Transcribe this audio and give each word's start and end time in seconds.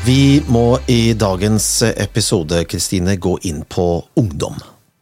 Vi 0.00 0.40
må 0.48 0.78
i 0.88 1.12
dagens 1.12 1.82
episode 1.84 2.62
Kristine, 2.64 3.18
gå 3.20 3.34
inn 3.44 3.60
på 3.68 3.84
ungdom. 4.16 4.54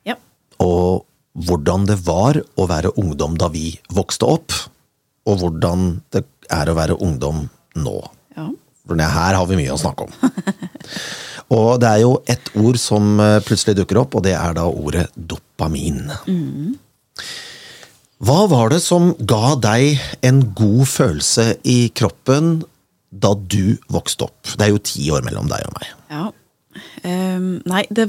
Ja. 0.02 0.16
Og 0.58 1.04
hvordan 1.38 1.84
det 1.86 2.00
var 2.02 2.40
å 2.58 2.64
være 2.66 2.90
ungdom 2.98 3.36
da 3.38 3.46
vi 3.52 3.70
vokste 3.94 4.26
opp, 4.26 4.54
og 5.28 5.38
hvordan 5.38 5.84
det 6.10 6.24
er 6.50 6.70
å 6.70 6.74
være 6.74 6.96
ungdom 6.98 7.44
nå. 7.78 7.98
ja. 8.34 8.48
For 8.88 8.98
her 8.98 9.36
har 9.36 9.46
vi 9.46 9.58
mye 9.60 9.74
å 9.74 9.78
snakke 9.78 10.08
om. 10.08 10.32
og 11.58 11.68
det 11.82 11.90
er 11.92 12.02
jo 12.02 12.16
ett 12.26 12.50
ord 12.58 12.78
som 12.80 13.20
eh, 13.20 13.38
plutselig 13.44 13.76
dukker 13.78 14.00
opp, 14.00 14.16
og 14.18 14.24
det 14.26 14.32
er 14.34 14.56
da 14.56 14.64
ordet 14.66 15.04
dopamin. 15.14 16.08
Hva 18.18 18.40
var 18.50 18.72
det 18.74 18.80
som 18.82 19.12
ga 19.20 19.54
deg 19.62 20.00
en 20.26 20.42
god 20.58 20.88
følelse 20.90 21.52
i 21.68 21.92
kroppen 21.94 22.64
da 23.10 23.32
du 23.34 23.78
vokste 23.92 24.28
opp? 24.28 24.42
Det 24.56 24.66
er 24.66 24.74
jo 24.74 24.82
ti 24.84 25.08
år 25.14 25.24
mellom 25.26 25.48
deg 25.50 25.64
og 25.68 25.78
meg. 25.78 25.96
ja. 26.12 26.26
Um, 27.02 27.56
nei, 27.66 27.88
det 27.90 28.04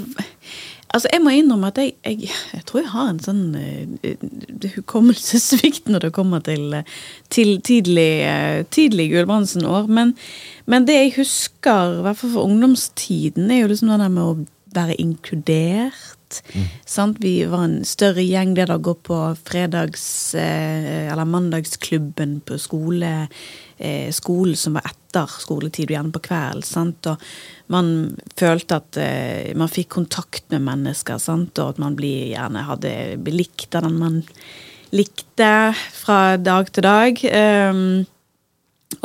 Altså, 0.89 1.09
jeg 1.13 1.21
må 1.21 1.29
innrømme 1.29 1.69
at 1.69 1.77
jeg, 1.77 1.91
jeg, 2.01 2.29
jeg 2.53 2.63
tror 2.65 2.79
jeg 2.81 2.89
har 2.89 3.09
en 3.11 3.19
sånn 3.21 3.41
uh, 3.53 4.69
hukommelsessvikt 4.73 5.89
når 5.91 6.07
det 6.07 6.09
kommer 6.15 6.41
til, 6.41 6.73
eh, 6.79 6.95
til 7.29 7.59
tidlig, 7.61 8.25
uh, 8.25 8.63
tidlig 8.73 9.11
Gulbrandsen-år. 9.11 9.85
Men, 9.85 10.15
men 10.65 10.87
det 10.89 10.95
jeg 10.97 11.13
husker, 11.19 11.99
i 11.99 12.07
hvert 12.07 12.17
fall 12.17 12.33
for 12.33 12.49
ungdomstiden, 12.49 13.51
er 13.53 13.61
jo 13.61 13.69
liksom 13.69 13.93
det 13.93 13.99
der 14.01 14.15
med 14.15 14.23
å 14.23 14.47
være 14.79 14.97
inkludert. 15.03 16.18
Sant? 16.85 17.17
Vi 17.23 17.43
var 17.49 17.65
en 17.65 17.79
større 17.87 18.23
gjeng 18.25 18.53
det 18.57 18.67
da 18.69 18.77
å 18.77 18.83
gå 18.83 18.95
på 19.05 19.17
fredags- 19.43 20.35
eh, 20.37 21.09
eller 21.11 21.25
mandagsklubben 21.25 22.39
på 22.45 22.59
skole, 22.61 23.27
eh, 23.77 24.11
skolen 24.11 24.55
som 24.55 24.73
var 24.73 24.87
etter 24.89 25.27
skoletid, 25.41 25.89
og 25.89 25.95
gjerne 25.97 26.15
på 26.15 26.23
kvelden. 26.29 26.95
Og 27.09 27.17
man 27.67 28.17
følte 28.35 28.81
at 28.81 28.97
eh, 28.97 29.53
man 29.55 29.71
fikk 29.71 29.89
kontakt 29.89 30.49
med 30.49 30.61
mennesker, 30.61 31.19
sant? 31.19 31.57
og 31.59 31.75
at 31.75 31.79
man 31.79 31.95
gjerne 31.95 32.65
hadde 32.65 32.95
likt 33.31 33.71
den 33.71 33.97
man 33.99 34.23
likte 34.95 35.73
fra 35.93 36.37
dag 36.37 36.71
til 36.73 36.85
dag. 36.85 37.21
Um, 37.69 38.05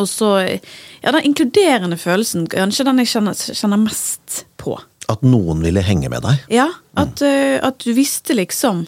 og 0.00 0.08
så 0.08 0.30
Ja, 1.02 1.12
den 1.12 1.26
inkluderende 1.28 1.98
følelsen, 2.00 2.46
kanskje 2.48 2.86
den 2.88 3.02
jeg 3.02 3.10
kjenner, 3.12 3.36
kjenner 3.36 3.82
mest 3.82 4.44
på. 4.56 4.78
At 5.12 5.24
noen 5.26 5.60
ville 5.64 5.82
henge 5.84 6.10
med 6.12 6.24
deg. 6.24 6.44
Ja, 6.52 6.68
at, 6.96 7.20
eh, 7.24 7.58
at 7.60 7.82
du 7.84 7.92
visste 7.96 8.36
liksom 8.36 8.86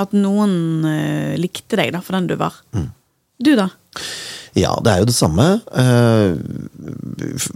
at 0.00 0.14
noen 0.16 0.86
uh, 0.86 1.34
likte 1.36 1.76
deg 1.76 1.90
da, 1.92 2.00
for 2.00 2.16
den 2.16 2.30
du 2.30 2.38
var. 2.40 2.54
Du, 3.42 3.52
da? 3.58 3.66
Ja, 4.56 4.74
det 4.84 4.92
er 4.92 5.02
jo 5.02 5.08
det 5.08 5.16
samme. 5.16 5.46
Uh, 5.72 6.36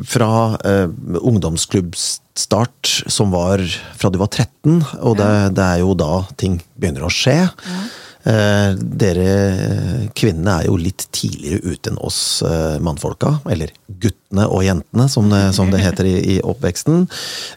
fra 0.04 0.30
uh, 0.60 0.88
ungdomsklubbstart 1.20 2.92
som 3.12 3.32
var 3.34 3.60
fra 3.96 4.10
du 4.12 4.18
var 4.20 4.30
13, 4.32 4.80
og 5.00 5.18
det, 5.20 5.30
det 5.56 5.66
er 5.66 5.82
jo 5.84 5.96
da 5.98 6.24
ting 6.40 6.58
begynner 6.76 7.06
å 7.06 7.12
skje. 7.12 7.38
Eh, 7.46 7.86
dere 8.26 9.26
eh, 9.30 10.06
kvinnene 10.18 10.56
er 10.60 10.66
jo 10.66 10.76
litt 10.80 11.06
tidligere 11.14 11.74
ute 11.74 11.92
enn 11.92 12.00
oss 12.02 12.42
eh, 12.42 12.76
mannfolka, 12.82 13.36
eller 13.52 13.70
guttene 14.02 14.48
og 14.50 14.64
jentene, 14.66 15.06
som 15.12 15.30
det, 15.30 15.42
som 15.54 15.70
det 15.70 15.82
heter 15.84 16.08
i, 16.10 16.16
i 16.34 16.36
oppveksten. 16.42 17.06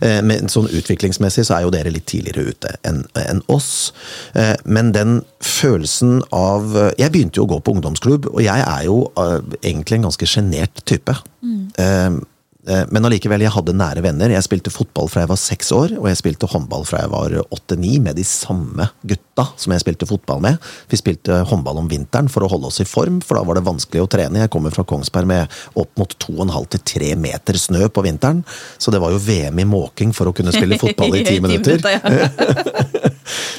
Eh, 0.06 0.20
men 0.26 0.52
sånn 0.52 0.70
utviklingsmessig 0.70 1.48
så 1.48 1.58
er 1.58 1.66
jo 1.66 1.74
dere 1.74 1.94
litt 1.94 2.06
tidligere 2.12 2.54
ute 2.54 2.76
enn 2.86 3.02
en 3.18 3.44
oss. 3.50 3.92
Eh, 4.38 4.56
men 4.66 4.94
den 4.96 5.22
følelsen 5.40 6.20
av 6.36 6.76
Jeg 7.00 7.12
begynte 7.14 7.40
jo 7.40 7.48
å 7.48 7.54
gå 7.54 7.62
på 7.64 7.74
ungdomsklubb, 7.78 8.30
og 8.30 8.42
jeg 8.44 8.62
er 8.62 8.84
jo 8.86 9.02
eh, 9.18 9.40
egentlig 9.64 10.00
en 10.00 10.10
ganske 10.10 10.30
sjenert 10.30 10.84
type. 10.90 11.16
Mm. 11.42 11.64
eh, 11.82 12.20
Men 12.68 13.08
allikevel, 13.08 13.46
jeg 13.46 13.54
hadde 13.56 13.74
nære 13.74 14.02
venner. 14.04 14.34
Jeg 14.34 14.44
spilte 14.44 14.72
fotball 14.74 15.08
fra 15.10 15.24
jeg 15.24 15.30
var 15.32 15.40
seks 15.40 15.70
år, 15.72 15.94
og 15.96 16.10
jeg 16.10 16.20
spilte 16.20 16.50
håndball 16.52 16.84
fra 16.86 17.00
jeg 17.06 17.12
var 17.14 17.36
åtte-ni 17.56 17.94
med 18.04 18.20
de 18.20 18.26
samme 18.28 18.90
gutta 19.08 19.46
som 19.56 19.72
jeg 19.74 19.84
spilte 19.86 20.08
fotball 20.10 20.42
med. 20.44 20.60
Vi 20.92 21.00
spilte 21.00 21.40
håndball 21.48 21.80
om 21.80 21.88
vinteren 21.90 22.28
for 22.32 22.44
å 22.44 22.50
holde 22.52 22.68
oss 22.68 22.82
i 22.84 22.88
form, 22.90 23.22
for 23.24 23.40
da 23.40 23.46
var 23.48 23.58
det 23.58 23.66
vanskelig 23.68 24.04
å 24.04 24.10
trene. 24.12 24.44
Jeg 24.44 24.52
kommer 24.52 24.76
fra 24.76 24.84
Kongsberg 24.88 25.30
med 25.32 25.60
opp 25.80 25.94
mot 26.02 26.18
2,5 26.20 26.68
til 26.76 26.84
3 26.94 27.14
meter 27.24 27.62
snø 27.64 27.88
på 27.96 28.04
vinteren, 28.06 28.44
så 28.78 28.92
det 28.92 29.02
var 29.02 29.16
jo 29.16 29.24
VM 29.24 29.64
i 29.64 29.68
måking 29.70 30.12
for 30.16 30.30
å 30.30 30.36
kunne 30.36 30.54
spille 30.56 30.82
fotball 30.82 31.16
i 31.16 31.24
ti 31.26 31.40
minutter. 31.46 31.80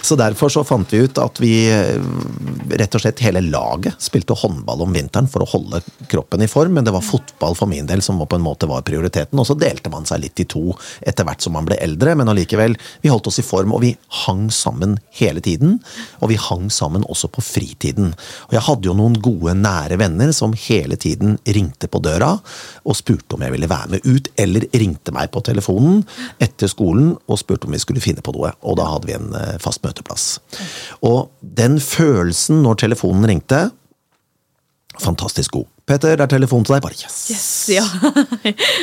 Så 0.03 0.17
derfor 0.19 0.53
så 0.53 0.65
fant 0.67 0.93
vi 0.93 1.03
ut 1.05 1.19
at 1.21 1.41
vi 1.43 1.55
eh, 1.71 2.01
rett 2.81 2.97
og 2.97 3.03
slett 3.05 3.23
hele 3.25 3.43
laget 3.47 4.01
spilte 4.03 4.37
håndball 4.39 4.85
om 4.87 4.95
vinteren 4.95 5.29
for 5.31 5.45
å 5.45 5.51
holde 5.51 5.83
kroppen 6.11 6.45
i 6.45 6.51
form, 6.51 6.77
men 6.79 6.87
det 6.87 6.95
var 6.95 7.05
fotball 7.07 7.57
for 7.59 7.71
min 7.71 7.89
del 7.89 8.03
som 8.05 8.21
på 8.21 8.37
en 8.37 8.45
måte 8.45 8.69
var 8.71 8.85
prioriteten. 8.87 9.39
Og 9.41 9.49
så 9.49 9.57
delte 9.59 9.93
man 9.93 10.07
seg 10.09 10.23
litt 10.25 10.41
i 10.43 10.49
to 10.51 10.75
etter 11.07 11.27
hvert 11.27 11.43
som 11.45 11.57
man 11.57 11.69
ble 11.69 11.79
eldre, 11.81 12.15
men 12.19 12.31
allikevel, 12.31 12.77
vi 13.03 13.13
holdt 13.13 13.31
oss 13.31 13.41
i 13.43 13.47
form, 13.47 13.75
og 13.77 13.85
vi 13.85 13.95
hang 14.25 14.49
sammen 14.55 14.99
hele 15.21 15.43
tiden. 15.45 15.79
Og 16.21 16.33
vi 16.33 16.41
hang 16.41 16.69
sammen 16.73 17.07
også 17.09 17.31
på 17.33 17.45
fritiden. 17.45 18.13
Og 18.49 18.57
jeg 18.57 18.67
hadde 18.67 18.91
jo 18.91 18.97
noen 18.97 19.19
gode, 19.23 19.55
nære 19.59 19.99
venner 20.01 20.35
som 20.37 20.55
hele 20.69 20.99
tiden 21.01 21.39
ringte 21.47 21.89
på 21.91 22.03
døra 22.03 22.37
og 22.85 22.97
spurte 22.97 23.37
om 23.37 23.45
jeg 23.45 23.55
ville 23.55 23.71
være 23.71 23.95
med 23.95 24.07
ut, 24.07 24.31
eller 24.41 24.67
ringte 24.73 25.15
meg 25.15 25.31
på 25.35 25.43
telefonen 25.47 26.03
etter 26.43 26.71
skolen 26.71 27.13
og 27.27 27.41
spurte 27.41 27.69
om 27.69 27.77
vi 27.77 27.83
skulle 27.83 28.03
finne 28.05 28.25
på 28.25 28.35
noe. 28.37 28.53
Og 28.67 28.79
da 28.81 28.89
hadde 28.93 29.11
vi 29.11 29.17
en 29.17 29.35
eh, 29.37 29.57
fast 29.63 29.83
møteplass. 29.85 30.39
Og 31.07 31.31
den 31.41 31.79
følelsen 31.83 32.63
når 32.65 32.83
telefonen 32.87 33.29
ringte 33.35 33.69
Fantastisk 35.01 35.55
god. 35.55 35.69
Peter, 35.91 36.15
det 36.17 36.25
er 36.27 36.31
telefon 36.31 36.63
til 36.67 36.77
deg. 36.77 36.85
Bare 36.87 36.97
yes! 37.01 37.19
Yes, 37.35 37.49
ja. 37.75 37.87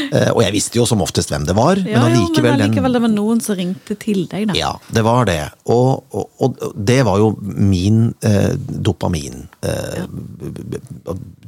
Eh, 0.08 0.30
og 0.32 0.40
jeg 0.40 0.54
visste 0.54 0.78
jo 0.80 0.86
som 0.88 1.02
oftest 1.04 1.32
hvem 1.32 1.44
det 1.48 1.54
var, 1.58 1.80
ja, 1.82 2.00
men 2.00 2.14
ja, 2.14 2.20
allikevel 2.22 2.54
men 2.54 2.62
allikevel 2.64 2.96
det 2.96 3.02
var 3.04 3.12
noen 3.12 3.40
som 3.44 3.58
ringte 3.60 3.96
til 4.00 4.22
deg, 4.32 4.46
da. 4.50 4.56
Ja, 4.56 4.70
det 4.96 5.04
var 5.04 5.28
det. 5.28 5.40
Og, 5.74 6.06
og, 6.16 6.30
og 6.46 6.62
det 6.88 7.00
var 7.08 7.20
jo 7.20 7.32
min 7.44 8.14
eh, 8.26 8.54
dopamin 8.56 9.44
eh, 9.68 10.06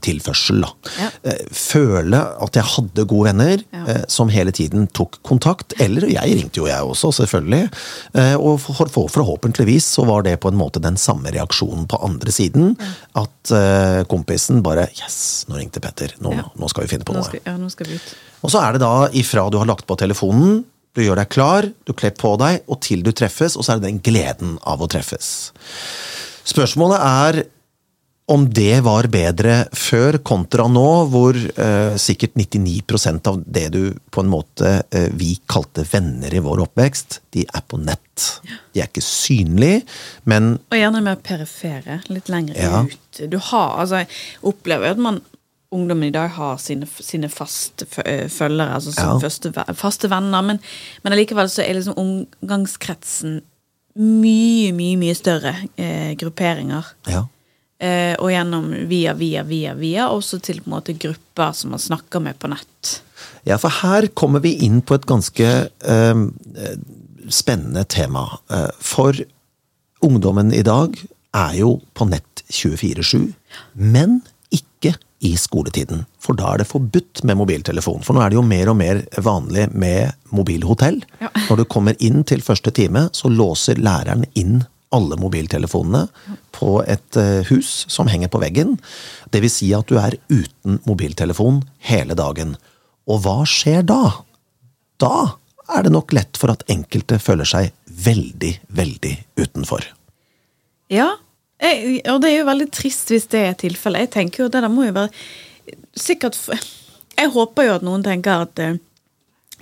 tilførsel, 0.06 0.62
da. 0.66 0.72
Ja. 1.00 1.08
Eh, 1.32 1.40
føle 1.56 2.20
at 2.44 2.60
jeg 2.60 2.68
hadde 2.74 3.06
gode 3.10 3.30
venner 3.32 3.64
Ja. 3.76 3.84
eh, 3.94 4.02
som 4.12 4.32
hele 4.34 4.52
tiden 4.56 4.88
tok 4.96 5.20
kontakt. 5.28 5.76
Eller 5.82 6.08
jeg 6.12 6.36
ringte 6.42 6.62
jo, 6.62 6.68
jeg 6.70 6.84
også, 6.84 7.12
selvfølgelig. 7.22 7.70
Eh, 8.20 8.36
og 8.36 8.60
for, 8.64 8.92
for, 8.92 9.08
forhåpentligvis 9.14 9.88
så 9.98 10.06
var 10.10 10.28
det 10.28 10.38
på 10.44 10.52
en 10.52 10.60
måte 10.60 10.84
den 10.84 10.98
samme 11.00 11.32
reaksjonen 11.36 11.88
på 11.90 12.02
andre 12.06 12.34
siden. 12.36 12.76
At 13.20 13.54
kompisen 14.12 14.60
bare 14.66 14.90
Yes, 15.00 15.46
nå 15.50 15.58
ringte 15.58 15.82
Petter. 15.84 16.14
Nå, 16.22 16.32
Ja. 16.38 16.46
nå 16.56 16.70
skal 16.70 16.86
vi 16.86 16.92
finne 16.94 17.08
på 17.10 17.16
noe. 17.18 17.26
skal, 17.26 17.42
ja, 17.46 17.58
nå 17.58 17.70
skal 17.74 17.88
vi 17.90 17.98
ut. 18.00 18.16
Og 18.46 18.52
så 18.54 18.62
er 18.64 18.74
det 18.78 18.82
da 18.86 18.94
ifra 19.18 19.50
du 19.52 19.58
har 19.58 19.66
lagt 19.70 19.88
på 19.90 19.98
telefonen, 20.00 20.64
du 20.96 21.02
gjør 21.06 21.20
deg 21.22 21.30
klar, 21.30 21.68
du 21.86 21.94
kler 21.94 22.12
på 22.18 22.38
deg, 22.42 22.62
og 22.68 22.80
til 22.82 23.04
du 23.06 23.12
treffes, 23.12 23.56
og 23.58 23.64
så 23.66 23.74
er 23.76 23.80
det 23.80 23.90
den 23.90 24.00
gleden 24.04 24.58
av 24.68 24.82
å 24.82 24.88
treffes. 24.90 25.52
Spørsmålet 26.50 27.00
er 27.00 27.44
om 28.30 28.44
det 28.54 28.84
var 28.86 29.08
bedre 29.10 29.54
før 29.74 30.20
kontra 30.22 30.68
nå, 30.70 30.84
hvor 31.10 31.34
eh, 31.34 31.96
sikkert 31.98 32.36
99% 32.38 33.26
av 33.32 33.40
det 33.50 33.64
du 33.74 33.80
på 34.14 34.22
en 34.22 34.30
måte 34.30 34.84
eh, 34.94 35.08
vi 35.18 35.32
kalte 35.50 35.82
venner 35.90 36.36
i 36.38 36.42
vår 36.46 36.62
oppvekst, 36.68 37.22
de 37.34 37.48
er 37.50 37.64
på 37.66 37.80
nett. 37.82 38.28
De 38.76 38.84
er 38.84 38.86
ikke 38.92 39.02
synlige, 39.02 39.82
men 40.30 40.60
Og 40.70 40.78
gjerne 40.78 41.02
mer 41.08 41.18
perifere, 41.26 42.04
litt 42.14 42.30
lenger 42.30 42.60
Ja. 42.62 42.84
ut. 42.86 43.24
Du 43.34 43.40
har, 43.50 43.80
altså, 43.82 44.04
jeg 44.04 44.10
opplever 44.46 44.92
at 44.94 45.02
man 45.02 45.22
ungdommen 45.72 46.08
i 46.08 46.12
dag 46.16 46.30
har 46.34 46.58
sine, 46.58 46.88
sine 47.00 47.30
faste 47.30 47.86
øh, 48.06 48.30
følgere, 48.30 48.74
altså 48.80 48.94
Ja. 48.98 49.18
første, 49.22 49.52
faste 49.78 50.10
venner, 50.10 50.42
men, 50.42 50.60
men 51.04 51.14
allikevel 51.14 51.50
så 51.50 51.62
er 51.64 51.78
liksom 51.78 51.98
omgangskretsen 52.02 53.42
mye, 54.00 54.72
mye, 54.74 54.96
mye 54.98 55.16
større 55.18 55.56
eh, 55.78 56.16
grupperinger. 56.18 56.94
ja. 57.10 57.26
Eh, 57.80 58.16
og 58.20 58.28
gjennom 58.28 58.66
via, 58.90 59.14
via, 59.16 59.40
via, 59.48 59.72
via, 59.74 60.10
også 60.12 60.42
til 60.44 60.58
på 60.60 60.68
en 60.68 60.74
måte 60.74 60.98
grupper 61.00 61.54
som 61.56 61.72
man 61.72 61.80
snakker 61.80 62.20
med 62.20 62.36
på 62.36 62.50
nett. 62.52 62.98
Ja, 63.48 63.56
for 63.56 63.72
her 63.72 64.10
kommer 64.20 64.42
vi 64.44 64.52
inn 64.66 64.82
på 64.84 64.98
et 64.98 65.06
ganske 65.08 65.48
eh, 65.80 66.24
spennende 67.32 67.86
tema. 67.88 68.26
Eh, 68.52 68.68
for 68.84 69.16
ungdommen 70.04 70.52
i 70.52 70.62
dag 70.68 71.00
er 71.32 71.56
jo 71.62 71.78
på 71.96 72.10
nett 72.12 72.44
24-7, 72.52 73.30
men 73.80 74.20
ikke 74.52 74.98
i 75.20 75.34
skoletiden. 75.38 76.06
For 76.22 76.38
da 76.38 76.54
er 76.54 76.62
det 76.62 76.70
forbudt 76.70 77.24
med 77.28 77.38
mobiltelefon. 77.40 78.04
For 78.06 78.16
nå 78.16 78.24
er 78.24 78.32
det 78.32 78.40
jo 78.40 78.46
mer 78.46 78.72
og 78.72 78.78
mer 78.80 79.02
vanlig 79.20 79.68
med 79.76 80.16
mobilhotell. 80.36 81.02
Ja. 81.20 81.32
Når 81.50 81.62
du 81.62 81.66
kommer 81.72 81.98
inn 82.04 82.24
til 82.28 82.44
første 82.46 82.72
time, 82.76 83.08
så 83.16 83.32
låser 83.32 83.82
læreren 83.82 84.26
inn 84.40 84.62
alle 84.96 85.20
mobiltelefonene 85.22 86.08
på 86.56 86.80
et 86.90 87.18
eh, 87.20 87.46
hus 87.52 87.86
som 87.92 88.10
henger 88.10 88.32
på 88.34 88.42
veggen. 88.42 88.78
Det 89.30 89.44
vil 89.44 89.54
si 89.54 89.70
at 89.78 89.90
du 89.90 90.00
er 90.02 90.18
uten 90.32 90.80
mobiltelefon 90.88 91.62
hele 91.92 92.18
dagen. 92.18 92.56
Og 93.10 93.22
hva 93.26 93.44
skjer 93.50 93.86
da? 93.86 94.02
Da 95.02 95.14
er 95.70 95.86
det 95.86 95.94
nok 95.94 96.14
lett 96.18 96.40
for 96.42 96.54
at 96.54 96.66
enkelte 96.72 97.20
føler 97.22 97.48
seg 97.48 97.74
veldig, 97.86 98.54
veldig 98.74 99.16
utenfor. 99.38 99.86
Ja, 100.90 101.12
jeg, 101.60 102.02
og 102.12 102.22
det 102.24 102.32
er 102.32 102.38
jo 102.40 102.50
veldig 102.50 102.70
trist 102.76 103.12
hvis 103.14 103.28
det 103.32 103.46
er 103.46 103.58
tilfellet. 103.60 104.08
Jeg 104.08 104.14
tenker 104.16 104.44
jo 104.44 104.52
det 104.52 104.64
der 104.64 104.72
må 104.72 104.88
jo 104.88 104.96
være 104.96 105.12
Sikkert 106.00 106.38
Jeg 107.18 107.32
håper 107.34 107.68
jo 107.68 107.74
at 107.78 107.84
noen 107.86 108.04
tenker 108.06 108.46
at 108.48 108.62
eh, 108.64 108.78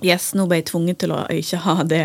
Yes, 0.04 0.30
nå 0.38 0.46
ble 0.46 0.60
jeg 0.60 0.68
tvunget 0.70 1.00
til 1.02 1.10
å 1.10 1.24
ikke 1.34 1.58
ha 1.64 1.82
det, 1.82 2.04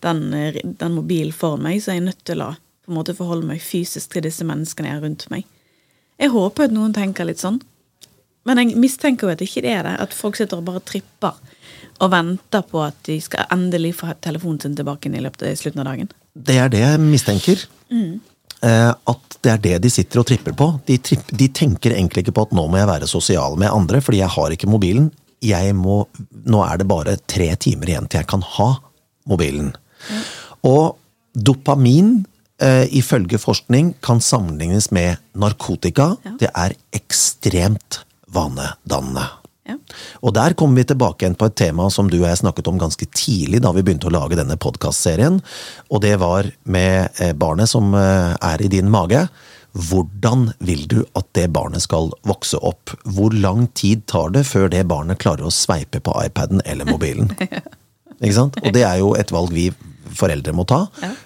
den, 0.00 0.22
den 0.64 0.94
mobilen 0.94 1.34
for 1.36 1.60
meg, 1.60 1.82
så 1.84 1.92
jeg 1.92 2.00
er 2.00 2.06
nødt 2.06 2.22
til 2.24 2.40
å 2.40 2.54
på 2.84 2.92
en 2.92 2.96
måte 2.96 3.14
forholde 3.16 3.48
meg 3.48 3.60
fysisk 3.64 4.14
til 4.14 4.24
disse 4.24 4.44
menneskene 4.48 4.88
jeg 4.88 4.96
har 4.96 5.04
rundt 5.04 5.26
meg. 5.32 5.44
Jeg 6.20 6.32
håper 6.32 6.68
at 6.68 6.74
noen 6.74 6.94
tenker 6.96 7.28
litt 7.28 7.42
sånn, 7.42 7.58
men 8.48 8.60
jeg 8.60 8.76
mistenker 8.80 9.28
jo 9.28 9.34
at 9.34 9.44
ikke 9.44 9.62
det 9.64 9.72
er 9.72 9.86
det. 9.86 9.94
At 10.04 10.16
folk 10.16 10.36
sitter 10.36 10.60
og 10.60 10.68
bare 10.68 10.82
tripper 10.84 11.36
og 12.02 12.10
venter 12.12 12.64
på 12.68 12.82
at 12.84 12.96
de 13.08 13.16
skal 13.24 13.48
endelig 13.54 13.94
få 14.00 14.12
telefonen 14.24 14.60
sin 14.60 14.76
tilbake 14.76 15.08
i 15.08 15.22
løpet 15.24 15.46
av 15.48 15.56
slutten 15.60 15.84
av 15.84 15.88
dagen. 15.88 16.10
Det 16.34 16.56
er 16.60 16.72
det 16.72 16.82
jeg 16.82 17.00
mistenker. 17.00 17.64
Mm. 17.92 18.20
At 18.64 19.34
det 19.44 19.50
er 19.52 19.60
det 19.60 19.74
de 19.84 19.90
sitter 19.92 20.22
og 20.22 20.28
tripper 20.28 20.54
på. 20.56 20.70
De, 20.88 20.96
tripp, 21.04 21.28
de, 21.28 21.50
tenker 21.52 21.92
egentlig 21.92 22.24
ikke 22.24 22.36
på 22.38 22.46
at 22.46 22.54
nå 22.56 22.64
må 22.70 22.78
jeg 22.80 22.88
være 22.88 23.08
sosial 23.10 23.58
med 23.60 23.68
andre, 23.68 24.00
fordi 24.00 24.22
jeg 24.22 24.32
har 24.32 24.54
ikke 24.54 24.70
mobilen. 24.72 25.10
Må, 25.76 25.98
nå 26.48 26.62
er 26.64 26.80
det 26.80 26.86
bare 26.88 27.18
tre 27.28 27.50
timer 27.60 27.92
igjen 27.92 28.06
til 28.08 28.22
jeg 28.22 28.30
kan 28.30 28.44
ha 28.54 28.70
mobilen. 29.28 29.74
Mm. 30.08 30.22
Og 30.70 30.96
dopamin 31.34 32.14
eh, 32.62 32.86
ifølge 32.96 33.38
forskning 33.42 33.94
kan 34.04 34.22
sammenlignes 34.24 34.90
med 34.94 35.20
narkotika. 35.36 36.14
Ja. 36.24 36.36
Det 36.40 36.50
er 36.54 36.76
ekstremt 36.96 38.00
vanedannende. 38.32 39.28
Ja. 39.64 39.78
Og 40.20 40.34
der 40.36 40.52
kommer 40.58 40.82
vi 40.82 40.84
tilbake 40.90 41.24
igjen 41.24 41.38
på 41.40 41.48
et 41.48 41.56
tema 41.56 41.86
som 41.92 42.10
du 42.12 42.18
og 42.18 42.28
jeg 42.28 42.42
snakket 42.42 42.68
om 42.68 42.80
ganske 42.80 43.06
tidlig 43.16 43.62
da 43.64 43.72
vi 43.72 43.84
begynte 43.84 44.10
å 44.10 44.12
lage 44.12 44.36
denne 44.36 44.58
podkastserien. 44.60 45.40
Og 45.88 46.02
det 46.04 46.18
var 46.20 46.50
med 46.68 47.16
eh, 47.22 47.32
barnet 47.32 47.72
som 47.72 47.94
eh, 47.96 48.34
er 48.36 48.64
i 48.64 48.68
din 48.72 48.92
mage. 48.92 49.24
Hvordan 49.74 50.50
vil 50.62 50.84
du 50.90 51.00
at 51.18 51.26
det 51.34 51.48
barnet 51.56 51.82
skal 51.82 52.12
vokse 52.28 52.60
opp? 52.60 52.92
Hvor 53.16 53.34
lang 53.34 53.66
tid 53.74 54.04
tar 54.10 54.36
det 54.36 54.44
før 54.46 54.68
det 54.70 54.84
barnet 54.90 55.22
klarer 55.22 55.48
å 55.48 55.54
sveipe 55.54 56.02
på 56.04 56.14
iPaden 56.26 56.62
eller 56.68 56.86
mobilen? 56.86 57.32
Ikke 58.20 58.36
sant? 58.36 58.60
Og 58.62 58.76
det 58.76 58.84
er 58.86 59.00
jo 59.00 59.14
et 59.18 59.32
valg 59.34 59.50
vi 59.56 59.70
foreldre 60.14 60.52
må 60.54 60.66
ta. 60.68 60.84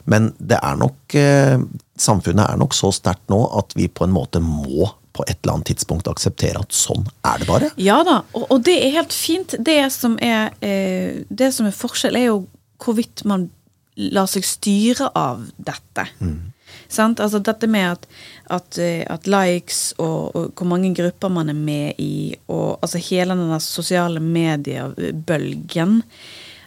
Men 0.08 0.32
det 0.38 0.60
er 0.62 0.78
nok 0.80 1.18
eh, 1.18 1.58
Samfunnet 1.98 2.46
er 2.46 2.58
nok 2.60 2.76
så 2.78 2.92
sterkt 2.94 3.26
nå 3.26 3.40
at 3.58 3.74
vi 3.74 3.88
på 3.90 4.06
en 4.06 4.12
måte 4.14 4.38
må 4.38 4.86
på 5.18 5.26
et 5.26 5.36
eller 5.42 5.58
annet 5.58 5.72
tidspunkt 5.72 6.10
akseptere 6.10 6.62
at 6.62 6.74
sånn 6.74 7.06
er 7.26 7.42
det 7.42 7.48
bare. 7.50 7.70
Ja 7.82 8.00
da, 8.06 8.20
og, 8.36 8.46
og 8.54 8.62
det 8.66 8.78
er 8.84 8.96
helt 9.00 9.14
fint. 9.14 9.56
Det 9.58 9.80
som 9.94 10.16
er, 10.22 10.54
eh, 10.64 11.24
det 11.28 11.52
som 11.56 11.68
er 11.68 11.76
forskjell, 11.76 12.18
er 12.18 12.30
jo 12.30 12.42
hvorvidt 12.82 13.24
man 13.28 13.48
lar 13.98 14.28
seg 14.30 14.46
styre 14.46 15.10
av 15.18 15.42
dette. 15.56 16.06
Mm. 16.22 16.54
Altså 16.88 17.40
dette 17.44 17.68
med 17.68 17.90
at, 17.90 18.04
at, 18.54 18.78
eh, 18.80 19.02
at 19.10 19.26
likes 19.28 19.92
og, 19.98 20.36
og, 20.36 20.52
hvor 20.56 20.68
mange 20.70 20.94
grupper 20.96 21.32
man 21.32 21.50
er 21.50 21.58
med 21.58 21.98
i, 22.00 22.36
og 22.48 22.78
altså 22.78 23.02
hele 23.10 23.36
den 23.36 23.56
sosiale 23.64 24.22
mediebølgen 24.22 26.02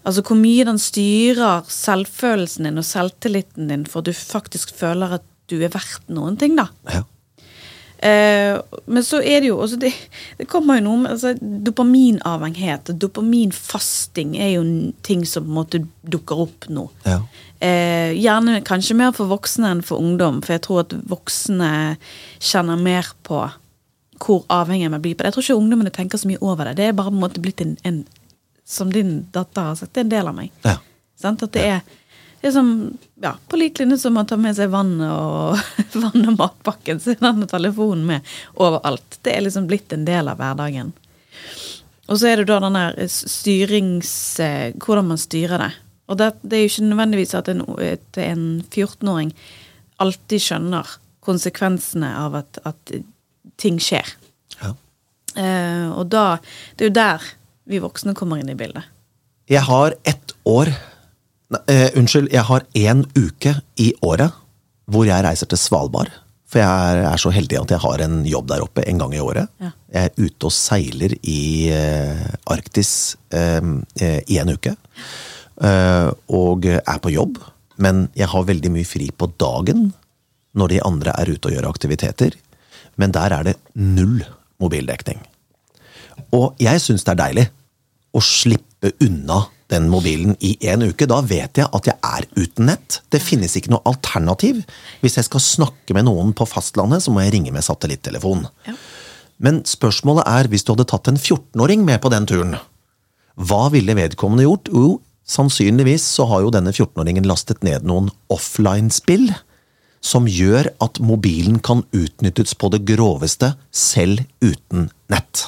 Altså 0.01 0.23
hvor 0.25 0.37
mye 0.39 0.65
den 0.65 0.79
styrer 0.81 1.67
selvfølelsen 1.69 2.65
din 2.65 2.81
og 2.81 2.85
selvtilliten 2.87 3.67
din 3.69 3.83
for 3.85 4.01
at 4.01 4.09
du 4.09 4.17
faktisk 4.17 4.73
føler 4.73 5.19
at 5.19 5.25
du 5.51 5.59
er 5.59 5.69
verdt 5.69 6.07
noen 6.09 6.39
ting, 6.41 6.55
da. 6.57 6.71
Ja. 6.89 7.03
Eh, 8.01 8.57
men 8.85 9.03
så 9.05 9.19
er 9.21 9.43
det 9.43 9.51
jo 9.51 9.59
også 9.61 9.77
det, 9.77 9.91
det 10.39 10.47
kommer 10.49 10.79
jo 10.79 10.87
noe 10.87 11.01
med 11.03 11.11
altså, 11.13 11.35
Dopaminavhengighet 11.37 12.89
og 12.89 12.97
dopaminfasting 13.03 14.31
er 14.41 14.55
jo 14.55 14.63
ting 15.05 15.21
som 15.29 15.45
på 15.45 15.51
en 15.51 15.57
måte 15.59 15.83
dukker 16.01 16.41
opp 16.47 16.65
nå. 16.73 16.87
Ja. 17.05 17.19
Eh, 17.61 18.17
gjerne 18.17 18.63
kanskje 18.65 18.97
mer 18.97 19.13
for 19.13 19.29
voksne 19.29 19.75
enn 19.75 19.83
for 19.85 20.01
ungdom, 20.01 20.41
for 20.41 20.55
jeg 20.55 20.63
tror 20.65 20.81
at 20.81 20.95
voksne 21.11 21.71
kjenner 22.41 22.81
mer 22.81 23.13
på 23.27 23.43
hvor 24.21 24.43
avhengig 24.53 24.89
man 24.89 25.01
blir 25.01 25.13
på 25.13 25.21
det. 25.21 25.29
Jeg 25.29 25.37
tror 25.37 25.45
ikke 25.45 25.61
ungdommene 25.61 25.93
tenker 25.93 26.17
så 26.21 26.29
mye 26.29 26.41
over 26.41 26.69
det. 26.69 26.79
Det 26.79 26.89
er 26.89 26.97
bare 26.97 27.13
på 27.13 27.19
en 27.19 27.23
måte 27.23 27.41
blitt 27.41 27.61
en, 27.61 27.77
en 27.85 28.01
som 28.65 28.89
din 28.93 29.27
datter 29.33 29.69
har 29.69 29.77
sagt, 29.77 29.93
det 29.93 30.01
er 30.01 30.07
en 30.07 30.15
del 30.15 30.31
av 30.31 30.37
meg. 30.37 30.49
Ja. 30.65 30.79
At 31.21 31.45
det 31.53 31.63
er, 31.67 31.81
det 32.41 32.49
er 32.49 32.53
som, 32.55 32.69
ja, 33.21 33.35
På 33.47 33.57
lik 33.59 33.79
linje 33.79 33.99
som 34.01 34.17
å 34.17 34.25
ta 34.25 34.37
med 34.41 34.55
seg 34.57 34.71
vann 34.73 34.95
og, 35.05 35.59
vann 36.03 36.25
og 36.31 36.39
matpakken, 36.39 37.01
så 37.01 37.13
og 37.13 37.45
telefonen 37.49 38.07
med 38.07 38.33
overalt. 38.57 39.19
Det 39.21 39.35
er 39.35 39.45
liksom 39.45 39.69
blitt 39.69 39.93
en 39.93 40.07
del 40.07 40.31
av 40.31 40.41
hverdagen. 40.41 40.89
Og 42.09 42.17
så 42.19 42.31
er 42.31 42.41
det 42.41 42.49
da 42.49 42.57
den 42.63 42.75
der 42.75 42.97
styrings... 43.07 44.13
Eh, 44.41 44.73
hvordan 44.75 45.13
man 45.13 45.21
styrer 45.21 45.61
det. 45.61 45.71
Og 46.11 46.17
det, 46.19 46.31
det 46.41 46.57
er 46.57 46.65
jo 46.65 46.71
ikke 46.73 46.87
nødvendigvis 46.89 47.35
at 47.37 47.51
en, 47.53 47.61
en 48.25 48.45
14-åring 48.65 49.31
alltid 50.01 50.43
skjønner 50.43 50.95
konsekvensene 51.23 52.09
av 52.17 52.39
at, 52.41 52.59
at 52.67 52.95
ting 53.61 53.77
skjer. 53.79 54.09
Ja. 54.57 54.73
Eh, 55.37 55.87
og 55.93 56.09
da 56.11 56.41
Det 56.75 56.87
er 56.87 56.89
jo 56.89 56.97
der 56.97 57.29
vi 57.69 57.79
voksne 57.79 58.17
kommer 58.17 58.41
inn 58.41 58.49
i 58.51 58.57
bildet? 58.57 58.83
Jeg 59.47 59.63
har 59.67 59.93
ett 60.03 60.33
år 60.43 60.73
uh, 61.51 61.89
Unnskyld, 61.99 62.31
jeg 62.33 62.45
har 62.47 62.65
én 62.77 63.05
uke 63.17 63.55
i 63.81 63.91
året 64.01 64.37
hvor 64.91 65.07
jeg 65.07 65.23
reiser 65.23 65.47
til 65.47 65.59
Svalbard. 65.59 66.11
For 66.51 66.59
jeg 66.59 67.03
er, 67.05 67.19
så 67.21 67.31
heldig 67.31 67.61
at 67.61 67.71
jeg 67.71 67.79
har 67.79 68.01
en 68.03 68.25
jobb 68.27 68.49
der 68.49 68.63
oppe 68.65 68.83
en 68.83 68.99
gang 68.99 69.13
i 69.15 69.21
året. 69.23 69.47
Ja. 69.61 69.69
Jeg 69.93 70.09
er 70.09 70.25
ute 70.25 70.49
og 70.49 70.55
seiler 70.55 71.15
i 71.23 71.71
uh, 71.71 72.25
Arktis 72.51 73.15
uh, 73.31 73.71
i 74.01 74.39
en 74.41 74.51
uke. 74.51 74.75
og 75.61 76.65
er 76.65 76.99
på 76.99 77.11
jobb. 77.13 77.37
Men 77.77 78.07
jeg 78.17 78.27
har 78.27 78.47
veldig 78.47 78.71
mye 78.73 78.87
fri 78.87 79.11
på 79.15 79.29
dagen 79.39 79.91
når 80.57 80.73
de 80.73 80.81
andre 80.83 81.13
er 81.21 81.29
ute 81.29 81.47
og 81.47 81.55
gjør 81.55 81.69
aktiviteter. 81.69 82.35
Men 82.99 83.13
der 83.15 83.31
er 83.31 83.43
det 83.47 83.55
null 83.75 84.23
mobildekning. 84.59 85.21
Og 86.35 86.55
jeg 86.59 86.81
syns 86.83 87.05
det 87.05 87.13
er 87.13 87.21
deilig 87.21 87.47
å 88.11 88.21
slippe 88.23 88.70
unna 88.81 89.43
den 89.71 89.87
mobilen 89.91 90.35
i 90.43 90.55
en 90.67 90.83
uke. 90.83 91.07
Da 91.07 91.21
vet 91.23 91.61
jeg 91.61 91.69
at 91.71 91.87
jeg 91.87 91.97
er 92.03 92.27
uten 92.35 92.67
nett. 92.71 92.99
Det 93.13 93.21
finnes 93.23 93.55
ikke 93.55 93.71
noe 93.73 93.85
alternativ. 93.87 94.63
Hvis 95.03 95.17
jeg 95.19 95.29
skal 95.29 95.43
snakke 95.43 95.95
med 95.95 96.07
noen 96.09 96.33
på 96.37 96.47
fastlandet, 96.49 97.05
så 97.05 97.13
må 97.13 97.23
jeg 97.23 97.35
ringe 97.37 97.53
med 97.55 97.65
satellittelefon. 97.65 98.47
Ja. 98.67 98.75
Men 99.41 99.63
spørsmålet 99.65 100.27
er, 100.29 100.49
hvis 100.51 100.65
du 100.65 100.73
hadde 100.73 100.89
tatt 100.91 101.07
en 101.09 101.17
14-åring 101.17 101.85
med 101.87 102.01
på 102.03 102.11
den 102.13 102.27
turen, 102.29 102.57
hva 103.39 103.63
ville 103.73 103.95
vedkommende 103.97 104.45
gjort? 104.45 104.69
Jo, 104.69 104.99
sannsynligvis 105.25 106.03
så 106.17 106.27
har 106.29 106.43
jo 106.43 106.51
denne 106.53 106.73
14-åringen 106.75 107.25
lastet 107.29 107.63
ned 107.65 107.87
noen 107.87 108.11
offline-spill 108.33 109.31
som 110.01 110.25
gjør 110.29 110.71
at 110.81 110.97
mobilen 111.05 111.59
kan 111.63 111.83
utnyttes 111.93 112.55
på 112.57 112.71
det 112.73 112.81
groveste, 112.89 113.53
selv 113.69 114.23
uten 114.41 114.89
nett. 115.13 115.45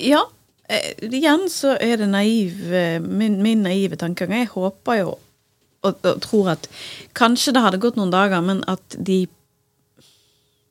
Ja, 0.00 0.26
Eh, 0.70 0.92
igjen 1.10 1.48
så 1.50 1.74
er 1.82 1.98
det 1.98 2.06
naiv, 2.12 2.62
eh, 2.72 3.00
min, 3.02 3.40
min 3.42 3.64
naive 3.66 3.98
tankegang. 3.98 4.44
Jeg 4.44 4.52
håper 4.54 5.00
jo 5.00 5.16
og, 5.80 5.96
og, 6.04 6.20
tror 6.20 6.52
at 6.52 6.68
kanskje 7.16 7.54
det 7.56 7.62
hadde 7.64 7.80
gått 7.82 7.96
noen 7.98 8.12
dager, 8.12 8.42
men 8.44 8.60
at 8.70 8.96
de 8.98 9.24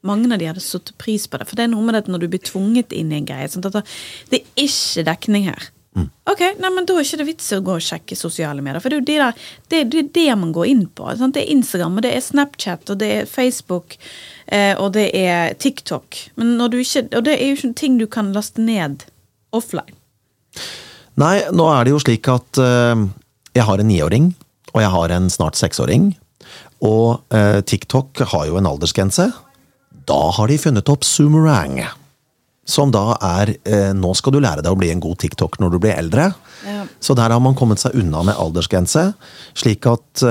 mange 0.05 0.29
av 0.31 0.39
de 0.39 0.47
hadde 0.47 0.63
satt 0.63 0.93
pris 1.01 1.25
på 1.27 1.39
det. 1.39 1.49
For 1.49 1.59
det 1.59 1.65
er 1.65 1.73
noe 1.73 1.83
med 1.83 1.97
det 1.97 2.05
når 2.07 2.23
du 2.23 2.29
blir 2.31 2.43
tvunget 2.45 2.95
inn 2.95 3.11
i 3.11 3.19
en 3.19 3.27
greie. 3.27 3.49
Sånn 3.51 3.65
at 3.67 3.81
det 4.31 4.39
er 4.39 4.63
ikke 4.63 5.03
dekning 5.09 5.49
her. 5.49 5.67
Mm. 5.97 6.05
Ok, 6.29 6.43
nei, 6.61 6.69
men 6.71 6.85
Da 6.85 6.93
er 6.93 7.03
ikke 7.03 7.19
det 7.19 7.27
vits 7.27 7.51
å 7.57 7.59
gå 7.65 7.75
og 7.75 7.83
sjekke 7.83 8.15
sosiale 8.15 8.63
medier. 8.63 8.79
For 8.79 8.93
det 8.93 8.99
er 8.99 9.01
jo 9.01 9.09
de 9.09 9.19
der, 9.19 9.45
det, 9.73 9.83
det, 9.91 10.03
er 10.05 10.11
det 10.15 10.39
man 10.39 10.55
går 10.55 10.71
inn 10.71 10.85
på. 10.87 11.09
Sant? 11.19 11.35
Det 11.35 11.43
er 11.43 11.55
Instagram, 11.57 11.99
og 11.99 12.05
det 12.05 12.15
er 12.15 12.23
Snapchat, 12.23 12.93
og 12.93 13.01
det 13.01 13.11
er 13.17 13.29
Facebook, 13.29 13.97
eh, 14.47 14.71
og 14.77 14.93
det 14.95 15.09
er 15.17 15.57
TikTok. 15.59 16.21
Men 16.39 16.55
når 16.61 16.71
du 16.71 16.81
ikke, 16.83 17.07
og 17.17 17.25
det 17.27 17.35
er 17.35 17.49
jo 17.49 17.59
ikke 17.59 17.75
ting 17.81 17.99
du 17.99 18.07
kan 18.07 18.31
laste 18.37 18.63
ned 18.63 19.09
offline? 19.55 19.95
Nei, 21.19 21.41
nå 21.51 21.65
er 21.73 21.85
det 21.85 21.93
jo 21.93 22.01
slik 22.01 22.29
at 22.31 22.61
uh, 22.61 22.95
jeg 23.55 23.65
har 23.67 23.81
en 23.81 23.89
niåring, 23.89 24.31
og 24.73 24.81
jeg 24.83 24.91
har 24.95 25.13
en 25.15 25.29
snart 25.33 25.59
seksåring. 25.59 26.13
Og 26.85 27.19
uh, 27.35 27.59
TikTok 27.59 28.23
har 28.31 28.47
jo 28.47 28.59
en 28.59 28.69
aldersgrense. 28.69 29.29
Da 30.09 30.19
har 30.37 30.49
de 30.49 30.59
funnet 30.61 30.89
opp 30.89 31.03
Zoomerang. 31.05 31.81
Som 32.69 32.91
da 32.93 33.15
er 33.17 33.55
eh, 33.65 33.91
Nå 33.97 34.13
skal 34.17 34.35
du 34.35 34.41
lære 34.43 34.61
deg 34.61 34.71
å 34.71 34.77
bli 34.77 34.91
en 34.93 35.01
god 35.01 35.17
TikTok 35.23 35.57
når 35.61 35.73
du 35.73 35.79
blir 35.81 35.97
eldre. 35.97 36.29
Ja. 36.67 36.83
Så 37.01 37.15
der 37.17 37.33
har 37.33 37.41
man 37.41 37.57
kommet 37.57 37.81
seg 37.81 37.97
unna 37.97 38.21
med 38.27 38.37
aldersgrense. 38.37 39.09
Slik 39.57 39.87
at 39.89 40.23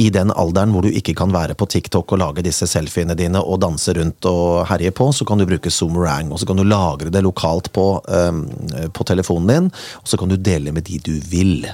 i 0.00 0.08
den 0.14 0.30
alderen 0.32 0.72
hvor 0.72 0.86
du 0.86 0.94
ikke 0.94 1.14
kan 1.18 1.32
være 1.34 1.56
på 1.58 1.68
TikTok 1.70 2.14
og 2.14 2.20
lage 2.22 2.44
disse 2.46 2.68
selfiene 2.70 3.16
dine 3.18 3.42
og 3.42 3.60
danse 3.64 3.92
rundt 3.96 4.28
og 4.30 4.64
herje 4.70 4.92
på, 4.96 5.10
så 5.12 5.26
kan 5.28 5.40
du 5.40 5.46
bruke 5.48 5.72
Zoomerang, 5.72 6.30
og 6.32 6.40
så 6.40 6.48
kan 6.48 6.60
du 6.60 6.64
lagre 6.64 7.12
det 7.12 7.24
lokalt 7.26 7.72
på, 7.76 7.86
eh, 8.08 8.88
på 8.88 9.06
telefonen 9.08 9.52
din, 9.52 9.70
og 10.00 10.08
så 10.08 10.20
kan 10.20 10.32
du 10.32 10.38
dele 10.38 10.72
med 10.72 10.88
de 10.88 11.00
du 11.04 11.14
vil. 11.30 11.68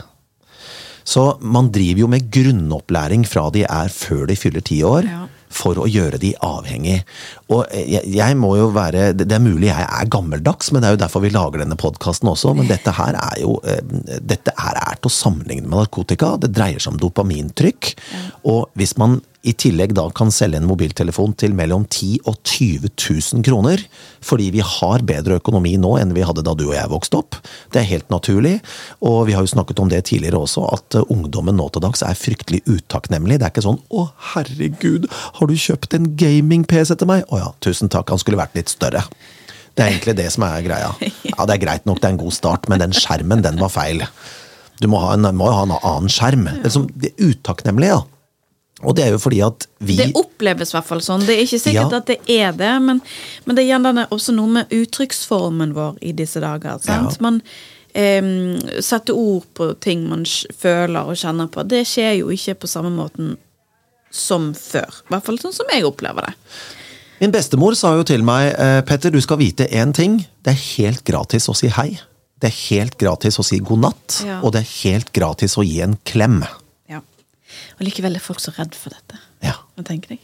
Så 1.07 1.37
man 1.39 1.71
driver 1.71 2.03
jo 2.03 2.11
med 2.11 2.27
grunnopplæring 2.35 3.27
fra 3.31 3.47
de 3.55 3.63
er 3.63 3.93
før 3.95 4.27
de 4.27 4.39
fyller 4.39 4.65
ti 4.65 4.83
år. 4.83 5.07
Ja 5.07 5.25
for 5.57 5.81
å 5.81 5.89
gjøre 5.91 6.21
de 6.23 6.33
avhengig. 6.45 7.01
Og 7.53 7.65
jeg, 7.73 8.03
jeg, 8.17 8.37
må 8.39 8.53
jo 8.59 8.69
være 8.75 9.13
Det 9.17 9.29
er 9.33 9.43
mulig 9.43 9.71
jeg 9.71 9.87
er 9.87 10.11
gammeldags, 10.13 10.73
men 10.73 10.83
det 10.83 10.89
er 10.89 10.97
jo 10.97 11.03
derfor 11.05 11.25
vi 11.25 11.33
lager 11.35 11.63
denne 11.63 11.79
podkasten 11.81 12.31
også. 12.33 12.55
Men 12.59 12.71
dette 12.71 12.95
her 12.97 13.19
er 13.21 13.41
jo 13.43 13.57
eh, 13.65 13.81
Dette 14.21 14.55
her 14.59 14.81
er 14.83 15.01
til 15.01 15.11
å 15.11 15.17
sammenligne 15.17 15.69
med 15.69 15.79
narkotika. 15.79 16.35
Det 16.43 16.53
dreier 16.55 16.83
seg 16.83 16.95
om 16.95 17.01
dopamintrykk. 17.03 17.95
Og 18.53 18.69
hvis 18.79 18.97
man 19.01 19.21
i 19.47 19.55
tillegg 19.55 19.95
da 19.97 20.07
kan 20.17 20.33
selge 20.35 20.59
en 20.59 20.67
mobiltelefon 20.67 21.35
til 21.39 21.55
mellom 21.57 21.85
10 21.87 22.27
og 22.27 22.39
20 22.43 22.91
000 22.91 23.45
kroner, 23.47 23.83
fordi 24.25 24.49
vi 24.55 24.65
har 24.65 25.05
bedre 25.07 25.39
økonomi 25.41 25.77
nå 25.81 25.93
enn 26.01 26.15
vi 26.17 26.25
hadde 26.27 26.45
da 26.47 26.55
du 26.59 26.65
og 26.69 26.75
jeg 26.75 26.91
vokste 26.91 27.21
opp. 27.21 27.39
Det 27.75 27.83
er 27.83 27.89
helt 27.93 28.11
naturlig, 28.11 28.57
og 29.01 29.27
vi 29.29 29.37
har 29.37 29.47
jo 29.47 29.53
snakket 29.55 29.83
om 29.83 29.93
det 29.93 30.03
tidligere 30.11 30.41
også, 30.43 30.67
at 30.75 30.99
eh, 30.99 31.07
ungdommen 31.13 31.59
nå 31.59 31.69
til 31.71 31.85
dags 31.85 32.03
er 32.07 32.19
fryktelig 32.19 32.65
utakknemlig. 32.67 33.39
Det 33.39 33.49
er 33.49 33.55
ikke 33.55 33.67
sånn 33.69 33.83
'Å, 33.87 34.09
herregud, 34.35 35.07
har 35.39 35.47
du 35.47 35.55
kjøpt 35.55 35.95
en 35.95 36.11
gaming-PC 36.19 36.97
til 36.99 37.11
meg?' 37.11 37.27
'Å 37.31 37.39
ja, 37.45 37.53
tusen 37.61 37.93
takk, 37.93 38.11
han 38.11 38.23
skulle 38.23 38.41
vært 38.41 38.59
litt 38.59 38.73
større'. 38.73 39.07
Det 39.77 39.85
er 39.85 39.93
egentlig 39.93 40.17
det 40.17 40.31
som 40.33 40.43
er 40.49 40.65
greia. 40.65 40.91
Ja, 41.37 41.45
Det 41.45 41.55
er 41.55 41.65
greit 41.67 41.87
nok, 41.87 42.01
det 42.01 42.09
er 42.09 42.15
en 42.17 42.25
god 42.25 42.33
start, 42.33 42.69
men 42.69 42.81
den 42.81 42.95
skjermen, 42.97 43.43
den 43.45 43.61
var 43.61 43.69
feil. 43.69 44.03
Du 44.81 44.89
må, 44.89 44.99
ha 45.05 45.15
en, 45.15 45.29
må 45.37 45.51
jo 45.51 45.57
ha 45.57 45.65
en 45.67 45.75
annen 45.77 46.09
skjerm. 46.09 46.47
Det 46.49 46.59
er, 46.59 46.63
liksom, 46.65 46.87
det 46.97 47.13
er 47.13 47.33
utakknemlig, 47.33 47.91
ja. 47.93 48.01
Og 48.85 48.93
det 48.97 49.07
er 49.07 49.15
jo 49.15 49.19
fordi 49.23 49.39
at 49.41 49.65
vi 49.81 49.97
Det 49.97 50.11
oppleves 50.19 50.75
i 50.75 50.77
hvert 50.77 50.85
fall 50.91 51.01
sånn. 51.01 51.25
Det 51.25 51.33
er 51.37 51.47
ikke 51.47 51.61
sikkert 51.63 51.95
Ja. 51.95 51.97
at 52.03 52.07
det 52.11 52.19
er 52.29 52.53
det, 52.53 52.75
men, 52.85 53.01
men 53.47 53.57
det 53.57 53.65
er 53.65 53.71
gjerne 53.71 54.05
også 54.13 54.35
noe 54.37 54.53
med 54.59 54.75
uttrykksformen 54.75 55.73
vår 55.77 55.97
i 56.05 56.13
disse 56.13 56.41
dager. 56.45 56.77
Sant? 56.85 57.17
Ja. 57.17 57.23
Man 57.25 57.41
eh, 57.97 58.81
setter 58.85 59.17
ord 59.17 59.47
på 59.57 59.71
ting 59.81 60.05
man 60.11 60.27
føler 60.27 61.09
og 61.09 61.17
kjenner 61.17 61.49
på. 61.49 61.65
Det 61.65 61.87
skjer 61.89 62.19
jo 62.21 62.29
ikke 62.35 62.55
på 62.61 62.69
samme 62.69 62.93
måten 62.93 63.37
som 64.13 64.53
før. 64.55 65.01
I 65.07 65.15
hvert 65.15 65.25
fall 65.25 65.41
sånn 65.41 65.57
som 65.57 65.73
jeg 65.73 65.85
opplever 65.89 66.29
det. 66.29 66.35
Min 67.21 67.33
bestemor 67.33 67.73
sa 67.81 67.95
jo 67.97 68.05
til 68.05 68.21
meg 68.29 68.51
eh, 68.61 68.83
Petter, 68.85 69.11
du 69.11 69.23
skal 69.25 69.41
vite 69.41 69.65
én 69.73 69.95
ting. 69.97 70.19
Det 70.45 70.53
er 70.53 70.61
helt 70.77 71.01
gratis 71.09 71.49
å 71.49 71.57
si 71.57 71.71
hei. 71.73 71.95
Det 72.37 72.51
er 72.51 72.57
helt 72.69 72.99
gratis 73.01 73.39
å 73.41 73.45
si 73.47 73.57
god 73.65 73.87
natt. 73.87 74.21
Ja. 74.29 74.43
Og 74.45 74.53
det 74.53 74.67
er 74.67 74.73
helt 74.85 75.15
gratis 75.17 75.57
å 75.57 75.65
gi 75.65 75.81
en 75.81 75.97
klem. 76.05 76.43
Og 77.79 77.87
likevel 77.89 78.19
er 78.19 78.25
folk 78.25 78.43
så 78.43 78.55
redd 78.57 78.77
for 78.79 78.95
dette. 78.95 79.21
Ja. 79.45 79.59
Hva 79.77 79.87
tenker 79.87 80.17
jeg? 80.17 80.23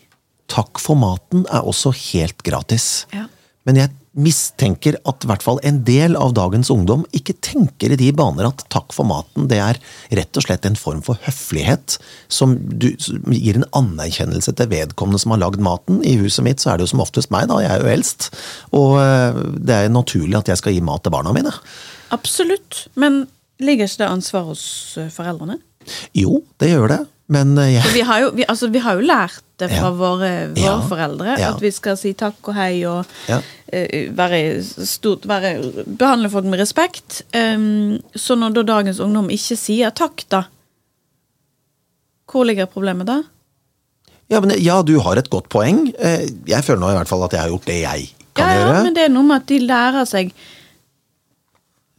Takk 0.53 0.81
for 0.83 0.99
maten 0.99 1.47
er 1.49 1.65
også 1.65 1.95
helt 2.13 2.43
gratis. 2.45 3.07
Ja. 3.15 3.29
Men 3.69 3.79
jeg 3.79 3.95
mistenker 4.13 4.99
at 5.09 5.25
i 5.25 5.29
hvert 5.31 5.45
fall 5.45 5.61
en 5.65 5.79
del 5.87 6.19
av 6.21 6.35
dagens 6.37 6.69
ungdom 6.73 7.05
ikke 7.17 7.35
tenker 7.45 7.95
i 7.95 7.97
de 7.97 8.11
baner 8.17 8.51
at 8.51 8.65
takk 8.73 8.93
for 8.93 9.09
maten, 9.09 9.47
det 9.49 9.61
er 9.63 9.79
rett 10.19 10.37
og 10.37 10.45
slett 10.45 10.67
en 10.69 10.77
form 10.77 11.01
for 11.07 11.21
høflighet 11.25 11.97
som, 12.33 12.59
du, 12.61 12.91
som 13.01 13.23
gir 13.33 13.57
en 13.57 13.69
anerkjennelse 13.79 14.53
til 14.59 14.69
vedkommende 14.73 15.23
som 15.23 15.33
har 15.33 15.41
lagd 15.45 15.63
maten. 15.65 16.03
I 16.05 16.19
huset 16.21 16.45
mitt 16.45 16.61
så 16.61 16.73
er 16.73 16.81
det 16.81 16.89
jo 16.89 16.93
som 16.93 17.05
oftest 17.05 17.33
meg, 17.33 17.49
da, 17.49 17.63
jeg 17.65 17.73
er 17.73 17.85
jo 17.87 17.93
eldst. 17.95 18.29
Og 18.77 18.99
eh, 19.01 19.41
det 19.63 19.79
er 19.79 19.95
naturlig 19.95 20.37
at 20.43 20.53
jeg 20.53 20.61
skal 20.61 20.77
gi 20.77 20.85
mat 20.85 21.07
til 21.07 21.15
barna 21.15 21.33
mine. 21.37 21.55
Absolutt. 22.13 22.87
Men 23.01 23.25
ligger 23.63 23.89
ikke 23.89 24.05
det 24.05 24.13
ansvar 24.13 24.51
hos 24.51 24.65
eh, 25.01 25.09
foreldrene? 25.13 25.57
Jo, 26.17 26.43
det 26.61 26.75
gjør 26.75 26.93
det, 26.93 27.01
men 27.33 27.57
eh, 27.63 27.71
jeg, 27.79 27.93
vi 27.97 28.03
har 28.09 28.21
jo, 28.27 28.31
vi, 28.37 28.45
altså, 28.53 28.69
vi 28.75 28.81
har 28.85 28.99
jo 28.99 29.07
lært 29.09 29.41
det 29.63 29.69
fra 29.71 29.89
Ja. 29.89 29.91
våre, 29.97 30.31
våre 30.55 30.63
Ja. 30.65 30.77
foreldre, 30.91 31.35
Ja. 31.39 31.51
at 31.55 31.61
vi 31.63 31.71
skal 31.75 31.97
si 32.01 32.13
takk 32.19 32.49
og 32.51 32.55
hei 32.57 32.85
og 32.89 33.07
Ja. 33.29 33.41
eh, 33.73 34.09
være 34.13 34.63
stort, 34.63 35.25
være, 35.31 35.85
behandle 35.87 36.31
folk 36.33 36.45
med 36.51 36.61
respekt. 36.61 37.23
Um, 37.35 37.99
så 38.15 38.37
når 38.37 38.55
da 38.59 38.63
dagens 38.75 39.01
ungdom 39.01 39.31
ikke 39.31 39.57
sier 39.57 39.91
takk, 39.91 40.25
da 40.29 40.45
Hvor 42.33 42.47
ligger 42.49 42.67
problemet 42.71 43.07
da? 43.07 43.23
ja, 44.33 44.41
men, 44.41 44.55
ja, 44.63 44.79
du 44.83 44.95
har 45.05 45.19
et 45.21 45.29
godt 45.29 45.49
poeng. 45.53 45.91
Eh, 45.99 46.23
Jeg 46.49 46.65
føler 46.65 46.81
nå 46.81 46.89
i 46.91 46.97
hvert 46.97 47.09
fall 47.11 47.25
at 47.27 47.35
jeg 47.37 47.41
har 47.43 47.51
gjort 47.53 47.67
det 47.69 47.81
jeg 47.83 48.09
kan 48.35 48.49
ja, 48.49 48.61
ja, 48.73 48.83
men 48.83 48.95
det 48.97 49.03
er 49.05 49.11
noe 49.13 49.27
med 49.29 49.43
at 49.43 49.47
de 49.51 49.59
lærer 49.61 50.07
seg 50.09 50.31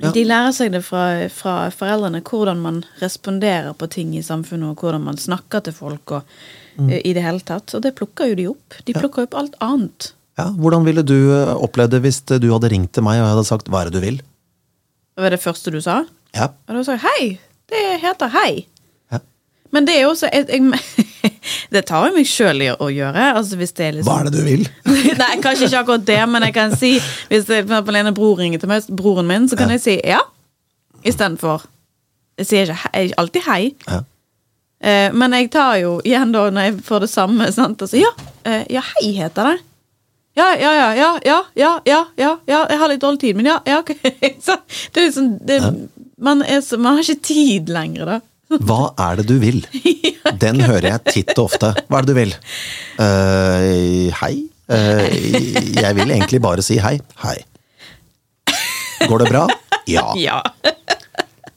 Ja. 0.02 0.10
De 0.12 0.24
lærer 0.26 0.52
seg 0.52 0.72
det 0.74 0.82
fra, 0.84 1.30
fra 1.30 1.70
foreldrene, 1.72 2.22
hvordan 2.26 2.60
man 2.60 2.84
responderer 3.00 3.74
på 3.78 3.88
ting 3.94 4.16
i 4.18 4.24
samfunnet, 4.26 4.72
og 4.74 4.82
hvordan 4.82 5.04
man 5.06 5.18
snakker 5.22 5.64
til 5.64 5.74
folk 5.74 6.12
og, 6.12 6.24
Mm. 6.74 6.90
eh, 6.90 7.02
i 7.06 7.14
det 7.14 7.22
hele 7.22 7.40
tatt. 7.40 7.70
Og 7.78 7.82
det 7.86 7.92
plukker 7.96 8.32
jo 8.32 8.36
de 8.36 8.48
opp. 8.50 8.74
De 8.86 8.94
plukker 8.98 9.28
opp 9.28 9.36
alt 9.38 9.54
annet. 9.62 10.08
Ja, 10.40 10.48
hvordan 10.50 10.84
ville 10.84 11.04
du 11.06 11.14
eh, 11.30 11.54
opplevd 11.54 11.92
det 11.94 12.00
hvis 12.02 12.18
eh, 12.32 12.40
du 12.42 12.48
hadde 12.52 12.72
ringt 12.74 12.92
til 12.98 13.04
meg 13.06 13.20
og 13.22 13.28
jeg 13.28 13.36
hadde 13.36 13.46
sagt 13.46 13.70
'hva 13.70 13.82
er 13.86 13.90
det 13.92 14.02
du 14.02 14.06
vil'? 14.08 14.18
Det 15.14 15.22
var 15.22 15.30
det 15.30 15.40
første 15.44 15.70
du 15.72 15.80
sa? 15.80 16.06
Ja. 16.34 16.48
Og 16.68 16.74
da 16.76 16.82
sa 16.84 16.92
jeg 16.98 17.02
hei. 17.06 17.40
Det 17.70 18.02
heter 18.02 18.28
hei. 18.34 18.66
ja. 19.12 19.20
Men 19.72 19.86
det 19.86 19.96
er 19.98 20.02
jo 20.02 20.10
også 20.16 20.30
jeg, 20.34 20.48
jeg, 20.50 20.62
Det 21.74 21.84
tar 21.90 22.08
jo 22.08 22.16
meg 22.16 22.30
sjøl 22.30 22.64
i 22.64 22.70
å 22.72 22.88
gjøre. 22.94 23.26
Altså 23.40 23.60
liksom 23.60 24.04
Hva 24.08 24.20
er 24.22 24.30
det 24.30 24.38
du 24.38 24.44
vil? 24.46 24.64
Nei, 25.22 25.34
kanskje 25.44 25.68
ikke 25.68 25.82
akkurat 25.84 26.08
det, 26.08 26.22
men 26.32 26.48
jeg 26.48 26.56
kan 26.56 26.78
si 26.78 26.94
Hvis 27.32 27.50
det, 27.50 27.66
for 27.70 28.00
en 28.00 28.14
bror 28.16 28.40
ringer 28.40 28.62
til 28.62 28.72
meg, 28.72 28.88
broren 28.90 29.30
min, 29.30 29.50
så 29.52 29.60
kan 29.60 29.74
jeg 29.74 29.84
si 29.84 29.98
ja. 30.08 30.22
Istedenfor 31.04 31.68
Jeg 32.40 32.50
sier 32.50 32.74
ikke, 32.74 32.94
ikke 33.04 33.20
alltid 33.22 33.48
hei. 33.50 33.62
Ja. 33.90 34.00
Eh, 34.84 35.10
men 35.16 35.36
jeg 35.38 35.52
tar 35.54 35.78
jo 35.80 36.00
igjen 36.04 36.34
da 36.34 36.48
når 36.52 36.66
jeg 36.68 36.80
får 36.88 37.06
det 37.06 37.12
samme. 37.12 37.52
Sant? 37.56 37.84
Altså, 37.86 38.00
ja, 38.02 38.10
eh, 38.48 38.66
ja, 38.74 38.82
hei 38.96 39.14
heter 39.20 39.52
det. 39.52 39.60
Ja, 40.34 40.48
ja, 40.58 40.72
ja, 40.74 40.88
ja, 40.98 41.10
ja, 41.22 41.40
ja, 41.54 41.72
ja, 41.86 42.00
ja, 42.18 42.32
ja, 42.50 42.64
jeg 42.70 42.80
har 42.82 42.90
litt 42.90 43.04
dårlig 43.04 43.20
tid, 43.22 43.38
men 43.38 43.52
ja, 43.52 43.60
ja, 43.70 43.84
ok. 43.84 43.92
Så 44.46 44.58
det 44.66 45.04
er 45.04 45.06
liksom 45.06 45.28
det, 45.46 45.60
man, 46.18 46.42
er 46.42 46.64
så, 46.66 46.80
man 46.82 46.98
har 46.98 47.06
ikke 47.06 47.28
tid 47.28 47.70
lenger, 47.70 48.10
da. 48.10 48.18
Hva 48.62 48.94
er 49.10 49.22
det 49.22 49.28
du 49.30 49.38
vil? 49.42 49.64
Den 50.44 50.62
hører 50.62 50.90
jeg 50.92 51.04
titt 51.10 51.34
og 51.38 51.50
ofte. 51.50 51.74
Hva 51.88 52.00
er 52.00 52.06
det 52.06 52.14
du 52.14 52.20
vil? 52.20 52.34
Uh, 53.00 54.10
hei. 54.22 54.34
Uh, 54.70 55.08
jeg 55.80 55.98
vil 55.98 56.14
egentlig 56.14 56.42
bare 56.44 56.64
si 56.66 56.78
hei. 56.82 56.98
Hei. 57.24 57.38
Går 59.10 59.26
det 59.26 59.34
bra? 59.34 59.48
Ja. 59.90 60.08
Ja. 60.18 60.40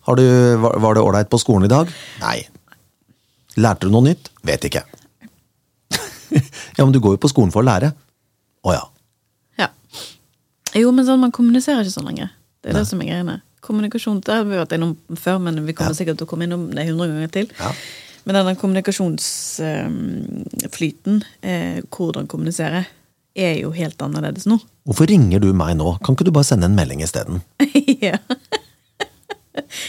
Har 0.07 0.17
du, 0.19 0.57
var 0.57 0.95
det 0.95 1.03
ålreit 1.03 1.29
på 1.31 1.38
skolen 1.38 1.67
i 1.67 1.71
dag? 1.71 1.91
Nei. 2.23 2.41
Lærte 3.59 3.88
du 3.88 3.95
noe 3.95 4.07
nytt? 4.07 4.31
Vet 4.47 4.67
ikke. 4.69 4.85
ja, 6.76 6.83
men 6.85 6.93
du 6.95 7.00
går 7.03 7.17
jo 7.17 7.23
på 7.25 7.31
skolen 7.31 7.50
for 7.55 7.65
å 7.65 7.67
lære. 7.67 7.91
Å 8.67 8.75
ja. 8.75 8.85
ja. 9.62 9.69
Jo, 10.79 10.93
men 10.95 11.07
sånn, 11.09 11.23
man 11.23 11.35
kommuniserer 11.35 11.83
ikke 11.83 11.97
sånn 11.97 12.07
lenger. 12.11 12.31
Det 12.62 12.71
er 12.71 12.79
det 12.79 12.87
som 12.87 13.03
er 13.03 13.11
greiene. 13.11 13.37
Kommunikasjon, 13.67 14.21
det 14.25 14.35
har 14.35 14.45
vi 14.47 14.61
vært 14.61 14.75
innom 14.77 14.93
før, 15.19 15.37
men 15.43 15.55
vi 15.67 15.77
kommer 15.77 15.97
sikkert 15.99 16.17
til 16.21 16.27
å 16.29 16.31
komme 16.31 16.45
innom 16.49 16.63
det 16.75 16.89
hundre 16.89 17.07
ganger 17.13 17.31
til. 17.35 17.47
Ja. 17.59 17.71
Men 18.27 18.33
denne 18.41 18.59
kommunikasjonsflyten, 18.59 21.15
eh, 21.47 21.77
hvordan 21.95 22.25
kommunisere, 22.31 22.81
er 23.37 23.55
jo 23.61 23.71
helt 23.77 24.01
annerledes 24.03 24.47
nå. 24.49 24.57
Hvorfor 24.89 25.07
ringer 25.11 25.39
du 25.43 25.51
meg 25.55 25.77
nå? 25.79 25.89
Kan 26.03 26.15
ikke 26.17 26.27
du 26.27 26.35
bare 26.35 26.49
sende 26.49 26.67
en 26.67 26.79
melding 26.79 27.01
isteden? 27.05 27.37
ja. 28.07 28.17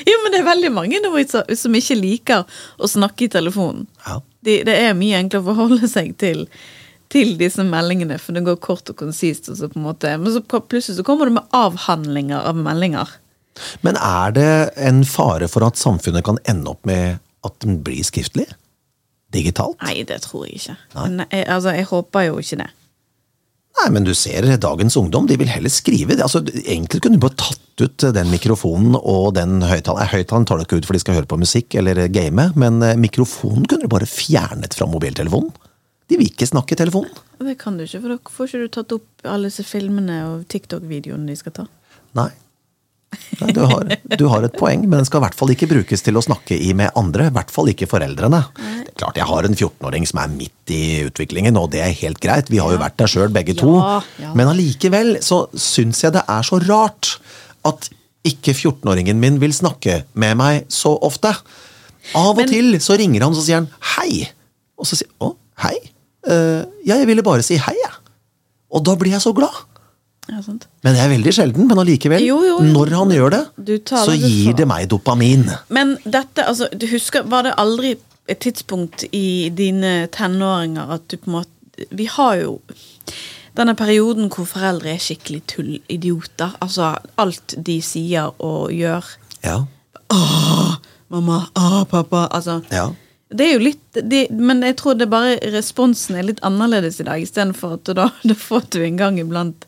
Jo, 0.08 0.16
men 0.24 0.32
det 0.32 0.40
er 0.40 0.48
veldig 0.48 0.72
mange 0.72 1.00
som 1.28 1.44
som 1.60 1.76
ikke 1.76 1.98
liker 2.00 2.60
å 2.78 2.88
snakke 2.88 3.26
i 3.26 3.32
telefonen. 3.32 3.88
Ja. 4.06 4.22
De, 4.46 4.62
det 4.68 4.76
er 4.76 4.98
mye 4.98 5.20
enklere 5.20 5.44
å 5.44 5.52
forholde 5.52 5.90
seg 5.92 6.14
til, 6.22 6.46
til 7.12 7.36
disse 7.40 7.66
meldingene, 7.68 8.20
for 8.22 8.38
det 8.38 8.46
går 8.48 8.60
kort 8.64 8.92
og 8.92 9.00
konsist. 9.00 9.50
Og 9.52 9.60
så 9.60 9.70
på 9.72 9.80
en 9.80 9.88
måte, 9.88 10.14
men 10.18 10.34
så 10.34 10.44
plutselig 10.46 11.00
så 11.00 11.08
kommer 11.08 11.28
det 11.28 11.38
med 11.40 11.58
avhandlinger 11.58 12.48
av 12.48 12.60
meldinger. 12.60 13.18
Men 13.86 14.00
er 14.00 14.34
det 14.36 14.52
en 14.90 15.04
fare 15.08 15.50
for 15.52 15.66
at 15.68 15.80
samfunnet 15.80 16.26
kan 16.28 16.40
ende 16.50 16.74
opp 16.74 16.88
med 16.88 17.22
at 17.48 17.60
den 17.64 17.82
blir 17.86 18.06
skriftlig? 18.06 18.48
Digitalt? 19.36 19.80
Nei, 19.84 20.02
det 20.08 20.22
tror 20.24 20.48
jeg 20.48 20.62
ikke. 20.62 20.78
Nei, 20.96 21.28
jeg, 21.32 21.48
altså, 21.52 21.74
jeg 21.76 21.88
håper 21.90 22.30
jo 22.30 22.42
ikke 22.44 22.62
det. 22.64 22.70
Nei, 23.78 23.90
men 23.94 24.08
du 24.08 24.14
ser 24.18 24.48
dagens 24.58 24.96
ungdom, 24.98 25.28
de 25.30 25.36
vil 25.38 25.50
heller 25.52 25.70
skrive. 25.70 26.16
Altså, 26.18 26.42
egentlig 26.64 27.04
kunne 27.04 27.20
du 27.20 27.26
bare 27.28 27.38
tatt 27.38 27.84
ut 27.84 28.06
den 28.16 28.32
mikrofonen 28.34 28.98
og 28.98 29.36
den 29.38 29.60
høyttaleren. 29.62 30.10
Høyttaleren 30.16 30.48
tar 30.50 30.58
du 30.58 30.66
ikke 30.66 30.80
ut 30.80 30.88
for 30.90 30.98
de 30.98 31.04
skal 31.04 31.20
høre 31.20 31.30
på 31.30 31.38
musikk 31.38 31.78
eller 31.78 32.08
game, 32.10 32.48
men 32.58 32.82
eh, 32.82 32.98
mikrofonen 32.98 33.68
kunne 33.70 33.86
du 33.86 33.92
bare 33.92 34.10
fjernet 34.10 34.74
fra 34.78 34.90
mobiltelefonen. 34.90 35.54
De 36.08 36.18
vil 36.18 36.32
ikke 36.32 36.48
snakke 36.50 36.74
i 36.74 36.80
telefonen. 36.80 37.14
Det 37.44 37.58
kan 37.62 37.78
du 37.78 37.84
ikke, 37.86 38.02
for 38.02 38.16
da 38.16 38.34
får 38.34 38.50
ikke 38.50 38.64
du 38.64 38.74
tatt 38.80 38.98
opp 38.98 39.28
alle 39.30 39.52
disse 39.52 39.66
filmene 39.68 40.22
og 40.32 40.48
TikTok-videoene 40.50 41.30
de 41.30 41.38
skal 41.38 41.54
ta. 41.60 41.68
Nei. 42.18 42.32
Nei 43.38 43.54
du, 43.56 43.62
har, 43.70 43.92
du 44.20 44.24
har 44.32 44.46
et 44.46 44.56
poeng, 44.58 44.82
men 44.84 45.00
den 45.00 45.08
skal 45.08 45.22
i 45.22 45.26
hvert 45.28 45.38
fall 45.38 45.52
ikke 45.54 45.70
brukes 45.70 46.04
til 46.04 46.18
å 46.20 46.24
snakke 46.26 46.58
i 46.58 46.72
med 46.78 46.92
andre. 47.00 47.30
I 47.30 47.36
hvert 47.36 47.52
fall 47.54 47.70
ikke 47.72 47.88
foreldrene. 47.90 48.40
Det 48.58 48.92
er 48.92 48.98
klart 49.00 49.20
Jeg 49.20 49.30
har 49.30 49.48
en 49.48 49.56
14-åring 49.56 50.08
som 50.10 50.22
er 50.24 50.34
midt 50.34 50.74
i 50.74 50.82
utviklingen, 51.08 51.60
og 51.60 51.70
det 51.76 51.84
er 51.86 51.94
helt 52.02 52.20
greit. 52.24 52.52
Vi 52.52 52.60
har 52.62 52.74
jo 52.74 52.82
vært 52.82 52.98
der 53.00 53.12
sjøl, 53.12 53.30
begge 53.34 53.56
to. 53.58 53.76
Ja, 53.78 54.00
ja. 54.24 54.34
Men 54.38 54.52
allikevel 54.52 55.18
så 55.26 55.46
syns 55.54 56.02
jeg 56.04 56.16
det 56.18 56.26
er 56.28 56.48
så 56.48 56.60
rart 56.66 57.14
at 57.68 57.90
ikke 58.28 58.56
14-åringen 58.56 59.22
min 59.22 59.40
vil 59.40 59.54
snakke 59.56 60.02
med 60.20 60.36
meg 60.40 60.66
så 60.74 60.96
ofte. 61.08 61.32
Av 62.18 62.32
og 62.34 62.42
Men- 62.42 62.50
til 62.52 62.80
så 62.84 62.98
ringer 63.00 63.24
han 63.24 63.32
og 63.32 63.40
så 63.40 63.46
sier 63.46 63.62
han 63.62 63.70
hei. 63.96 64.28
Og 64.78 64.88
så 64.90 65.00
sier 65.00 65.10
å, 65.24 65.36
hei? 65.64 65.78
Uh, 66.28 66.66
ja, 66.84 66.98
jeg 66.98 67.08
ville 67.08 67.24
bare 67.24 67.46
si 67.46 67.56
hei, 67.62 67.76
jeg. 67.78 67.96
Og 68.74 68.84
da 68.84 68.98
blir 69.00 69.14
jeg 69.16 69.24
så 69.24 69.32
glad. 69.36 69.56
Ja? 70.28 70.42
Men 70.84 70.96
det 70.96 71.02
er 71.04 71.12
veldig 71.14 71.34
sjelden, 71.34 71.68
men 71.70 71.80
allikevel, 71.84 72.24
Jo, 72.26 72.42
jo, 72.44 72.58
jo. 72.60 72.66
når 72.74 72.94
han 72.98 73.14
gjør 73.16 73.34
det, 73.38 73.44
så 73.90 74.16
gir 74.18 74.54
det 74.60 74.68
meg 74.68 74.90
dopamin. 74.92 75.46
Men 75.74 75.96
dette, 76.04 76.44
altså, 76.44 76.68
du 76.74 76.88
husker, 76.92 77.24
var 77.32 77.48
det 77.48 77.56
aldri 77.58 77.96
et 78.28 78.40
tidspunkt 78.44 79.06
i 79.16 79.50
dine 79.56 80.08
tenåringer 80.12 80.90
at 80.98 81.06
du 81.08 81.16
på 81.18 81.30
en 81.32 81.38
måte 81.40 81.88
Vi 81.96 82.08
har 82.10 82.36
jo 82.42 82.58
denne 83.58 83.76
perioden 83.78 84.28
hvor 84.34 84.46
foreldre 84.50 84.90
er 84.96 85.02
skikkelig 85.02 85.44
tullidioter. 85.54 86.56
Altså 86.62 86.96
alt 87.22 87.54
de 87.66 87.78
sier 87.86 88.32
og 88.44 88.72
gjør. 88.74 89.06
Ja. 89.46 89.60
Mamma, 91.10 91.44
Åh, 91.56 91.84
pappa 91.90 92.28
Altså, 92.32 92.62
Ja. 92.72 92.90
Det 93.30 93.44
er 93.44 93.54
jo 93.58 93.60
litt 93.60 93.94
det, 93.94 94.30
Men 94.32 94.62
jeg 94.64 94.78
tror 94.80 94.96
det 94.98 95.10
bare 95.12 95.38
responsen 95.52 96.16
er 96.16 96.24
litt 96.30 96.40
annerledes 96.48 97.02
i 97.02 97.04
dag, 97.04 97.22
istedenfor 97.22 97.74
at 97.78 97.92
da, 97.96 98.10
da 98.24 98.34
får 98.34 98.70
du 98.72 98.80
en 98.86 98.98
gang 98.98 99.20
iblant 99.20 99.67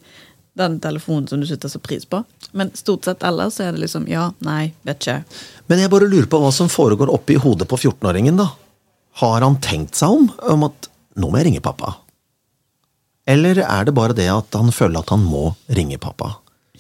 den 0.59 0.77
telefonen 0.83 1.27
som 1.29 1.41
du 1.41 1.47
setter 1.49 1.71
så 1.71 1.81
pris 1.83 2.05
på. 2.05 2.21
Men 2.51 2.71
stort 2.77 3.07
sett 3.07 3.23
ellers 3.25 3.59
er 3.63 3.73
det 3.73 3.83
liksom 3.85 4.07
ja, 4.11 4.29
nei, 4.45 4.73
vet 4.87 4.99
ikke. 5.01 5.21
Men 5.71 5.83
jeg 5.83 5.93
bare 5.93 6.09
lurer 6.11 6.29
på 6.29 6.41
hva 6.41 6.51
som 6.55 6.71
foregår 6.71 7.11
oppi 7.13 7.39
hodet 7.41 7.69
på 7.69 7.79
14-åringen, 7.79 8.39
da. 8.39 8.51
Har 9.23 9.41
han 9.43 9.57
tenkt 9.63 9.99
seg 9.99 10.15
om, 10.15 10.29
om 10.53 10.67
at 10.69 10.91
nå 11.19 11.31
må 11.31 11.39
jeg 11.41 11.49
ringe 11.49 11.63
pappa? 11.65 11.97
Eller 13.29 13.61
er 13.61 13.85
det 13.85 13.95
bare 13.97 14.15
det 14.17 14.29
at 14.33 14.55
han 14.57 14.71
føler 14.73 15.03
at 15.03 15.11
han 15.13 15.25
må 15.25 15.51
ringe 15.77 15.99
pappa? 16.01 16.37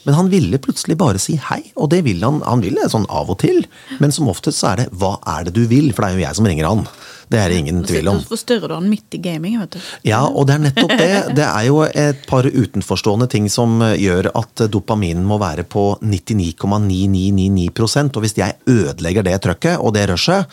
Men 0.07 0.15
han 0.15 0.29
ville 0.31 0.61
plutselig 0.63 0.95
bare 0.97 1.19
si 1.21 1.35
hei, 1.49 1.59
og 1.75 1.89
det 1.91 2.01
vil 2.05 2.23
han. 2.23 2.39
Han 2.47 2.63
vil 2.63 2.77
det 2.79 2.87
sånn 2.93 3.07
av 3.11 3.29
og 3.33 3.41
til, 3.43 3.65
men 3.99 4.13
som 4.15 4.29
oftest 4.31 4.61
så 4.61 4.71
er 4.71 4.75
det 4.81 4.91
'hva 4.95 5.17
er 5.27 5.43
det 5.45 5.53
du 5.53 5.67
vil', 5.67 5.91
for 5.93 6.03
det 6.03 6.09
er 6.09 6.15
jo 6.15 6.25
jeg 6.27 6.35
som 6.35 6.45
ringer 6.47 6.67
han. 6.67 6.87
Det 7.29 7.37
er 7.37 7.51
det 7.51 7.59
ingen 7.61 7.83
tvil 7.85 8.07
om. 8.09 8.17
Og 8.17 8.25
forstyrrer 8.31 8.71
du 8.71 8.73
han 8.73 8.87
midt 8.89 9.13
i 9.13 9.19
gaming, 9.21 9.59
vet 9.61 9.77
du. 9.77 9.79
Ja, 10.07 10.23
og 10.25 10.47
det 10.49 10.55
er 10.57 10.63
nettopp 10.67 10.95
det. 10.97 11.09
Det 11.39 11.45
er 11.45 11.65
jo 11.67 11.83
et 11.85 12.25
par 12.27 12.43
utenforstående 12.43 13.27
ting 13.29 13.45
som 13.53 13.77
gjør 13.79 14.31
at 14.35 14.63
dopaminen 14.71 15.23
må 15.27 15.37
være 15.41 15.63
på 15.69 15.83
99,9999% 16.01 18.17
og 18.17 18.25
hvis 18.25 18.37
jeg 18.39 18.57
ødelegger 18.69 19.27
det 19.27 19.37
trøkket 19.45 19.77
og 19.77 19.93
det 19.95 20.07
rushet, 20.09 20.49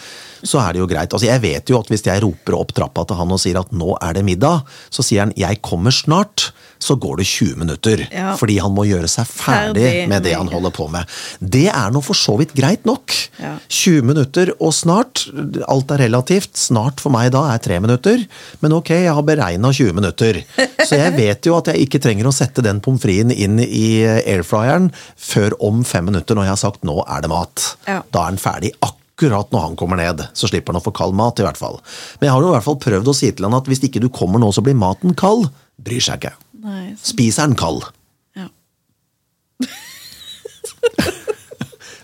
så 0.47 0.61
er 0.63 0.77
det 0.77 0.83
jo 0.83 0.89
greit. 0.91 1.13
Altså, 1.13 1.27
Jeg 1.27 1.43
vet 1.43 1.73
jo 1.73 1.81
at 1.81 1.89
hvis 1.91 2.05
jeg 2.07 2.23
roper 2.23 2.59
opp 2.59 2.75
trappa 2.77 3.07
til 3.09 3.19
han 3.19 3.35
og 3.35 3.41
sier 3.43 3.59
at 3.61 3.73
nå 3.73 3.97
er 4.03 4.19
det 4.19 4.25
middag, 4.27 4.67
så 4.91 5.03
sier 5.03 5.25
han 5.25 5.33
'jeg 5.37 5.63
kommer 5.63 5.91
snart', 5.91 6.53
så 6.79 6.95
går 6.95 7.17
det 7.17 7.27
20 7.27 7.57
minutter. 7.57 8.07
Ja. 8.13 8.37
Fordi 8.37 8.59
han 8.59 8.75
må 8.75 8.85
gjøre 8.85 9.09
seg 9.09 9.27
ferdig 9.27 9.83
Ferdig 9.83 10.09
med 10.09 10.23
det 10.23 10.35
han 10.37 10.49
holder 10.49 10.71
på 10.71 10.91
med. 10.93 11.07
Det 11.41 11.69
er 11.69 11.91
nå 11.91 12.03
for 12.05 12.15
så 12.15 12.37
vidt 12.39 12.55
greit 12.55 12.85
nok. 12.85 13.13
Ja. 13.41 13.57
20 13.69 14.03
minutter 14.03 14.53
og 14.61 14.75
snart. 14.75 15.27
Alt 15.69 15.91
er 15.91 15.99
relativt. 16.05 16.66
Snart 16.67 17.01
for 17.03 17.15
meg 17.15 17.31
da 17.35 17.45
er 17.53 17.61
tre 17.63 17.79
minutter. 17.83 18.23
Men 18.63 18.75
ok, 18.79 18.91
jeg 19.07 19.15
har 19.15 19.25
beregna 19.27 19.71
20 19.75 19.95
minutter. 19.97 20.41
Så 20.83 20.99
jeg 20.99 21.15
vet 21.21 21.47
jo 21.47 21.57
at 21.59 21.71
jeg 21.73 21.87
ikke 21.87 22.01
trenger 22.03 22.29
å 22.31 22.35
sette 22.35 22.65
den 22.67 22.81
pommes 22.85 23.03
fritesen 23.05 23.33
inn 23.35 23.61
i 23.63 24.03
airfryeren 24.07 24.91
før 25.21 25.55
om 25.65 25.83
fem 25.87 26.09
minutter 26.11 26.35
når 26.39 26.49
jeg 26.49 26.55
har 26.57 26.63
sagt 26.67 26.87
nå 26.89 26.99
er 27.07 27.23
det 27.25 27.31
mat. 27.33 27.67
Ja. 27.87 28.01
Da 28.15 28.27
er 28.27 28.35
den 28.35 28.43
ferdig 28.43 28.73
akkurat 28.85 29.53
når 29.55 29.63
han 29.69 29.77
kommer 29.81 30.01
ned. 30.01 30.25
Så 30.37 30.51
slipper 30.51 30.75
han 30.75 30.81
å 30.81 30.85
få 30.85 30.93
kald 30.97 31.15
mat, 31.17 31.39
i 31.41 31.47
hvert 31.47 31.61
fall. 31.61 31.79
Men 32.21 32.29
jeg 32.29 32.35
har 32.37 32.43
jo 32.45 32.51
i 32.51 32.57
hvert 32.57 32.67
fall 32.67 32.81
prøvd 32.83 33.13
å 33.13 33.17
si 33.17 33.31
til 33.33 33.47
han 33.49 33.57
at 33.57 33.71
hvis 33.71 33.85
ikke 33.87 34.03
du 34.05 34.11
kommer 34.13 34.43
nå, 34.43 34.51
så 34.53 34.65
blir 34.67 34.77
maten 34.77 35.15
kald. 35.17 35.49
Bryr 35.81 36.03
seg 36.05 36.19
ikke. 36.21 36.35
Nei, 36.67 36.91
så, 36.99 37.13
Spiser 37.15 37.47
den 37.49 37.57
kald. 37.61 37.87
ja. 38.37 38.51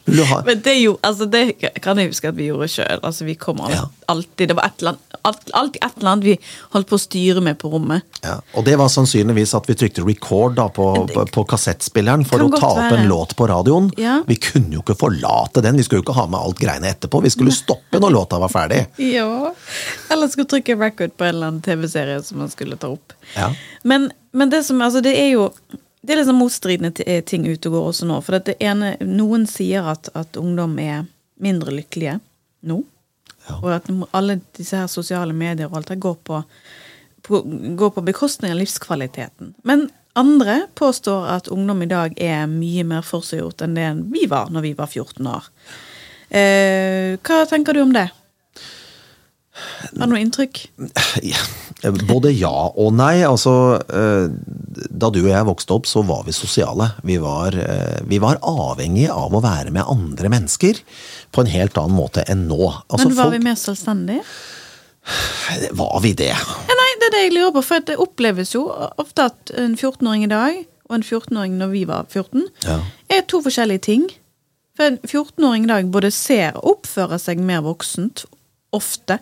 Men 0.04 0.60
det, 0.64 0.74
jo, 0.80 0.96
altså 1.06 1.26
det 1.30 1.42
kan 1.82 1.98
jeg 2.00 2.10
huske 2.10 2.28
at 2.32 2.36
vi 2.38 2.48
gjorde 2.50 2.68
sjøl. 2.72 3.00
Altså 3.06 3.26
vi 3.28 3.34
kom 3.38 3.60
Ja. 3.70 3.84
alltid 4.10 4.48
Det 4.48 4.56
var 4.58 4.66
et 4.66 4.80
eller 4.82 4.96
annet, 4.96 5.50
alltid 5.54 5.78
et 5.84 5.98
eller 5.98 6.10
annet 6.10 6.24
vi 6.24 6.34
holdt 6.72 6.88
på 6.90 6.96
å 6.98 7.02
styre 7.02 7.40
med 7.44 7.58
på 7.60 7.70
rommet. 7.70 8.02
Ja, 8.24 8.40
og 8.58 8.64
det 8.66 8.74
var 8.80 8.88
sannsynligvis 8.90 9.54
at 9.54 9.68
vi 9.70 9.76
trykte 9.78 10.02
record 10.06 10.56
da 10.58 10.66
på, 10.68 10.86
det, 11.06 11.28
på 11.32 11.44
kassettspilleren 11.46 12.24
for 12.26 12.42
å 12.42 12.48
ta 12.58 12.72
opp 12.72 12.96
en 12.96 13.06
låt 13.10 13.36
på 13.38 13.46
radioen. 13.50 13.92
Ja. 14.00 14.18
Vi 14.26 14.36
kunne 14.42 14.74
jo 14.74 14.82
ikke 14.82 14.98
forlate 14.98 15.62
den, 15.62 15.76
vi 15.78 15.86
skulle 15.86 16.02
jo 16.02 16.06
ikke 16.08 16.18
ha 16.18 16.26
med 16.26 16.40
alt 16.40 16.58
greiene 16.58 16.90
etterpå. 16.90 17.22
Vi 17.22 17.30
skulle 17.30 17.54
stoppe 17.54 18.00
når 18.02 18.16
låta 18.18 18.40
var 18.42 18.50
ferdig. 18.52 18.82
Ja. 18.98 19.52
Eller 20.10 20.28
skulle 20.32 20.50
trykke 20.50 20.76
record 20.82 21.14
på 21.16 21.24
en 21.28 21.34
eller 21.36 21.52
annen 21.52 21.62
TV-serie 21.62 22.18
som 22.26 22.42
man 22.42 22.50
skulle 22.50 22.76
ta 22.76 22.90
opp. 22.96 23.14
Ja. 23.36 23.52
Men, 23.86 24.10
men 24.32 24.50
det 24.50 24.64
som, 24.66 24.82
altså 24.82 25.00
det 25.04 25.14
er 25.18 25.30
jo 25.36 25.46
det 26.02 26.14
er 26.14 26.18
liksom 26.18 26.40
motstridende 26.42 27.04
eh, 27.06 27.22
ting 27.24 27.46
ute 27.46 27.70
og 27.70 27.76
går 27.76 27.88
også 27.92 28.08
nå. 28.10 28.18
For 28.26 28.52
ene, 28.58 28.94
noen 29.06 29.46
sier 29.50 29.86
at, 29.92 30.10
at 30.18 30.38
ungdom 30.40 30.74
er 30.82 31.04
mindre 31.42 31.74
lykkelige 31.76 32.18
nå. 32.66 32.80
Ja. 33.46 33.58
Og 33.60 33.68
at 33.76 33.90
alle 34.14 34.40
disse 34.58 34.78
her 34.78 34.90
sosiale 34.90 35.34
medier 35.34 35.70
og 35.70 35.80
alt 35.80 35.92
det 35.92 36.00
går 36.02 36.18
på, 36.26 36.42
på, 37.26 37.42
går 37.78 37.94
på 37.94 38.06
bekostning 38.06 38.54
av 38.54 38.58
livskvaliteten. 38.58 39.54
Men 39.66 39.88
andre 40.18 40.64
påstår 40.78 41.28
at 41.36 41.50
ungdom 41.54 41.82
i 41.86 41.90
dag 41.90 42.18
er 42.20 42.50
mye 42.50 42.84
mer 42.86 43.06
forseggjort 43.06 43.62
enn 43.64 43.78
det 43.78 43.88
vi 44.12 44.26
var 44.30 44.50
når 44.52 44.66
vi 44.66 44.74
var 44.78 44.90
14 44.90 45.30
år. 45.30 45.46
Eh, 46.32 47.14
hva 47.22 47.44
tenker 47.48 47.76
du 47.76 47.84
om 47.84 47.94
det? 47.94 48.08
Har 49.52 50.06
du 50.08 50.12
noe 50.14 50.20
inntrykk? 50.22 50.62
Både 52.08 52.30
ja 52.32 52.52
og 52.78 52.92
nei. 52.96 53.20
Altså, 53.26 53.52
eh, 53.84 54.30
da 54.88 55.10
du 55.12 55.18
og 55.24 55.28
jeg 55.32 55.48
vokste 55.48 55.74
opp, 55.76 55.88
så 55.90 56.02
var 56.08 56.22
vi 56.26 56.32
sosiale. 56.36 56.90
Vi 57.06 57.18
var, 57.22 57.52
eh, 57.58 58.00
vi 58.08 58.20
var 58.22 58.40
avhengige 58.42 59.12
av 59.12 59.34
å 59.36 59.42
være 59.44 59.72
med 59.74 59.84
andre 59.90 60.30
mennesker 60.32 60.80
på 61.34 61.44
en 61.44 61.52
helt 61.52 61.76
annen 61.80 61.96
måte 61.98 62.24
enn 62.32 62.46
nå. 62.48 62.60
Altså, 62.88 63.08
Men 63.08 63.16
var 63.18 63.24
folk- 63.28 63.38
vi 63.38 63.44
mer 63.50 63.58
selvstendige? 63.60 64.24
Var 65.74 65.96
vi 66.04 66.12
det? 66.14 66.28
Ja, 66.30 66.74
nei, 66.78 66.90
det 67.00 67.08
er 67.08 67.14
det 67.16 67.22
jeg 67.24 67.32
lurer 67.34 67.50
på, 67.56 67.62
for 67.66 67.82
det 67.82 67.96
oppleves 67.98 68.52
jo 68.54 68.60
ofte 69.02 69.24
at 69.32 69.50
en 69.58 69.72
14-åring 69.74 70.22
i 70.28 70.30
dag 70.30 70.60
og 70.86 70.94
en 70.94 71.02
14-åring 71.02 71.56
når 71.58 71.72
vi 71.72 71.80
var 71.88 72.04
14, 72.06 72.44
Ja. 72.68 72.76
er 73.10 73.24
to 73.26 73.40
forskjellige 73.42 73.82
ting. 73.88 74.04
For 74.78 74.86
en 74.86 74.98
14-åring 75.02 75.64
i 75.66 75.72
dag 75.72 75.90
både 75.90 76.12
ser 76.14 76.54
og 76.60 76.76
oppfører 76.76 77.18
seg 77.18 77.42
mer 77.42 77.64
voksent, 77.66 78.22
ofte, 78.72 79.18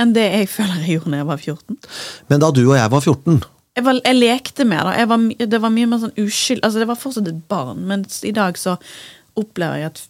enn 0.00 0.14
det 0.16 0.24
jeg 0.24 0.48
føler 0.52 0.84
jeg 0.86 0.98
gjorde 0.98 1.12
da 1.12 1.18
jeg 1.22 1.28
var 1.28 1.42
14. 1.42 1.80
Men 2.32 2.44
da 2.44 2.52
du 2.54 2.62
og 2.64 2.76
jeg 2.78 2.92
var 2.94 3.02
14 3.04 3.42
Jeg, 3.76 3.84
var, 3.86 3.98
jeg 4.04 4.18
lekte 4.18 4.64
mer, 4.68 4.84
da. 4.88 5.04
Var, 5.08 5.26
det 5.48 5.60
var 5.64 5.72
mye 5.72 5.88
mer 5.88 6.00
sånn 6.02 6.14
uskyld 6.20 6.62
Altså, 6.64 6.80
det 6.82 6.88
var 6.90 7.00
fortsatt 7.00 7.28
et 7.30 7.42
barn, 7.48 7.84
mens 7.88 8.22
i 8.28 8.32
dag 8.36 8.56
så 8.60 8.76
opplever 9.40 9.80
jeg 9.80 9.90
at 9.90 10.00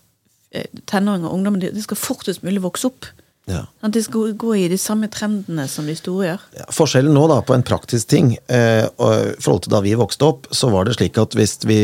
eh, 0.55 0.71
tenåringer 0.90 1.29
og 1.31 1.37
ungdommer 1.38 1.62
de, 1.62 1.73
de 1.75 1.83
skal 1.85 1.99
fortest 2.01 2.42
mulig 2.42 2.62
vokse 2.64 2.88
opp. 2.90 3.07
ja. 3.51 3.64
At 3.83 3.95
de 3.95 4.03
skal 4.03 4.35
gå 4.38 4.55
i 4.59 4.68
de 4.71 4.79
samme 4.79 5.07
trendene 5.11 5.68
som 5.71 5.87
de 5.87 5.95
store 5.99 6.27
gjør. 6.27 6.45
Ja, 6.59 6.66
forskjellen 6.75 7.14
nå 7.14 7.23
da 7.31 7.40
på 7.47 7.55
en 7.55 7.66
praktisk 7.66 8.11
ting 8.11 8.35
eh, 8.51 8.87
og 8.99 9.35
I 9.35 9.40
forhold 9.42 9.64
til 9.66 9.75
da 9.75 9.83
vi 9.87 9.95
vokste 9.99 10.27
opp, 10.27 10.51
så 10.51 10.71
var 10.75 10.87
det 10.87 10.99
slik 10.99 11.18
at 11.23 11.38
hvis 11.38 11.59
vi 11.66 11.81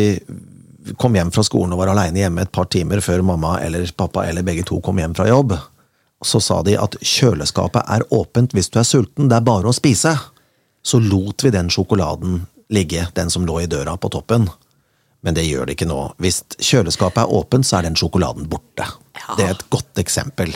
kom 0.98 1.14
hjem 1.18 1.30
fra 1.34 1.44
skolen 1.44 1.74
og 1.74 1.82
var 1.82 1.90
aleine 1.92 2.22
hjemme 2.22 2.42
et 2.46 2.52
par 2.54 2.66
timer 2.72 3.02
før 3.04 3.22
mamma 3.26 3.58
eller 3.60 3.86
pappa 3.94 4.24
eller 4.26 4.46
begge 4.46 4.64
to 4.66 4.78
kom 4.82 4.98
hjem 5.02 5.14
fra 5.18 5.26
jobb, 5.28 5.54
så 6.24 6.40
sa 6.42 6.62
de 6.66 6.74
at 6.78 6.96
kjøleskapet 6.98 7.84
er 7.86 8.06
åpent 8.14 8.54
hvis 8.56 8.70
du 8.74 8.80
er 8.80 8.86
sulten, 8.86 9.28
det 9.30 9.38
er 9.38 9.46
bare 9.46 9.70
å 9.70 9.76
spise. 9.76 10.16
Så 10.82 11.00
lot 11.02 11.44
vi 11.44 11.52
den 11.54 11.70
sjokoladen 11.70 12.40
ligge, 12.74 13.06
den 13.14 13.30
som 13.30 13.46
lå 13.46 13.60
i 13.62 13.70
døra 13.70 13.96
på 13.96 14.10
toppen. 14.12 14.48
Men 15.26 15.34
det 15.34 15.48
gjør 15.48 15.66
det 15.66 15.74
ikke 15.74 15.88
nå. 15.90 15.98
Hvis 16.22 16.44
kjøleskapet 16.62 17.24
er 17.24 17.32
åpent, 17.34 17.66
så 17.66 17.78
er 17.78 17.88
den 17.88 17.96
sjokoladen 17.98 18.46
borte. 18.50 18.86
Ja. 19.18 19.34
Det 19.38 19.46
er 19.46 19.54
et 19.56 19.64
godt 19.74 19.98
eksempel. 19.98 20.52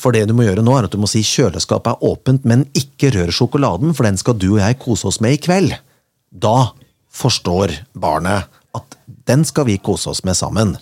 For 0.00 0.14
det 0.14 0.24
du 0.26 0.34
må 0.34 0.46
gjøre 0.46 0.64
nå, 0.64 0.74
er 0.74 0.88
at 0.88 0.94
du 0.94 0.98
må 1.02 1.10
si 1.10 1.22
kjøleskapet 1.26 1.94
er 1.94 2.08
åpent, 2.10 2.46
men 2.48 2.66
ikke 2.78 3.12
rør 3.14 3.30
sjokoladen, 3.34 3.94
for 3.94 4.08
den 4.08 4.18
skal 4.18 4.38
du 4.38 4.48
og 4.56 4.62
jeg 4.64 4.80
kose 4.82 5.06
oss 5.10 5.20
med 5.22 5.36
i 5.36 5.42
kveld. 5.42 5.76
Da 6.32 6.72
forstår 7.12 7.76
barnet 7.94 8.50
at 8.74 8.98
den 9.28 9.46
skal 9.46 9.68
vi 9.68 9.78
kose 9.78 10.10
oss 10.10 10.24
med 10.26 10.38
sammen. 10.38 10.74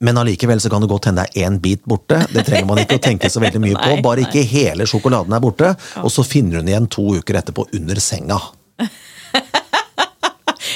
Men 0.00 0.18
allikevel 0.20 0.60
så 0.60 0.68
kan 0.70 0.82
det 0.84 0.90
godt 0.90 1.06
hende 1.08 1.24
det 1.24 1.40
er 1.40 1.46
én 1.48 1.56
bit 1.62 1.84
borte. 1.88 2.18
Det 2.32 2.42
trenger 2.44 2.66
man 2.68 2.82
ikke 2.82 2.98
å 2.98 3.02
tenke 3.06 3.30
så 3.32 3.40
veldig 3.40 3.60
mye 3.62 3.78
på. 3.80 3.94
Bare 4.06 4.26
ikke 4.26 4.42
hele 4.44 4.84
sjokoladen 4.88 5.32
er 5.32 5.40
borte, 5.40 5.70
og 6.02 6.10
så 6.12 6.24
finner 6.26 6.60
hun 6.60 6.68
igjen 6.68 6.88
to 6.92 7.06
uker 7.16 7.38
etterpå 7.40 7.68
under 7.78 8.00
senga. 8.02 8.40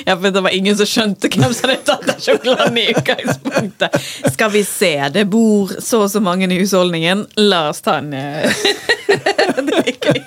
Ja, 0.06 0.14
for 0.16 0.30
det 0.32 0.40
var 0.40 0.50
ingen 0.54 0.76
som 0.78 0.86
skjønte 0.88 1.28
hvem 1.28 1.52
som 1.54 1.68
hadde 1.68 1.82
tatt 1.84 2.04
den 2.08 2.20
sjokoladen 2.24 2.76
i 2.80 2.86
utgangspunktet. 2.94 3.96
Skal 4.32 4.50
vi 4.54 4.62
se, 4.64 4.92
det 5.12 5.26
bor 5.30 5.74
så 5.82 6.00
og 6.06 6.10
så 6.12 6.22
mange 6.24 6.48
i 6.48 6.56
husholdningen. 6.62 7.26
La 7.42 7.66
oss 7.68 7.82
ta 7.84 7.98
en 8.00 8.08
eh, 8.16 8.48
Det 9.66 9.82
er 9.82 9.92
gøy. 10.00 10.20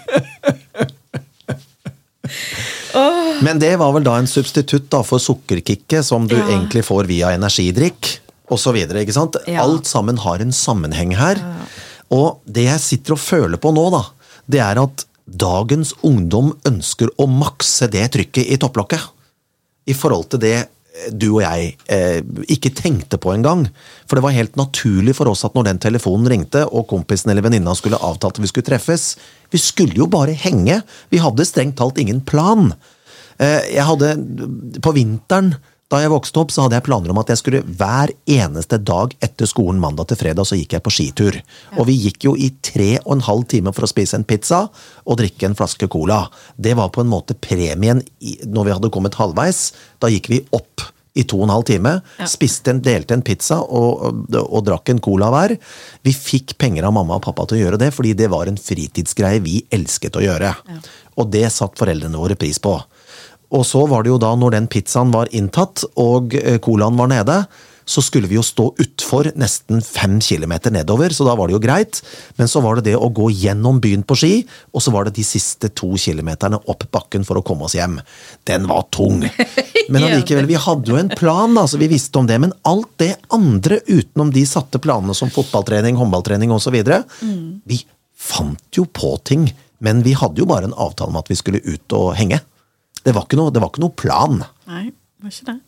Men 3.43 3.60
det 3.60 3.73
var 3.82 3.95
vel 3.95 4.06
da 4.06 4.17
en 4.21 4.29
substitutt 4.29 4.91
da 4.93 5.01
for 5.08 5.19
sukkerkicket 5.23 6.06
som 6.06 6.27
du 6.29 6.36
Ja. 6.38 6.45
egentlig 6.53 6.86
får 6.86 7.10
via 7.10 7.32
energidrikk 7.34 8.19
osv. 8.54 8.78
Ja. 8.80 9.63
Alt 9.63 9.89
sammen 9.89 10.22
har 10.22 10.44
en 10.44 10.54
sammenheng 10.56 11.16
her. 11.18 11.42
Og 12.13 12.44
det 12.46 12.68
jeg 12.68 12.84
sitter 12.84 13.16
og 13.16 13.24
føler 13.24 13.62
på 13.62 13.74
nå, 13.74 13.88
da, 13.94 14.04
det 14.50 14.62
er 14.63 14.82
at 14.84 15.06
dagens 15.24 15.94
ungdom 16.04 16.52
ønsker 16.68 17.12
å 17.18 17.28
makse 17.32 17.88
det 17.92 18.06
trykket 18.16 18.54
i 18.54 18.60
topplokket. 18.62 19.02
I 19.89 19.96
forhold 19.98 20.30
til 20.32 20.42
det 20.44 20.56
eh, 20.60 21.10
du 21.12 21.30
og 21.34 21.42
jeg 21.44 21.74
eh, 21.92 22.20
ikke 22.54 22.74
tenkte 22.76 23.20
på 23.20 23.34
engang. 23.34 23.66
For 24.08 24.20
det 24.20 24.26
var 24.26 24.36
helt 24.36 24.60
naturlig 24.60 25.16
for 25.18 25.32
oss 25.32 25.44
at 25.48 25.56
når 25.58 25.70
den 25.72 25.82
telefonen 25.84 26.30
ringte, 26.32 26.66
og 26.70 26.88
kompisen 26.92 27.34
eller 27.34 27.46
venninna 27.46 27.76
skulle 27.76 28.00
avtalt 28.00 28.38
at 28.38 28.44
vi 28.44 28.52
skulle 28.52 28.68
treffes 28.68 29.13
Vi 29.54 29.62
skulle 29.62 29.98
jo 29.98 30.08
bare 30.12 30.36
henge. 30.38 30.82
Vi 31.12 31.22
hadde 31.24 31.48
strengt 31.48 31.78
talt 31.80 32.00
ingen 32.02 32.24
plan. 32.26 32.74
Eh, 33.39 33.76
jeg 33.76 33.88
hadde 33.89 34.16
På 34.84 34.94
vinteren 34.96 35.56
da 35.91 36.00
jeg 36.02 36.10
vokste 36.13 36.39
opp, 36.41 36.52
så 36.54 36.63
hadde 36.65 36.78
jeg 36.80 36.86
planer 36.88 37.12
om 37.13 37.19
at 37.22 37.30
jeg 37.30 37.41
skulle 37.41 37.62
hver 37.78 38.13
eneste 38.30 38.80
dag 38.82 39.12
etter 39.24 39.50
skolen 39.50 39.82
mandag 39.82 40.10
til 40.10 40.17
fredag, 40.24 40.48
så 40.50 40.58
gikk 40.58 40.78
jeg 40.78 40.86
på 40.86 40.93
skitur. 40.93 41.38
Og 41.78 41.86
vi 41.89 41.98
gikk 42.08 42.26
jo 42.26 42.34
i 42.34 42.50
tre 42.65 42.96
og 43.04 43.17
en 43.17 43.28
halv 43.28 43.46
time 43.52 43.74
for 43.76 43.86
å 43.86 43.91
spise 43.91 44.17
en 44.17 44.26
pizza 44.26 44.63
og 45.04 45.19
drikke 45.19 45.50
en 45.50 45.58
flaske 45.60 45.89
cola. 45.93 46.24
Det 46.58 46.74
var 46.80 46.89
på 46.96 47.04
en 47.04 47.12
måte 47.12 47.38
premien 47.38 48.02
når 48.48 48.69
vi 48.69 48.76
hadde 48.78 48.91
kommet 48.96 49.19
halvveis. 49.19 49.67
Da 50.02 50.10
gikk 50.10 50.32
vi 50.34 50.41
opp 50.56 50.88
i 51.13 51.26
to 51.30 51.38
og 51.38 51.46
en 51.46 51.54
halv 51.54 51.67
time. 51.67 51.93
Ja. 52.17 52.28
Spiste 52.30 52.74
en, 52.74 52.82
delte 52.82 53.13
en 53.13 53.24
pizza 53.26 53.60
og, 53.62 54.02
og, 54.02 54.38
og 54.41 54.65
drakk 54.65 54.89
en 54.89 55.02
cola 55.04 55.30
hver. 55.34 55.56
Vi 56.06 56.15
fikk 56.15 56.56
penger 56.62 56.88
av 56.89 56.96
mamma 56.98 57.19
og 57.19 57.26
pappa 57.28 57.46
til 57.50 57.60
å 57.60 57.63
gjøre 57.67 57.82
det, 57.86 57.91
fordi 57.93 58.15
det 58.17 58.32
var 58.34 58.50
en 58.50 58.58
fritidsgreie 58.58 59.43
vi 59.46 59.60
elsket 59.74 60.17
å 60.17 60.26
gjøre. 60.26 60.56
Og 61.22 61.30
det 61.34 61.46
satte 61.54 61.78
foreldrene 61.84 62.17
våre 62.17 62.38
pris 62.39 62.58
på. 62.62 62.74
Og 63.54 63.68
så 63.70 63.84
var 63.89 64.04
det 64.04 64.13
jo 64.13 64.22
da, 64.22 64.34
når 64.38 64.58
den 64.58 64.72
pizzaen 64.72 65.13
var 65.13 65.30
inntatt 65.36 65.86
og 66.02 66.34
eh, 66.39 66.58
colaen 66.63 66.98
var 66.98 67.12
nede, 67.12 67.44
så 67.86 68.02
skulle 68.02 68.30
vi 68.32 68.38
jo 68.38 68.44
stå 68.46 68.70
utfor 68.80 69.30
nesten 69.39 69.82
fem 69.84 70.20
kilometer 70.24 70.72
nedover, 70.74 71.13
så 71.13 71.26
da 71.28 71.36
var 71.36 71.50
det 71.50 71.58
jo 71.58 71.62
greit. 71.63 72.00
Men 72.39 72.48
så 72.48 72.62
var 72.63 72.80
det 72.80 72.86
det 72.88 72.96
å 72.98 73.12
gå 73.13 73.30
gjennom 73.34 73.82
byen 73.84 74.06
på 74.08 74.18
ski, 74.20 74.32
og 74.72 74.84
så 74.84 74.94
var 74.96 75.08
det 75.08 75.18
de 75.18 75.26
siste 75.28 75.70
to 75.76 75.92
kilometerne 76.00 76.62
opp 76.72 76.86
bakken 76.94 77.28
for 77.28 77.39
å 77.39 77.46
komme 77.46 77.68
oss 77.68 77.76
hjem. 77.78 78.00
Den 78.48 78.70
var 78.72 78.88
tung. 78.94 79.26
Men 79.92 80.08
allikevel, 80.08 80.48
vi 80.50 80.60
hadde 80.60 80.94
jo 80.94 81.00
en 81.00 81.12
plan, 81.12 81.52
da, 81.58 81.66
så 81.68 81.80
vi 81.82 81.92
visste 81.92 82.22
om 82.22 82.30
det. 82.30 82.39
Men 82.39 82.56
alt 82.68 82.92
det 83.04 83.18
andre 83.36 83.82
utenom 83.89 84.32
de 84.34 84.46
satte 84.48 84.80
planene 84.84 85.16
som 85.18 85.34
fotballtrening, 85.34 86.00
håndballtrening 86.00 86.56
osv., 86.56 86.80
vi 87.68 87.84
fant 88.24 88.80
jo 88.80 88.88
på 88.88 89.18
ting. 89.28 89.50
Men 89.84 90.00
vi 90.06 90.16
hadde 90.16 90.39
jo 90.39 90.48
bare 90.48 90.70
en 90.70 90.78
avtale 90.80 91.12
om 91.12 91.20
at 91.20 91.28
vi 91.28 91.36
skulle 91.36 91.60
ut 91.68 92.00
og 92.00 92.13
henge. 92.16 92.39
Det 93.04 93.13
var 93.16 93.28
ikke 93.28 93.39
noe, 93.39 93.54
det 93.54 93.62
var 93.63 93.72
ikke 93.74 93.84
noe 93.84 93.96
plan. 94.00 94.44
Nei, 94.70 94.88
det 94.92 95.28
var 95.28 95.36
ikke 95.36 95.52
det. 95.52 95.60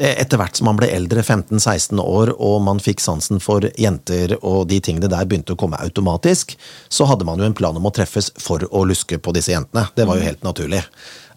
Etter 0.00 0.38
hvert 0.40 0.56
som 0.56 0.64
man 0.64 0.78
ble 0.78 0.88
eldre, 0.88 1.20
15-16 1.20 1.98
år, 2.00 2.30
og 2.40 2.62
man 2.64 2.78
fikk 2.80 3.02
sansen 3.04 3.40
for 3.42 3.66
jenter 3.76 4.32
og 4.38 4.62
de 4.70 4.78
tingene 4.80 5.10
der 5.12 5.26
begynte 5.28 5.52
å 5.52 5.58
komme 5.60 5.80
automatisk, 5.82 6.54
så 6.88 7.04
hadde 7.10 7.26
man 7.28 7.42
jo 7.42 7.44
en 7.44 7.56
plan 7.56 7.76
om 7.76 7.88
å 7.88 7.92
treffes 7.92 8.30
for 8.40 8.64
å 8.64 8.84
luske 8.88 9.18
på 9.20 9.34
disse 9.36 9.52
jentene. 9.52 9.90
Det 9.94 10.06
var 10.08 10.16
jo 10.16 10.24
helt 10.24 10.46
naturlig. 10.46 10.80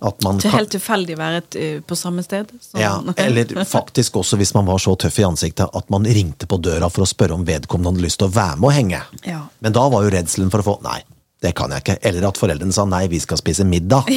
At 0.04 0.24
man 0.24 0.40
er 0.40 0.56
helt 0.56 0.72
tilfeldig 0.72 1.16
være 1.20 1.42
eh, 1.60 1.78
på 1.84 1.96
samme 1.96 2.24
sted. 2.24 2.50
Så. 2.60 2.76
ja, 2.80 2.98
eller 3.24 3.52
faktisk 3.68 4.18
også 4.20 4.40
hvis 4.40 4.52
man 4.56 4.68
var 4.68 4.80
så 4.84 4.96
tøff 5.00 5.20
i 5.20 5.28
ansiktet 5.28 5.68
at 5.68 5.92
man 5.92 6.08
ringte 6.08 6.48
på 6.48 6.60
døra 6.60 6.90
for 6.92 7.06
å 7.06 7.08
spørre 7.08 7.36
om 7.36 7.46
vedkommende 7.48 7.94
hadde 7.94 8.04
lyst 8.04 8.20
til 8.20 8.28
å 8.32 8.36
være 8.36 8.60
med 8.60 8.70
og 8.70 8.76
henge. 8.76 9.04
Ja. 9.28 9.46
Men 9.64 9.76
da 9.76 9.86
var 9.92 10.04
jo 10.04 10.12
redselen 10.16 10.52
for 10.52 10.64
å 10.64 10.68
få 10.72 10.78
nei, 10.84 11.00
det 11.44 11.52
kan 11.58 11.74
jeg 11.76 11.84
ikke. 11.84 11.98
Eller 12.08 12.30
at 12.30 12.40
foreldrene 12.40 12.76
sa 12.76 12.86
nei, 12.88 13.06
vi 13.12 13.20
skal 13.22 13.40
spise 13.42 13.66
middag. 13.68 14.08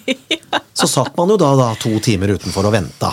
Så 0.80 0.88
satt 0.88 1.16
man 1.18 1.32
jo 1.32 1.36
da, 1.40 1.50
da 1.58 1.72
to 1.80 1.92
timer 2.02 2.36
utenfor 2.36 2.68
og 2.68 2.74
venta. 2.76 3.10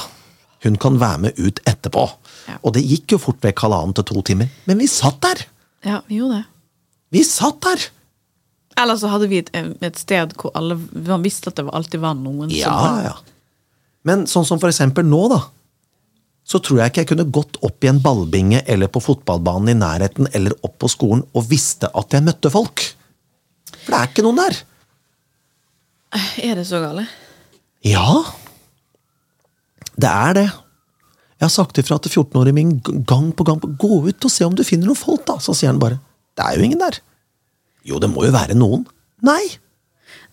Hun 0.66 0.78
kan 0.82 0.98
være 1.02 1.24
med 1.26 1.40
ut 1.42 1.62
etterpå. 1.68 2.06
Ja. 2.48 2.58
Og 2.62 2.74
det 2.78 2.86
gikk 2.86 3.16
jo 3.16 3.22
fort 3.22 3.42
vekk 3.44 3.66
halvannen 3.66 3.96
til 3.98 4.08
to 4.08 4.24
timer. 4.30 4.52
Men 4.70 4.80
vi 4.82 4.90
satt 4.92 5.20
der! 5.26 5.44
Ja, 5.86 6.02
vi 6.08 6.22
gjorde 6.22 6.42
det. 6.42 6.48
Vi 7.18 7.24
satt 7.26 7.60
der! 7.66 7.90
Eller 8.78 8.98
så 9.02 9.10
hadde 9.10 9.30
vi 9.32 9.42
et, 9.42 9.52
et 9.58 9.98
sted 9.98 10.34
hvor 10.38 10.54
alle 10.58 10.78
man 10.78 11.26
visste 11.26 11.50
at 11.50 11.58
det 11.58 11.66
alltid 11.74 12.02
var 12.04 12.18
noen 12.18 12.52
Ja, 12.54 12.70
som 12.70 13.00
ja. 13.08 13.16
Men 14.08 14.28
sånn 14.30 14.46
som 14.48 14.62
for 14.62 14.70
eksempel 14.70 15.08
nå, 15.08 15.24
da. 15.34 15.42
Så 16.48 16.62
tror 16.64 16.80
jeg 16.80 16.94
ikke 16.94 17.04
jeg 17.04 17.10
kunne 17.10 17.32
gått 17.36 17.58
opp 17.66 17.84
i 17.84 17.90
en 17.90 18.00
ballbinge 18.00 18.62
eller 18.70 18.88
på 18.88 19.02
fotballbanen 19.04 19.74
i 19.74 19.80
nærheten 19.82 20.30
eller 20.38 20.56
opp 20.64 20.78
på 20.80 20.90
skolen 20.94 21.26
og 21.34 21.50
visste 21.50 21.90
at 21.92 22.16
jeg 22.16 22.24
møtte 22.24 22.54
folk. 22.54 22.86
For 23.88 23.96
det 23.96 24.00
er 24.04 24.10
ikke 24.12 24.24
noen 24.26 24.40
der. 24.42 24.58
Er 26.44 26.60
det 26.60 26.66
så 26.68 26.82
gale? 26.84 27.06
Ja. 27.88 28.04
Det 29.96 30.10
er 30.12 30.34
det. 30.36 30.48
Jeg 31.38 31.46
har 31.46 31.54
sagt 31.54 31.80
ifra 31.80 31.96
til 32.04 32.12
14-åringen 32.12 32.58
min 32.58 33.06
gang 33.08 33.30
på 33.32 33.46
gang. 33.48 33.62
på 33.64 33.70
Gå 33.80 34.02
ut 34.10 34.28
og 34.28 34.34
se 34.34 34.44
om 34.44 34.58
du 34.58 34.66
finner 34.68 34.90
noen 34.90 35.00
folk, 35.00 35.24
da. 35.30 35.38
Så 35.40 35.56
sier 35.56 35.72
han 35.72 35.80
bare. 35.80 36.02
Det 36.36 36.44
er 36.44 36.60
jo 36.60 36.68
ingen 36.68 36.84
der. 36.84 37.00
Jo, 37.88 38.02
det 38.04 38.12
må 38.12 38.26
jo 38.28 38.34
være 38.36 38.58
noen. 38.60 38.84
Nei. 39.24 39.40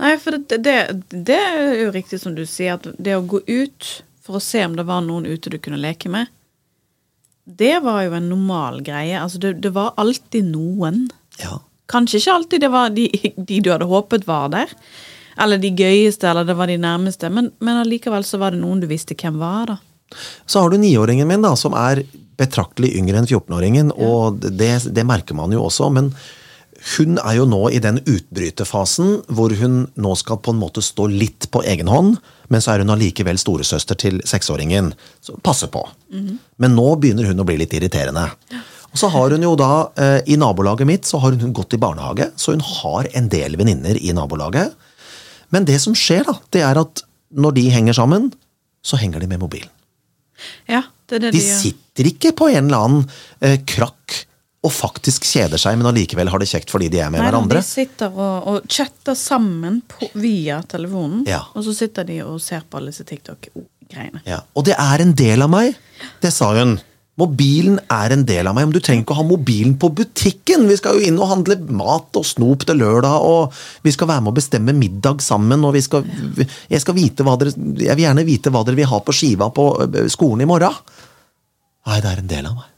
Nei, 0.03 0.17
for 0.19 0.35
det, 0.35 0.59
det, 0.67 0.75
det 1.15 1.39
er 1.39 1.77
jo 1.85 1.93
riktig 1.95 2.19
som 2.25 2.35
du 2.35 2.43
sier, 2.51 2.81
at 2.81 2.91
det 2.99 3.15
å 3.15 3.23
gå 3.23 3.45
ut 3.47 3.91
for 4.27 4.41
å 4.41 4.43
se 4.43 4.65
om 4.67 4.75
det 4.75 4.89
var 4.89 5.05
noen 5.07 5.29
ute 5.31 5.53
du 5.53 5.61
kunne 5.63 5.79
leke 5.79 6.11
med, 6.11 6.27
det 7.47 7.77
var 7.87 8.03
jo 8.03 8.17
en 8.19 8.27
normal 8.33 8.83
greie. 8.83 9.15
Altså, 9.21 9.39
det, 9.39 9.61
det 9.63 9.71
var 9.77 9.95
alltid 10.01 10.51
noen. 10.51 11.05
Ja. 11.39 11.61
Kanskje 11.91 12.21
ikke 12.21 12.37
alltid 12.39 12.65
det 12.65 12.71
var 12.73 12.95
de, 12.95 13.09
de 13.49 13.61
du 13.61 13.73
hadde 13.73 13.89
håpet 13.91 14.29
var 14.29 14.53
der, 14.55 14.71
eller 15.41 15.59
de 15.59 15.73
gøyeste, 15.75 16.29
eller 16.31 16.47
det 16.47 16.57
var 16.59 16.71
de 16.71 16.79
nærmeste, 16.81 17.31
men, 17.33 17.51
men 17.65 17.81
allikevel 17.83 18.25
så 18.27 18.39
var 18.41 18.55
det 18.55 18.63
noen 18.63 18.83
du 18.83 18.89
visste 18.91 19.17
hvem 19.19 19.41
var, 19.43 19.75
da. 19.75 19.81
Så 20.47 20.63
har 20.63 20.71
du 20.71 20.79
niåringen 20.79 21.27
min, 21.27 21.43
da, 21.43 21.57
som 21.59 21.75
er 21.75 22.05
betraktelig 22.39 22.93
yngre 22.99 23.19
enn 23.21 23.29
14-åringen, 23.29 23.93
og 23.95 24.43
det, 24.45 24.73
det 24.95 25.07
merker 25.07 25.37
man 25.39 25.55
jo 25.55 25.65
også. 25.67 25.89
Men 25.95 26.13
hun 26.95 27.19
er 27.23 27.39
jo 27.39 27.47
nå 27.49 27.63
i 27.73 27.81
den 27.83 28.01
utbryterfasen 28.03 29.17
hvor 29.33 29.55
hun 29.59 29.85
nå 29.95 30.15
skal 30.21 30.41
på 30.45 30.53
en 30.53 30.61
måte 30.61 30.83
stå 30.85 31.09
litt 31.11 31.49
på 31.55 31.63
egen 31.71 31.89
hånd, 31.91 32.19
men 32.53 32.63
så 32.63 32.75
er 32.75 32.85
hun 32.85 32.93
allikevel 32.93 33.41
storesøster 33.41 33.99
til 33.99 34.21
seksåringen. 34.29 34.93
Så 35.25 35.39
passe 35.43 35.71
på. 35.73 35.83
Men 36.61 36.77
nå 36.77 36.89
begynner 37.01 37.31
hun 37.31 37.41
å 37.41 37.49
bli 37.49 37.57
litt 37.63 37.75
irriterende. 37.75 38.29
Og 38.95 39.01
så 39.01 39.11
har 39.11 39.35
hun 39.35 39.43
jo 39.43 39.57
da, 39.59 39.91
eh, 39.99 40.21
I 40.31 40.37
nabolaget 40.39 40.87
mitt 40.87 41.09
så 41.09 41.19
har 41.19 41.35
hun 41.35 41.53
gått 41.57 41.75
i 41.75 41.81
barnehage, 41.83 42.31
så 42.39 42.55
hun 42.55 42.63
har 42.63 43.09
en 43.19 43.29
del 43.29 43.57
venninner 43.59 43.99
i 43.99 44.13
nabolaget. 44.15 44.75
Men 45.51 45.67
det 45.67 45.81
som 45.83 45.97
skjer, 45.99 46.23
da, 46.29 46.37
det 46.55 46.63
er 46.63 46.79
at 46.81 47.03
når 47.35 47.57
de 47.59 47.65
henger 47.75 47.97
sammen, 47.99 48.31
så 48.87 48.99
henger 49.01 49.21
de 49.25 49.27
med 49.33 49.43
mobilen. 49.43 49.71
Ja, 50.71 50.85
det 51.11 51.19
er 51.19 51.25
det 51.27 51.33
De 51.35 51.41
de, 51.43 51.59
sitter 51.59 52.09
ikke 52.11 52.33
på 52.39 52.49
en 52.53 52.69
eller 52.69 52.87
annen 52.87 53.05
eh, 53.43 53.59
krakk 53.67 54.21
og 54.65 54.73
faktisk 54.73 55.27
kjeder 55.29 55.61
seg, 55.61 55.77
men 55.77 55.91
allikevel 55.91 56.31
har 56.33 56.41
det 56.41 56.49
kjekt 56.49 56.71
fordi 56.73 56.87
de 56.93 57.03
er 57.05 57.11
med 57.13 57.21
Nei, 57.21 57.27
hverandre. 57.29 57.61
De 57.61 57.67
sitter 57.67 58.15
og, 58.15 58.47
og 58.49 58.71
chatter 58.73 59.19
sammen 59.19 59.83
på, 59.91 60.09
via 60.17 60.63
telefonen, 60.71 61.27
Ja. 61.29 61.43
og 61.53 61.67
så 61.67 61.75
sitter 61.77 62.07
de 62.09 62.23
og 62.25 62.39
ser 62.41 62.65
på 62.65 62.79
alle 62.81 62.95
disse 62.95 63.05
TikTok-greiene. 63.11 64.23
Ja. 64.25 64.41
Og 64.57 64.65
det 64.71 64.79
er 64.79 65.05
en 65.05 65.13
del 65.19 65.45
av 65.45 65.53
meg. 65.53 65.75
Det 66.23 66.33
sa 66.33 66.55
hun. 66.57 66.79
Mobilen 67.21 67.77
er 67.95 68.11
en 68.11 68.25
del 68.27 68.49
av 68.51 68.57
meg. 68.57 68.67
Men 68.67 68.75
du 68.75 68.81
trenger 68.83 69.05
ikke 69.05 69.15
å 69.15 69.21
ha 69.21 69.27
mobilen 69.29 69.77
på 69.79 69.91
butikken. 70.01 70.67
Vi 70.67 70.79
skal 70.81 70.99
jo 70.99 71.07
inn 71.07 71.21
og 71.23 71.31
handle 71.31 71.57
mat 71.71 72.19
og 72.19 72.27
snop 72.27 72.67
til 72.67 72.81
lørdag, 72.83 73.23
og 73.23 73.55
vi 73.87 73.93
skal 73.95 74.11
være 74.11 74.25
med 74.25 74.33
å 74.33 74.39
bestemme 74.41 74.75
middag 74.75 75.23
sammen. 75.23 75.63
og 75.65 75.77
vi 75.77 75.85
skal, 75.85 76.07
jeg, 76.43 76.83
skal 76.83 76.99
dere, 76.99 77.55
jeg 77.55 77.95
vil 77.95 78.07
gjerne 78.09 78.27
vite 78.27 78.51
hva 78.51 78.65
dere 78.67 78.81
vil 78.81 78.91
ha 78.91 78.99
på 78.99 79.15
skiva 79.15 79.51
på 79.55 79.69
skolen 80.11 80.43
i 80.43 80.51
morgen. 80.51 80.75
Nei, 81.87 82.01
det 82.01 82.11
er 82.11 82.23
en 82.25 82.31
del 82.33 82.51
av 82.51 82.59
meg. 82.59 82.71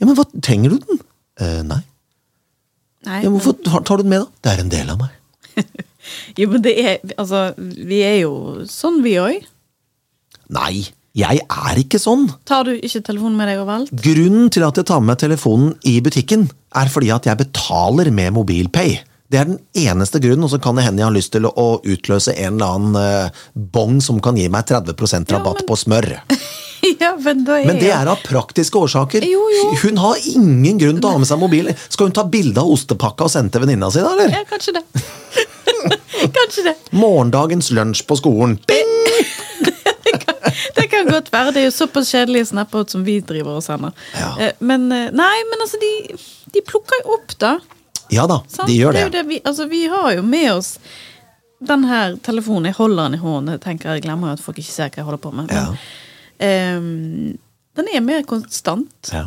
Ja, 0.00 0.06
Men 0.08 0.16
hva 0.16 0.24
trenger 0.40 0.72
du 0.72 0.78
den? 0.78 1.00
Eh, 1.40 1.60
nei. 1.66 1.82
Nei, 3.04 3.22
Ja, 3.24 3.32
hvorfor 3.32 3.56
tar 3.64 4.00
du 4.00 4.04
den 4.04 4.12
med, 4.12 4.24
da? 4.24 4.40
Det 4.44 4.52
er 4.52 4.62
en 4.64 4.72
del 4.72 4.92
av 4.92 5.00
meg. 5.00 5.16
jo, 6.40 6.48
men 6.52 6.62
det 6.64 6.72
er 6.78 6.98
Altså, 7.18 7.50
vi 7.58 8.00
er 8.06 8.22
jo 8.22 8.32
sånn, 8.68 9.00
vi 9.04 9.16
òg. 9.20 9.44
Nei, 10.56 10.86
jeg 11.16 11.40
er 11.42 11.78
ikke 11.80 11.98
sånn. 11.98 12.28
Tar 12.46 12.68
du 12.68 12.74
ikke 12.76 13.02
telefonen 13.02 13.38
med 13.38 13.50
deg 13.50 13.60
overalt? 13.62 13.90
Grunnen 14.04 14.50
til 14.54 14.62
at 14.66 14.78
jeg 14.78 14.86
tar 14.86 15.00
med 15.02 15.18
telefonen 15.18 15.72
i 15.88 15.96
butikken, 16.04 16.46
er 16.78 16.90
fordi 16.92 17.10
at 17.14 17.26
jeg 17.26 17.40
betaler 17.40 18.12
med 18.14 18.36
mobilpay. 18.36 19.00
Det 19.30 19.38
er 19.38 19.46
den 19.46 19.58
eneste 19.78 20.18
grunnen, 20.22 20.46
og 20.46 20.50
så 20.50 20.58
kan 20.62 20.78
det 20.78 20.84
hende 20.86 21.02
jeg 21.02 21.06
har 21.06 21.14
lyst 21.14 21.32
til 21.34 21.46
å 21.46 21.66
utløse 21.86 22.34
en 22.34 22.56
eller 22.56 22.76
annen 22.76 22.96
eh, 22.98 23.42
bong 23.54 24.00
som 24.02 24.18
kan 24.22 24.38
gi 24.38 24.48
meg 24.50 24.66
30 24.70 24.94
rabatt 25.34 25.62
men- 25.62 25.68
på 25.68 25.78
smør. 25.78 26.08
ja, 27.02 27.12
men 27.18 27.44
er 27.46 27.66
Men 27.66 27.78
det 27.78 27.92
er 27.94 28.10
av 28.10 28.22
praktiske 28.26 28.78
årsaker. 28.78 29.26
Jo, 29.26 29.42
jo. 29.54 29.68
Hun 29.84 30.00
har 30.02 30.18
ingen 30.30 30.78
grunn 30.78 30.98
til 30.98 31.10
å 31.10 31.14
ha 31.14 31.22
med 31.22 31.30
seg 31.30 31.42
mobil. 31.42 31.70
Skal 31.88 32.10
hun 32.10 32.16
ta 32.16 32.26
bilde 32.26 32.62
av 32.62 32.70
ostepakka 32.70 33.26
og 33.26 33.34
sende 33.34 33.54
til 33.54 33.66
venninna 33.66 33.90
si, 33.94 34.02
da, 34.02 34.14
eller? 34.14 34.34
Ja, 34.34 34.42
kanskje 34.50 34.78
det. 34.78 34.84
kanskje 36.38 36.66
det. 36.70 36.76
Morgendagens 36.94 37.70
lunsj 37.76 38.06
på 38.06 38.18
skolen. 38.18 38.58
Bing! 38.70 38.96
Det 40.76 40.86
kan 40.92 41.04
godt 41.10 41.28
være. 41.32 41.52
Det 41.56 41.60
er 41.62 41.66
jo 41.68 41.74
såpass 41.74 42.06
kjedelige 42.14 42.46
snap-out 42.52 42.88
som 42.94 43.00
vi 43.06 43.16
driver 43.24 43.52
og 43.58 43.64
sender. 43.66 43.90
Ja. 44.16 44.30
Eh, 44.46 44.52
Men 44.58 44.80
eh, 44.92 45.10
nei, 45.12 45.36
men 45.50 45.58
altså, 45.66 45.76
de, 45.82 45.92
de 46.54 46.60
plukker 46.66 46.96
jo 47.04 47.08
opp, 47.18 47.30
da. 47.42 47.52
Ja 48.10 48.24
da, 48.26 48.40
Sant? 48.50 48.66
de 48.68 48.74
gjør 48.74 48.92
det. 48.96 49.02
det. 49.04 49.10
det 49.18 49.22
vi, 49.28 49.40
altså, 49.46 49.66
vi 49.70 49.84
har 49.90 50.12
jo 50.16 50.22
med 50.26 50.52
oss 50.52 50.78
den 51.60 51.84
her 51.84 52.16
telefonen. 52.24 52.64
Jeg 52.70 52.74
holder 52.80 53.02
den 53.04 53.14
i 53.14 53.18
hånden. 53.22 53.52
Jeg 53.54 53.60
tenker, 53.64 53.92
jeg 53.94 54.02
glemmer 54.06 54.28
at 54.34 54.40
folk 54.42 54.58
ikke 54.58 54.72
ser 54.72 54.88
hva 54.90 54.96
jeg 55.02 55.06
holder 55.06 55.22
på 55.22 55.30
med. 55.36 55.44
Men, 55.52 55.66
ehm, 56.46 57.36
den 57.78 57.86
er 57.94 58.00
mer 58.04 58.22
konstant. 58.28 59.10
Ja. 59.12 59.24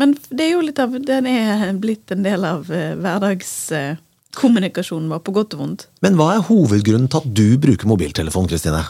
Men 0.00 0.08
det 0.30 0.44
er 0.46 0.52
jo 0.54 0.62
litt 0.64 0.78
av, 0.80 0.90
den 1.04 1.26
er 1.28 1.72
blitt 1.80 2.10
en 2.14 2.22
del 2.24 2.40
av 2.48 2.60
uh, 2.72 2.94
hverdagskommunikasjonen 3.02 5.10
vår, 5.12 5.20
på 5.26 5.34
godt 5.36 5.54
og 5.58 5.62
vondt. 5.66 5.82
Men 6.04 6.16
hva 6.16 6.28
er 6.38 6.46
hovedgrunnen 6.46 7.08
til 7.12 7.18
at 7.20 7.28
du 7.36 7.48
bruker 7.60 7.86
mobiltelefon, 7.90 8.48
Kristine? 8.48 8.82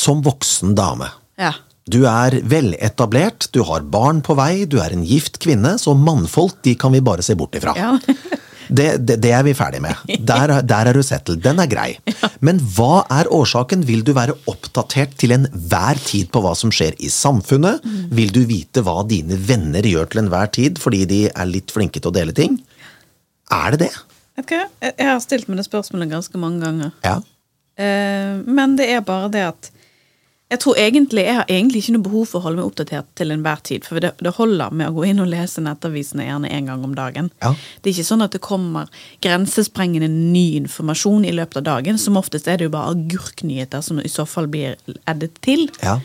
Som 0.00 0.22
voksen 0.24 0.76
dame. 0.78 1.10
Ja. 1.40 1.54
Du 1.90 2.04
er 2.06 2.36
veletablert, 2.46 3.48
du 3.54 3.62
har 3.66 3.84
barn 3.92 4.20
på 4.24 4.36
vei, 4.38 4.64
du 4.70 4.78
er 4.80 4.94
en 4.94 5.02
gift 5.06 5.40
kvinne, 5.42 5.74
så 5.80 5.96
mannfolk 5.96 6.60
de 6.66 6.76
kan 6.78 6.94
vi 6.94 7.02
bare 7.04 7.24
se 7.26 7.36
bort 7.38 7.58
ifra. 7.58 7.76
ja. 7.78 7.96
Det, 8.70 9.00
det, 9.02 9.16
det 9.24 9.32
er 9.34 9.42
vi 9.42 9.50
ferdig 9.58 9.80
med. 9.82 9.98
Der, 10.22 10.52
der 10.62 10.88
er 10.90 10.94
du 10.94 11.02
settled. 11.02 11.40
Den 11.42 11.58
er 11.58 11.66
grei. 11.66 11.88
Men 12.38 12.60
hva 12.76 13.00
er 13.10 13.26
årsaken? 13.34 13.82
Vil 13.88 14.04
du 14.06 14.12
være 14.14 14.36
oppdatert 14.50 15.16
til 15.18 15.34
enhver 15.34 15.98
tid 16.06 16.30
på 16.30 16.42
hva 16.44 16.52
som 16.54 16.70
skjer 16.74 16.94
i 17.02 17.10
samfunnet? 17.10 17.82
Vil 18.14 18.30
du 18.34 18.44
vite 18.46 18.84
hva 18.86 19.00
dine 19.10 19.34
venner 19.48 19.86
gjør 19.90 20.12
til 20.12 20.22
enhver 20.22 20.52
tid 20.54 20.78
fordi 20.78 21.02
de 21.10 21.20
er 21.32 21.50
litt 21.50 21.74
flinke 21.74 21.98
til 21.98 22.12
å 22.12 22.14
dele 22.14 22.36
ting? 22.36 22.60
Er 23.50 23.74
det 23.74 23.88
det? 23.88 23.90
Jeg 24.38 24.62
jeg 24.86 25.08
har 25.08 25.18
stilt 25.24 25.50
meg 25.50 25.58
det 25.58 25.66
spørsmålet 25.66 26.14
ganske 26.14 26.38
mange 26.40 26.62
ganger. 26.62 26.94
Ja. 27.02 27.18
Eh, 27.74 28.38
men 28.46 28.78
det 28.78 28.86
er 28.94 29.02
bare 29.02 29.32
det 29.34 29.44
at 29.50 29.72
Jeg 30.50 30.58
tror 30.64 30.78
egentlig, 30.82 31.22
jeg 31.28 31.36
har 31.38 31.50
egentlig 31.52 31.84
ikke 31.84 31.92
noe 31.94 32.04
behov 32.08 32.24
for 32.26 32.40
å 32.40 32.44
holde 32.48 32.58
meg 32.58 32.70
oppdatert 32.72 33.10
til 33.18 33.30
enhver 33.30 33.60
tid. 33.66 33.84
For 33.86 34.02
det, 34.02 34.16
det 34.18 34.32
holder 34.34 34.72
med 34.74 34.90
å 34.90 34.96
gå 34.96 35.04
inn 35.06 35.22
og 35.22 35.30
lese 35.30 35.62
nettavisene 35.62 36.26
gjerne 36.26 36.50
én 36.50 36.66
gang 36.66 36.82
om 36.86 36.96
dagen. 36.96 37.28
Ja. 37.38 37.52
Det 37.78 37.92
er 37.92 37.94
ikke 37.94 38.08
sånn 38.08 38.26
at 38.26 38.34
det 38.34 38.42
kommer 38.42 38.90
grensesprengende 39.22 40.08
ny 40.10 40.58
informasjon 40.58 41.28
i 41.28 41.36
løpet 41.36 41.60
av 41.62 41.68
dagen. 41.68 42.02
Som 42.02 42.18
oftest 42.18 42.50
er 42.50 42.58
det 42.58 42.66
jo 42.66 42.74
bare 42.74 42.96
agurknyheter 42.96 43.84
som 43.86 44.02
i 44.02 44.10
så 44.10 44.26
fall 44.26 44.50
blir 44.50 44.74
eddet 45.06 45.38
til. 45.46 45.68
Ja. 45.84 46.00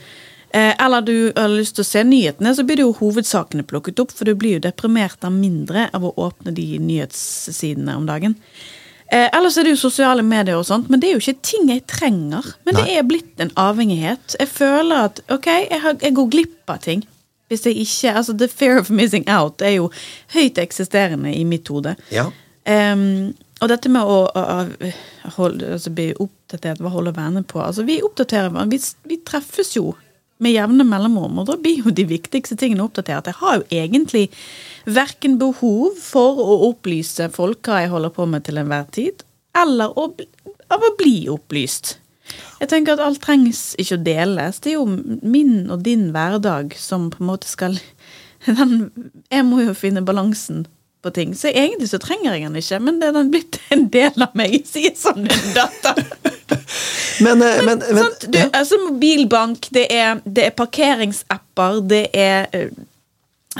Eh, 0.55 0.71
eller 0.85 1.01
du 1.01 1.17
har 1.35 1.49
lyst 1.49 1.79
til 1.79 1.83
å 1.83 1.89
se 1.89 2.05
nyhetene, 2.05 2.53
så 2.55 2.63
blir 2.63 2.77
det 2.79 2.85
jo 2.85 2.95
hovedsakene 3.01 3.65
plukket 3.67 3.99
opp, 4.05 4.13
for 4.13 4.29
du 4.29 4.37
blir 4.39 4.59
jo 4.59 4.65
deprimert 4.69 5.25
av 5.25 5.33
mindre 5.33 5.89
av 5.89 6.05
å 6.05 6.13
åpne 6.29 6.53
de 6.55 6.69
nyhetssidene 6.85 7.97
om 7.97 8.05
dagen. 8.07 8.37
Eh, 9.13 9.27
ellers 9.37 9.57
er 9.57 9.67
det 9.67 9.75
jo 9.75 9.81
sosiale 9.83 10.23
medier 10.25 10.57
og 10.57 10.65
sånt, 10.65 10.87
men 10.89 11.01
det 11.01 11.09
er 11.09 11.17
jo 11.17 11.21
ikke 11.21 11.45
ting 11.45 11.67
jeg 11.69 11.83
trenger. 11.89 12.47
Men 12.65 12.79
det 12.79 12.85
er 12.95 13.05
blitt 13.05 13.41
en 13.43 13.53
avhengighet. 13.59 14.37
Jeg 14.39 14.49
føler 14.49 15.11
at 15.11 15.21
ok, 15.29 15.49
jeg, 15.69 15.81
har, 15.83 15.99
jeg 16.01 16.17
går 16.17 16.31
glipp 16.33 16.73
av 16.73 16.81
ting. 16.85 17.05
Hvis 17.51 17.67
jeg 17.67 17.77
ikke 17.77 18.15
Altså, 18.17 18.33
the 18.33 18.47
fear 18.49 18.79
of 18.81 18.89
missing 18.89 19.27
out 19.29 19.61
er 19.61 19.77
jo 19.77 19.91
høyt 20.33 20.57
eksisterende 20.57 21.33
i 21.35 21.43
mitt 21.45 21.69
hode. 21.69 21.93
Ja. 22.11 22.31
Um, 22.65 23.35
og 23.61 23.69
dette 23.69 23.91
med 23.93 24.01
å, 24.01 24.23
å, 24.25 24.41
å 24.65 25.29
holde, 25.37 25.75
altså 25.77 25.93
bli 25.93 26.09
oppdatert, 26.17 26.81
hva 26.81 26.89
holder 26.91 27.13
venner 27.15 27.45
på 27.45 27.61
Altså, 27.61 27.85
vi 27.85 28.01
oppdaterer. 28.03 28.49
Vi, 28.71 28.81
vi 29.05 29.19
treffes 29.27 29.75
jo 29.77 29.93
med 30.43 30.51
jevne 30.51 30.83
mellomrom, 30.83 31.37
og 31.39 31.47
da 31.47 31.55
blir 31.61 31.85
jo 31.85 31.93
de 31.95 32.03
viktigste 32.09 32.57
tingene 32.59 32.83
oppdatert. 32.83 33.29
Jeg 33.29 33.39
har 33.39 33.61
jo 33.61 33.67
egentlig 33.71 34.25
verken 34.85 35.37
behov 35.41 35.95
for 36.01 36.39
å 36.41 36.57
opplyse 36.69 37.29
folk 37.33 37.65
hva 37.67 37.81
jeg 37.83 37.91
holder 37.93 38.13
på 38.15 38.27
med 38.29 38.45
til 38.47 38.59
enhver 38.61 38.85
tid, 38.95 39.23
eller 39.57 39.93
å, 39.97 40.09
bli- 40.13 40.29
av 40.73 40.83
å 40.83 40.93
bli 40.99 41.15
opplyst. 41.31 41.97
Jeg 42.59 42.71
tenker 42.71 42.95
at 42.95 43.03
alt 43.05 43.21
trengs 43.21 43.75
ikke 43.81 43.97
å 43.99 44.03
deles. 44.05 44.57
Det 44.63 44.71
er 44.73 44.79
jo 44.79 44.85
min 44.87 45.67
og 45.71 45.83
din 45.85 46.07
hverdag 46.15 46.73
som 46.79 47.09
på 47.13 47.21
en 47.21 47.29
måte 47.29 47.49
skal 47.49 47.75
den, 48.45 48.89
Jeg 49.31 49.45
må 49.45 49.61
jo 49.65 49.75
finne 49.77 50.01
balansen 50.05 50.65
på 51.05 51.11
ting. 51.13 51.35
Så 51.37 51.51
egentlig 51.53 51.91
så 51.91 51.99
trenger 52.01 52.33
jeg 52.33 52.47
den 52.47 52.57
ikke, 52.57 52.79
men 52.81 52.97
det 53.01 53.11
er 53.11 53.17
den 53.19 53.29
blitt 53.33 53.59
en 53.73 53.85
del 53.93 54.25
av 54.25 54.33
meg. 54.37 54.57
Sier 54.71 54.95
som 54.97 55.21
en 55.21 55.51
datter. 55.55 56.01
Men, 57.23 57.39
men, 57.39 57.61
men, 57.65 57.79
men, 57.79 57.97
Sant? 58.03 58.25
Du, 58.27 58.35
ja. 58.37 58.49
altså 58.53 58.75
Mobilbank, 58.81 59.69
det 59.73 59.85
er, 59.93 60.17
det 60.27 60.49
er 60.49 60.51
parkeringsapper, 60.57 61.77
det 61.87 62.01
er 62.11 62.49
eh, 62.51 62.65
eh, 62.65 62.83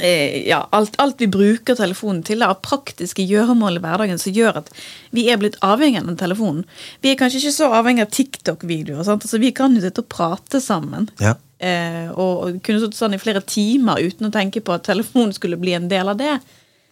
ja, 0.02 0.60
alt, 0.76 0.98
alt 1.00 1.22
vi 1.22 1.28
bruker 1.32 1.78
telefonen 1.78 2.24
til 2.28 2.44
av 2.44 2.58
praktiske 2.66 3.24
gjøremål 3.24 3.80
i 3.80 3.84
hverdagen 3.84 4.20
som 4.20 4.36
gjør 4.36 4.60
at 4.64 4.72
vi 5.16 5.28
er 5.32 5.40
blitt 5.40 5.56
avhengig 5.64 6.02
av 6.04 6.18
telefonen. 6.20 6.66
Vi 7.04 7.14
er 7.14 7.20
kanskje 7.20 7.40
ikke 7.40 7.56
så 7.56 7.72
avhengig 7.78 8.04
av 8.04 8.12
TikTok-videoer. 8.16 9.06
Altså, 9.06 9.40
vi 9.40 9.54
kan 9.56 9.76
jo 9.76 9.84
sitte 9.86 10.04
og 10.04 10.12
prate 10.12 10.60
sammen. 10.64 11.08
Ja. 11.24 11.38
Eh, 11.64 12.12
og 12.12 12.60
kunne 12.66 12.82
stått 12.84 12.98
sånn 12.98 13.16
i 13.16 13.22
flere 13.22 13.40
timer 13.48 14.04
uten 14.04 14.28
å 14.28 14.34
tenke 14.34 14.60
på 14.60 14.76
at 14.76 14.84
telefonen 14.90 15.32
skulle 15.36 15.60
bli 15.60 15.78
en 15.78 15.88
del 15.92 16.12
av 16.12 16.20
det. 16.20 16.38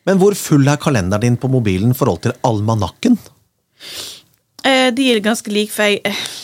men 0.08 0.20
hvor 0.20 0.36
full 0.36 0.68
er 0.68 0.80
kalenderen 0.80 1.22
din 1.22 1.38
på 1.40 1.52
mobilen 1.52 1.92
i 1.92 1.98
forhold 1.98 2.24
til 2.24 2.36
almanakken? 2.48 3.18
Eh, 4.64 4.90
de 4.96 5.10
er 5.12 5.20
ganske 5.20 5.52
like, 5.52 5.72
for 5.76 5.84
jeg, 5.84 6.00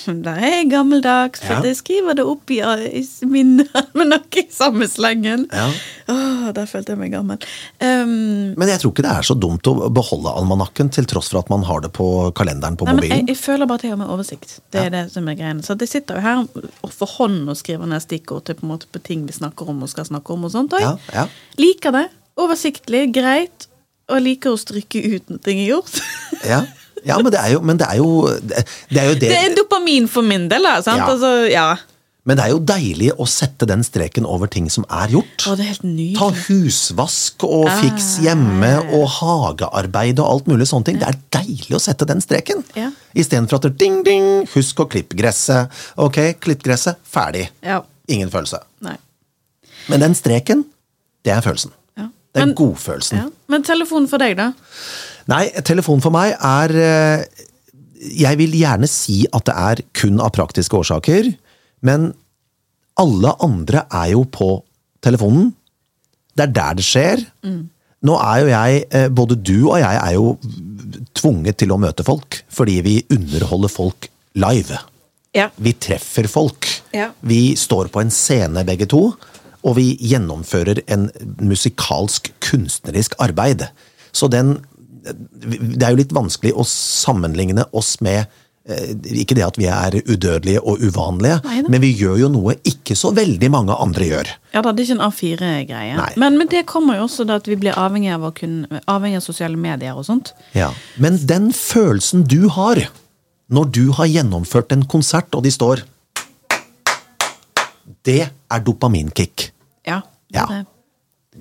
Det 0.10 0.32
er 0.43 0.65
gammeldags. 0.67 1.39
For 1.39 1.53
Ja. 1.53 1.62
jeg 1.69 1.77
skriver 1.77 2.15
det 2.17 2.25
opp 2.27 2.49
i, 2.51 2.58
eh, 2.60 2.82
i 2.99 3.25
min 3.29 3.62
almanakk 3.73 4.36
i 4.41 4.43
samme 4.51 4.88
slengen. 4.91 5.45
Ja. 5.53 5.69
Åh, 6.10 6.49
der 6.58 6.65
følte 6.67 6.91
jeg 6.95 6.99
meg 6.99 7.13
gammel. 7.13 7.38
Um, 7.79 8.55
Men 8.58 8.67
jeg 8.67 8.82
tror 8.82 8.91
ikke 8.91 9.05
det 9.05 9.12
er 9.13 9.27
så 9.27 9.38
dumt 9.39 9.63
å 9.69 9.75
beholde 9.93 10.34
almanakken, 10.36 10.89
til 10.91 11.05
tross 11.08 11.29
for 11.32 11.39
at 11.43 11.49
man 11.53 11.63
har 11.63 11.79
det 11.86 11.93
på 11.95 12.08
kalenderen 12.36 12.75
på 12.79 12.88
nei, 12.89 12.95
men 12.97 13.10
jeg, 13.10 13.27
jeg 13.29 13.38
føler 13.39 13.69
bare 13.69 13.79
at 13.84 13.86
jeg 13.88 13.93
har 13.93 14.01
med 14.01 14.10
oversikt. 14.12 14.58
Det 14.73 14.82
er 14.88 14.89
det 14.97 15.05
som 15.13 15.27
er 15.29 15.38
greien. 15.39 15.62
Så 15.63 15.77
jeg 15.79 15.88
sitter 15.93 16.19
jo 16.19 16.25
her 16.25 16.43
og 16.84 16.91
for 16.91 17.08
hånd 17.19 17.47
og 17.47 17.55
skriver 17.60 17.88
ned 17.88 18.01
stikkord 18.03 18.45
til 18.49 18.55
på, 18.60 18.67
måte 18.67 18.89
på 18.91 18.99
ting 19.05 19.23
vi 19.29 19.36
snakker 19.38 19.69
om 19.69 19.84
og 19.86 19.89
skal 19.93 20.10
snakke 20.10 20.34
om. 20.36 20.43
og 20.49 20.51
sånt. 20.51 20.73
òg. 20.75 20.82
Ja, 20.84 20.95
ja. 21.13 21.27
liker 21.62 21.95
det. 21.95 22.08
Oversiktlig, 22.39 23.13
greit. 23.15 23.67
Og 24.10 24.23
liker 24.25 24.55
å 24.55 24.58
stryke 24.58 24.97
ut 25.05 25.29
når 25.29 25.41
ting 25.45 25.60
er 25.62 25.67
gjort. 25.75 25.99
Ja, 26.47 26.63
ja 27.06 27.20
men, 27.22 27.32
det 27.34 27.40
er 27.40 27.54
jo, 27.56 27.62
men 27.66 27.78
det 27.80 27.88
er 27.88 27.98
jo 28.02 28.10
det, 28.42 28.66
det 28.90 29.00
er 29.04 29.08
jo 29.12 29.16
det, 29.22 29.30
Det 29.32 29.40
er 29.46 29.56
dopamin 29.58 30.08
for 30.12 30.26
min 30.26 30.50
del, 30.52 30.64
da. 30.68 30.80
sant? 30.86 31.00
Ja. 31.04 31.08
Altså, 31.14 31.32
ja. 31.52 31.70
Men 32.28 32.38
det 32.38 32.44
er 32.46 32.52
jo 32.52 32.60
deilig 32.62 33.08
å 33.18 33.26
sette 33.26 33.66
den 33.66 33.82
streken 33.82 34.26
over 34.28 34.50
ting 34.52 34.68
som 34.70 34.84
er 34.94 35.10
gjort. 35.16 35.46
Å, 35.50 35.54
det 35.58 35.64
er 35.64 35.70
helt 35.72 35.86
nydelig. 35.88 36.18
Ta 36.20 36.28
husvask 36.46 37.46
og 37.48 37.64
Ah, 37.72 37.80
fiks 37.82 38.10
hjemme 38.22 38.70
og 38.94 39.08
hagearbeid 39.16 40.20
og 40.22 40.28
alt 40.36 40.50
mulig 40.52 40.68
sånne 40.70 40.90
ting. 40.92 41.00
Det 41.02 41.08
er 41.10 41.18
deilig 41.40 41.78
å 41.80 41.82
sette 41.82 42.06
den 42.10 42.22
streken. 42.22 42.62
Ja. 42.78 42.92
Istedenfor 43.18 43.58
at 43.58 43.70
det 43.70 43.74
ding, 43.82 44.02
ding, 44.06 44.28
husk 44.54 44.84
å 44.84 44.90
klippe 44.92 45.18
gresset. 45.18 45.72
Ok, 45.98 46.20
klipp 46.44 46.62
gresset, 46.68 47.00
ferdig. 47.08 47.48
Ja. 47.66 47.80
Ingen 48.12 48.30
følelse. 48.34 48.62
Nei. 48.86 48.98
Men 49.90 50.04
den 50.06 50.14
streken, 50.20 50.68
det 51.26 51.34
er 51.34 51.42
følelsen. 51.42 51.74
Ja. 51.98 52.12
Det 52.36 52.44
er 52.46 52.54
godfølelsen. 52.60 53.24
Ja. 53.24 53.30
Men 53.50 53.66
telefonen 53.66 54.06
for 54.12 54.22
deg, 54.22 54.38
da? 54.38 54.52
Nei, 55.30 55.46
telefon 55.65 56.02
for 56.04 56.13
meg 56.15 56.34
er 56.34 56.74
eh, 56.80 57.24
Jeg 58.22 58.39
vil 58.39 58.56
gjerne 58.58 58.89
si 58.89 59.22
at 59.36 59.46
det 59.50 59.56
er 59.56 59.84
kun 59.98 60.22
av 60.24 60.34
praktiske 60.36 60.78
årsaker, 60.80 61.34
men 61.86 62.12
alle 63.00 63.34
andre 63.44 63.86
er 63.96 64.13
jo 64.13 64.26
på 64.28 64.50
telefonen. 65.04 65.52
Det 66.36 66.48
er 66.48 66.56
der 66.56 66.80
det 66.80 66.86
skjer. 66.88 67.22
Nå 68.08 68.15
er 68.15 68.42
jo 68.42 68.52
jeg, 68.52 68.84
eh, 68.96 69.10
både 69.12 69.36
du 69.36 69.58
og 69.70 69.80
jeg 69.82 70.00
er 70.00 70.15
jo 70.15 70.38
tvunget 71.20 71.60
til 71.60 71.74
å 71.76 71.80
møte 71.80 72.06
folk, 72.08 72.42
fordi 72.52 72.80
vi 72.86 72.96
underholder 73.12 73.72
folk 73.72 74.08
live. 74.39 74.80
Ja. 75.36 75.50
Vi 75.60 75.76
treffer 75.78 76.28
folk. 76.32 76.68
Ja. 76.96 77.12
Vi 77.22 77.56
står 77.60 77.92
på 77.94 78.02
en 78.02 78.12
scene 78.13 78.63
begge 78.68 78.88
to, 78.89 79.12
og 79.60 79.76
vi 79.76 79.92
gjennomfører 80.00 80.82
en 80.88 81.10
musikalsk, 81.44 82.32
kunstnerisk 82.44 83.18
arbeid. 83.20 83.68
Så 84.15 84.32
den 84.32 84.58
Det 85.04 85.82
er 85.84 85.94
jo 85.94 86.00
litt 86.02 86.14
vanskelig 86.16 86.54
å 86.56 86.66
sammenligne 86.68 87.66
oss 87.78 87.98
med 88.06 88.26
eh, 88.68 88.94
ikke 89.24 89.38
det 89.38 89.46
at 89.46 89.60
vi 89.60 89.68
er 89.72 90.00
udødelige 90.02 90.62
og 90.62 90.82
uvanlige, 90.84 91.40
Neida. 91.46 91.72
men 91.72 91.84
vi 91.84 91.92
gjør 91.98 92.18
jo 92.24 92.32
noe 92.34 92.56
ikke 92.68 92.98
så 93.00 93.14
veldig 93.16 93.52
mange 93.54 93.78
andre 93.80 94.10
gjør. 94.10 94.32
Ja 94.56 94.64
da, 94.66 94.74
det 94.74 94.84
er 94.86 94.90
ikke 94.90 94.98
en 95.00 95.06
A4-greie. 95.08 96.08
Men, 96.22 96.40
men 96.42 96.52
det 96.52 96.66
kommer 96.70 97.00
jo 97.00 97.08
også 97.08 97.28
da 97.30 97.40
at 97.40 97.48
vi 97.50 97.58
blir 97.60 97.78
avhengig 97.80 98.12
av, 98.16 98.28
kunne, 98.38 98.82
avhengig 98.90 99.22
av 99.22 99.28
sosiale 99.28 99.60
medier 99.60 99.98
og 99.98 100.08
sånt. 100.10 100.34
Ja. 100.58 100.72
Men 100.98 101.22
den 101.30 101.52
følelsen 101.56 102.26
du 102.28 102.50
har 102.56 102.88
når 103.50 103.70
du 103.74 103.86
har 103.98 104.06
gjennomført 104.06 104.74
en 104.76 104.84
konsert, 104.86 105.34
og 105.34 105.42
de 105.46 105.52
står 105.54 105.82
Det 108.06 108.22
er 108.30 108.60
dopaminkick. 108.64 109.50
Ja. 109.88 110.02
Ja. 110.34 110.46
Det, 110.46 110.66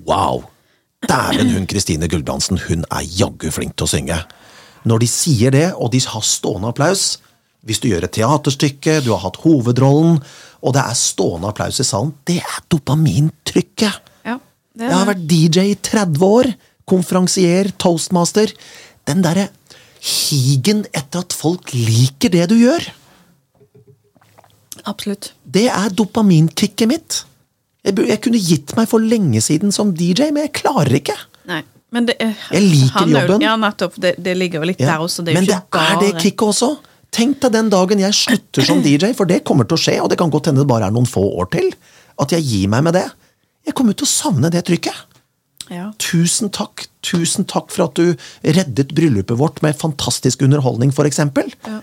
Wow! 0.05 0.43
Dæven, 1.07 1.53
hun 1.55 1.67
Kristine 1.69 2.09
Gulbrandsen, 2.11 2.59
hun 2.67 2.83
er 2.91 3.05
jaggu 3.07 3.49
flink 3.55 3.77
til 3.77 3.87
å 3.87 3.91
synge. 3.93 4.17
Når 4.89 5.03
de 5.03 5.07
sier 5.11 5.53
det, 5.55 5.67
og 5.75 5.91
de 5.93 6.01
har 6.03 6.23
stående 6.23 6.71
applaus 6.71 7.19
Hvis 7.67 7.81
du 7.83 7.89
gjør 7.89 8.05
et 8.07 8.13
teaterstykke, 8.15 9.01
du 9.03 9.09
har 9.11 9.19
hatt 9.25 9.41
hovedrollen, 9.43 10.21
og 10.63 10.75
det 10.75 10.79
er 10.79 10.95
stående 10.95 11.49
applaus 11.51 11.81
i 11.83 11.85
salen, 11.87 12.13
det 12.27 12.37
er 12.39 12.61
dopamintrykket! 12.71 13.99
ja, 14.23 14.37
det 14.71 14.87
Jeg 14.87 14.95
har 14.95 15.09
vært 15.09 15.25
DJ 15.27 15.65
i 15.73 15.75
30 15.75 16.23
år, 16.23 16.51
konferansier, 16.87 17.71
toastmaster. 17.75 18.53
Den 19.07 19.23
derre 19.25 19.49
higen 19.99 20.85
etter 20.95 21.25
at 21.25 21.35
folk 21.35 21.73
liker 21.75 22.31
det 22.31 22.47
du 22.51 22.55
gjør, 22.61 22.87
Absolutt. 24.87 25.33
det 25.43 25.67
er 25.67 25.91
dopaminkicket 25.91 26.87
mitt. 26.87 27.23
Jeg, 27.89 28.07
jeg 28.11 28.21
kunne 28.23 28.39
gitt 28.41 28.75
meg 28.77 28.87
for 28.91 29.03
lenge 29.03 29.41
siden 29.43 29.73
som 29.75 29.91
DJ, 29.97 30.29
men 30.35 30.45
jeg 30.47 30.53
klarer 30.61 30.99
ikke. 31.01 31.17
Nei. 31.49 31.63
Men 31.89 32.05
det 32.05 32.15
er, 32.21 32.35
Jeg 32.53 32.61
liker 32.61 33.07
jo- 33.07 33.17
jobben. 33.17 33.41
Ja, 33.41 33.55
nettopp. 33.57 33.95
Det, 33.97 34.13
det 34.21 34.35
ligger 34.37 34.61
jo 34.61 34.69
litt 34.69 34.79
Ja, 34.83 34.93
der 34.93 35.05
også. 35.05 35.23
Det 35.25 35.33
men 35.33 35.47
det 35.49 35.57
er 35.57 35.95
det 36.03 36.11
kicket 36.21 36.45
også. 36.51 36.75
Tenk 37.09 37.39
deg 37.41 37.55
den 37.55 37.69
dagen 37.73 38.01
jeg 38.03 38.13
slutter 38.13 38.65
som 38.65 38.83
DJ, 38.85 39.13
for 39.17 39.25
det 39.25 39.41
kommer 39.43 39.65
til 39.65 39.77
å 39.79 39.81
skje, 39.81 39.95
og 40.03 40.11
det 40.11 40.19
kan 40.21 40.29
godt 40.29 40.51
hende 40.51 40.61
det 40.61 40.69
bare 40.69 40.85
er 40.85 40.93
noen 40.93 41.09
få 41.09 41.23
år 41.41 41.49
til, 41.55 41.71
at 42.21 42.35
jeg 42.35 42.45
gir 42.45 42.67
meg 42.69 42.83
med 42.85 42.93
det. 42.93 43.07
Jeg 43.65 43.73
kommer 43.73 43.97
til 43.97 44.05
å 44.05 44.11
savne 44.11 44.51
det 44.53 44.61
trykket. 44.69 44.93
ja. 45.69 45.91
Tusen 45.97 46.49
takk, 46.49 46.85
tusen 47.01 47.45
takk 47.45 47.71
for 47.71 47.85
at 47.87 47.95
du 47.95 48.15
reddet 48.43 48.93
bryllupet 48.93 49.37
vårt 49.37 49.61
med 49.61 49.75
fantastisk 49.77 50.41
underholdning, 50.45 50.91
eksempel. 50.93 51.51
Ja. 51.65 51.81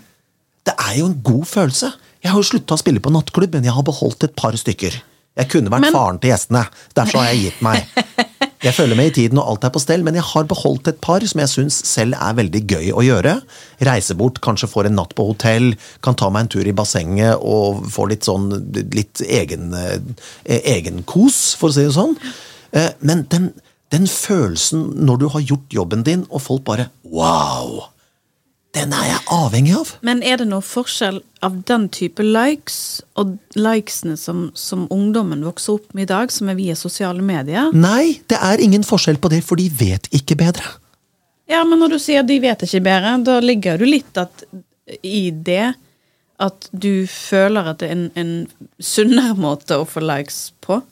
Det 0.66 0.74
er 0.78 0.98
jo 0.98 1.06
en 1.06 1.20
god 1.22 1.46
følelse. 1.46 1.92
Jeg 2.22 2.30
har 2.32 2.40
jo 2.42 2.46
slutta 2.46 2.74
å 2.74 2.78
spille 2.78 3.00
på 3.02 3.10
nattklubb, 3.10 3.52
men 3.54 3.64
jeg 3.64 3.72
har 3.72 3.82
beholdt 3.86 4.24
et 4.24 4.34
par 4.36 4.52
stykker. 4.52 5.02
Jeg 5.36 5.50
kunne 5.52 5.70
vært 5.72 5.80
Men- 5.86 5.92
faren 5.94 6.18
til 6.20 6.30
gjestene. 6.32 6.64
Derfor 6.96 7.18
har 7.22 7.32
jeg 7.34 7.42
gitt 7.50 7.62
meg. 7.62 7.86
Jeg 8.64 8.72
følger 8.74 8.96
med 8.96 9.10
i 9.10 9.14
tiden, 9.14 9.38
og 9.38 9.46
alt 9.52 9.64
er 9.68 9.70
på 9.70 9.78
stell, 9.82 10.02
men 10.02 10.16
jeg 10.16 10.24
har 10.24 10.46
beholdt 10.48 10.88
et 10.88 10.96
par 11.04 11.20
som 11.28 11.38
jeg 11.38 11.50
syns 11.52 11.76
selv 11.86 12.16
er 12.18 12.32
veldig 12.34 12.62
gøy 12.66 12.86
å 12.96 13.02
gjøre. 13.04 13.34
Reise 13.84 14.16
bort, 14.18 14.40
kanskje 14.42 14.66
får 14.72 14.88
en 14.88 14.96
natt 14.96 15.12
på 15.14 15.26
hotell, 15.28 15.74
kan 16.02 16.16
ta 16.18 16.30
meg 16.32 16.46
en 16.46 16.48
tur 16.56 16.66
i 16.66 16.72
bassenget 16.74 17.36
og 17.46 17.84
få 17.92 18.08
litt 18.10 18.24
sånn 18.26 18.48
litt 18.96 19.20
egen, 19.28 19.68
eh, 19.76 20.00
egenkos, 20.72 21.54
for 21.60 21.68
å 21.68 21.76
si 21.76 21.84
det 21.84 21.94
sånn. 21.94 22.16
Eh, 22.72 22.88
Men 23.04 23.26
den, 23.30 23.52
den 23.92 24.08
følelsen 24.10 24.88
når 25.04 25.18
du 25.22 25.28
har 25.36 25.40
gjort 25.52 25.68
jobben 25.70 26.02
din, 26.02 26.26
og 26.30 26.42
folk 26.42 26.64
bare 26.64 26.88
Wow! 27.04 27.84
Den 28.76 28.92
er 28.92 29.06
jeg 29.08 29.20
avhengig 29.32 29.72
av! 29.78 29.90
Men 30.04 30.20
er 30.26 30.36
det 30.42 30.46
noe 30.50 30.60
forskjell 30.64 31.22
av 31.46 31.54
den 31.68 31.86
type 31.96 32.20
likes 32.26 33.00
og 33.16 33.36
likesene 33.56 34.18
som, 34.20 34.50
som 34.58 34.82
ungdommen 34.92 35.44
vokser 35.46 35.78
opp 35.78 35.94
med 35.96 36.04
i 36.04 36.10
dag, 36.10 36.32
som 36.34 36.50
er 36.52 36.58
via 36.58 36.76
sosiale 36.76 37.24
medier? 37.24 37.70
Nei, 37.72 38.18
det 38.28 38.36
er 38.36 38.60
ingen 38.60 38.84
forskjell 38.84 39.16
på 39.22 39.30
det, 39.32 39.40
for 39.48 39.56
de 39.60 39.70
vet 39.80 40.10
ikke 40.16 40.36
bedre. 40.42 40.74
Ja, 41.48 41.62
men 41.64 41.80
når 41.80 41.94
du 41.94 41.98
sier 42.02 42.26
de 42.26 42.36
vet 42.42 42.66
ikke 42.66 42.82
bedre, 42.84 43.14
da 43.24 43.38
ligger 43.40 43.80
du 43.80 43.86
litt 43.88 44.18
at, 44.20 44.44
i 45.06 45.30
det 45.30 45.72
at 46.42 46.68
du 46.76 47.06
føler 47.08 47.70
at 47.72 47.80
det 47.80 47.88
er 47.88 47.96
en, 47.96 48.04
en 48.20 48.34
sunnere 48.82 49.32
måte 49.40 49.78
å 49.80 49.86
få 49.88 50.02
likes 50.04 50.50
på. 50.60 50.82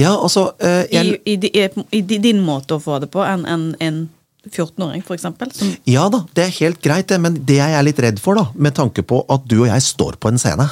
Ja, 0.00 0.14
altså 0.16 0.46
eh, 0.64 0.86
I, 0.88 0.96
jeg, 0.96 1.18
i, 1.28 1.36
di- 1.42 1.52
i, 1.58 2.00
di- 2.08 2.20
din 2.24 2.40
måte 2.44 2.78
å 2.78 2.80
få 2.80 2.96
det 3.04 3.10
på, 3.12 3.20
enn 3.26 3.44
enn 3.48 3.68
en 3.84 4.00
14-åring, 4.50 5.02
for 5.06 5.14
eksempel. 5.14 5.52
Som, 5.54 5.74
Ja 5.86 6.08
da, 6.12 6.24
det 6.34 6.44
er 6.48 6.56
helt 6.60 6.80
greit, 6.82 7.08
det, 7.12 7.20
men 7.22 7.36
det 7.46 7.58
jeg 7.60 7.76
er 7.78 7.84
litt 7.86 8.00
redd 8.02 8.18
for, 8.22 8.34
da, 8.38 8.48
med 8.54 8.74
tanke 8.74 9.02
på 9.06 9.20
at 9.30 9.44
du 9.46 9.60
og 9.62 9.68
jeg 9.70 9.82
står 9.86 10.16
på 10.22 10.32
en 10.32 10.38
scene 10.42 10.66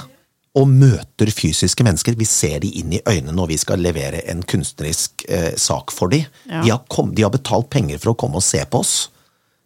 og 0.59 0.67
møter 0.67 1.31
fysiske 1.31 1.85
mennesker, 1.87 2.17
vi 2.19 2.27
ser 2.27 2.59
de 2.65 2.73
inn 2.81 2.97
i 2.97 3.03
øynene 3.07 3.31
når 3.37 3.53
vi 3.53 3.59
skal 3.63 3.79
levere 3.79 4.25
en 4.33 4.41
kunstnerisk 4.43 5.23
eh, 5.31 5.53
sak 5.55 5.93
for 5.95 6.11
de. 6.11 6.25
Ja. 6.51 6.65
De, 6.65 6.71
har 6.73 6.81
kom, 6.91 7.13
de 7.15 7.23
har 7.23 7.31
betalt 7.31 7.69
penger 7.71 8.01
for 8.03 8.11
å 8.11 8.19
komme 8.19 8.41
og 8.41 8.43
se 8.43 8.65
på 8.67 8.81
oss. 8.83 8.97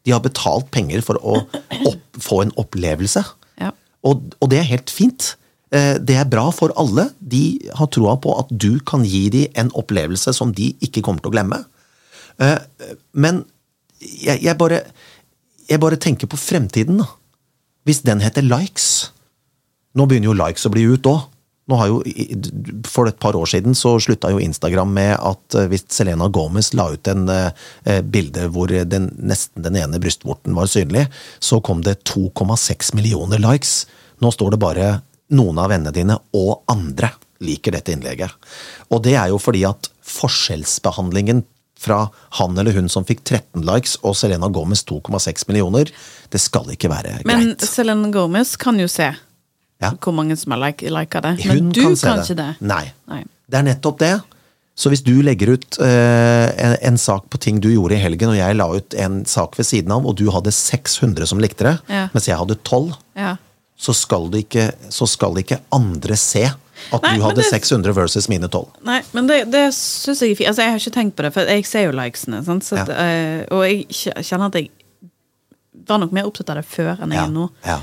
De 0.04 0.12
har 0.12 0.20
betalt 0.20 0.68
penger 0.74 1.00
for 1.06 1.16
å 1.24 1.38
opp, 1.88 2.20
få 2.20 2.42
en 2.44 2.52
opplevelse. 2.60 3.24
ja. 3.62 3.70
Og, 4.04 4.26
og 4.44 4.50
det 4.52 4.58
er 4.60 4.68
helt 4.74 4.92
fint. 4.92 5.30
Eh, 5.72 5.94
Det 6.04 6.18
er 6.20 6.28
bra 6.28 6.50
for 6.52 6.74
alle. 6.76 7.06
De 7.18 7.40
har 7.80 7.88
troa 7.88 8.18
på 8.20 8.34
at 8.42 8.52
du 8.52 8.74
kan 8.84 9.06
gi 9.08 9.22
dem 9.32 9.56
en 9.56 9.72
opplevelse 9.80 10.34
som 10.36 10.52
de 10.52 10.74
ikke 10.84 11.00
kommer 11.00 11.24
til 11.24 11.32
å 11.32 11.36
glemme. 11.38 11.62
Eh, 12.44 12.58
Men 13.16 13.46
jeg, 14.04 14.42
jeg, 14.44 14.56
bare, 14.60 14.82
jeg 15.68 15.82
bare 15.82 16.00
tenker 16.00 16.30
på 16.30 16.40
fremtiden, 16.40 17.00
da. 17.02 17.08
Hvis 17.84 18.00
den 18.04 18.22
heter 18.24 18.40
likes 18.40 19.10
Nå 19.94 20.06
begynner 20.08 20.30
jo 20.32 20.38
likes 20.38 20.64
å 20.66 20.72
bli 20.74 20.86
ut 20.90 21.06
òg. 21.06 21.28
For 21.64 23.08
et 23.08 23.20
par 23.22 23.36
år 23.38 23.46
siden 23.48 23.76
så 23.78 23.94
slutta 24.02 24.32
jo 24.34 24.40
Instagram 24.42 24.90
med 24.92 25.14
at 25.16 25.56
eh, 25.56 25.68
hvis 25.70 25.86
Selena 25.94 26.26
Gomez 26.28 26.72
la 26.76 26.90
ut 26.92 27.08
en 27.08 27.28
eh, 27.30 27.62
eh, 27.88 28.00
bilde 28.02 28.48
hvor 28.52 28.68
den, 28.68 29.06
nesten 29.16 29.64
den 29.64 29.78
ene 29.80 30.00
brystvorten 30.02 30.56
var 30.58 30.68
synlig, 30.68 31.06
så 31.38 31.62
kom 31.64 31.80
det 31.86 32.02
2,6 32.10 32.92
millioner 32.98 33.40
likes. 33.40 33.84
Nå 34.20 34.34
står 34.34 34.56
det 34.56 34.60
bare 34.66 34.90
noen 35.32 35.62
av 35.62 35.70
vennene 35.72 35.94
dine 35.94 36.18
og 36.36 36.66
andre 36.68 37.14
liker 37.44 37.78
dette 37.78 37.94
innlegget. 37.94 38.34
Og 38.92 39.00
det 39.06 39.16
er 39.16 39.32
jo 39.32 39.40
fordi 39.40 39.64
at 39.68 39.88
forskjellsbehandlingen 40.04 41.46
fra 41.84 42.00
han 42.40 42.56
eller 42.58 42.72
hun 42.78 42.88
som 42.92 43.04
fikk 43.06 43.22
13 43.28 43.62
likes, 43.68 43.98
og 44.02 44.16
Selena 44.18 44.48
Gomez 44.52 44.82
2,6 44.88 45.46
millioner, 45.50 45.92
det 46.32 46.40
skal 46.42 46.72
ikke 46.74 46.90
være 46.92 47.18
Men 47.28 47.50
greit. 47.54 47.66
Selena 47.68 48.10
Gomez 48.14 48.56
kan 48.60 48.80
jo 48.80 48.88
se 48.90 49.12
Ja. 49.82 49.90
hvor 50.00 50.14
mange 50.16 50.36
som 50.40 50.52
har 50.54 50.62
like, 50.68 50.88
liker 50.90 51.20
det. 51.20 51.34
Men 51.46 51.58
Hun 51.58 51.72
du 51.76 51.82
kan 51.82 51.96
kan, 51.96 52.16
det. 52.18 52.24
ikke 52.30 52.36
det. 52.40 52.50
Nei. 52.64 52.84
Nei. 53.10 53.24
Det 53.50 53.58
er 53.60 53.66
nettopp 53.68 53.98
det. 54.00 54.14
Så 54.76 54.90
hvis 54.90 55.04
du 55.06 55.12
legger 55.22 55.52
ut 55.54 55.76
eh, 55.86 56.48
en, 56.64 56.72
en 56.82 56.96
sak 56.98 57.28
på 57.30 57.38
ting 57.38 57.60
du 57.62 57.68
gjorde 57.70 57.94
i 57.94 58.00
helgen, 58.02 58.32
og 58.32 58.38
jeg 58.38 58.56
la 58.58 58.66
ut 58.74 58.94
en 58.98 59.20
sak 59.28 59.54
ved 59.58 59.66
siden 59.68 59.92
av, 59.94 60.06
og 60.08 60.16
du 60.18 60.24
hadde 60.34 60.50
600 60.50 61.28
som 61.30 61.38
likte 61.42 61.62
det, 61.68 61.74
Ja. 61.92 62.08
mens 62.14 62.26
jeg 62.26 62.38
hadde 62.40 62.56
12, 62.66 62.94
Ja. 63.14 63.36
så 63.78 63.94
skal, 63.94 64.26
det 64.32 64.46
ikke, 64.48 64.64
så 64.90 65.06
skal 65.06 65.38
ikke 65.38 65.60
andre 65.70 66.16
se 66.18 66.48
at 66.92 67.02
Nei, 67.02 67.16
du 67.16 67.22
hadde 67.22 67.36
det- 67.42 67.50
600 67.50 67.92
versus 67.94 68.28
mine 68.28 68.48
12. 68.48 68.68
Nei, 68.84 69.00
men 69.12 69.26
det, 69.26 69.50
det 69.50 69.66
syns 69.74 70.20
jeg 70.20 70.30
er 70.32 70.38
fint. 70.40 70.48
Altså, 70.48 70.62
jeg 70.62 70.70
har 70.74 70.78
ikke 70.82 70.94
tenkt 71.00 71.16
på 71.16 71.22
det, 71.26 71.32
for 71.34 71.40
jeg 71.54 71.66
ser 71.66 71.84
jo 71.88 71.92
likesene. 71.96 72.40
At, 72.40 72.88
eh, 72.88 73.44
og 73.50 73.64
jeg 73.68 73.86
kjenner 74.24 74.46
at 74.46 74.54
jeg 74.54 74.70
var 75.86 75.98
nok 76.00 76.12
mer 76.12 76.24
opptatt 76.30 76.50
av 76.50 76.56
det 76.56 76.66
før 76.66 76.96
enn 77.02 77.10
jeg 77.12 77.20
Ja. 77.20 77.24
er 77.26 77.30
nå. 77.34 77.50
Ja. 77.64 77.80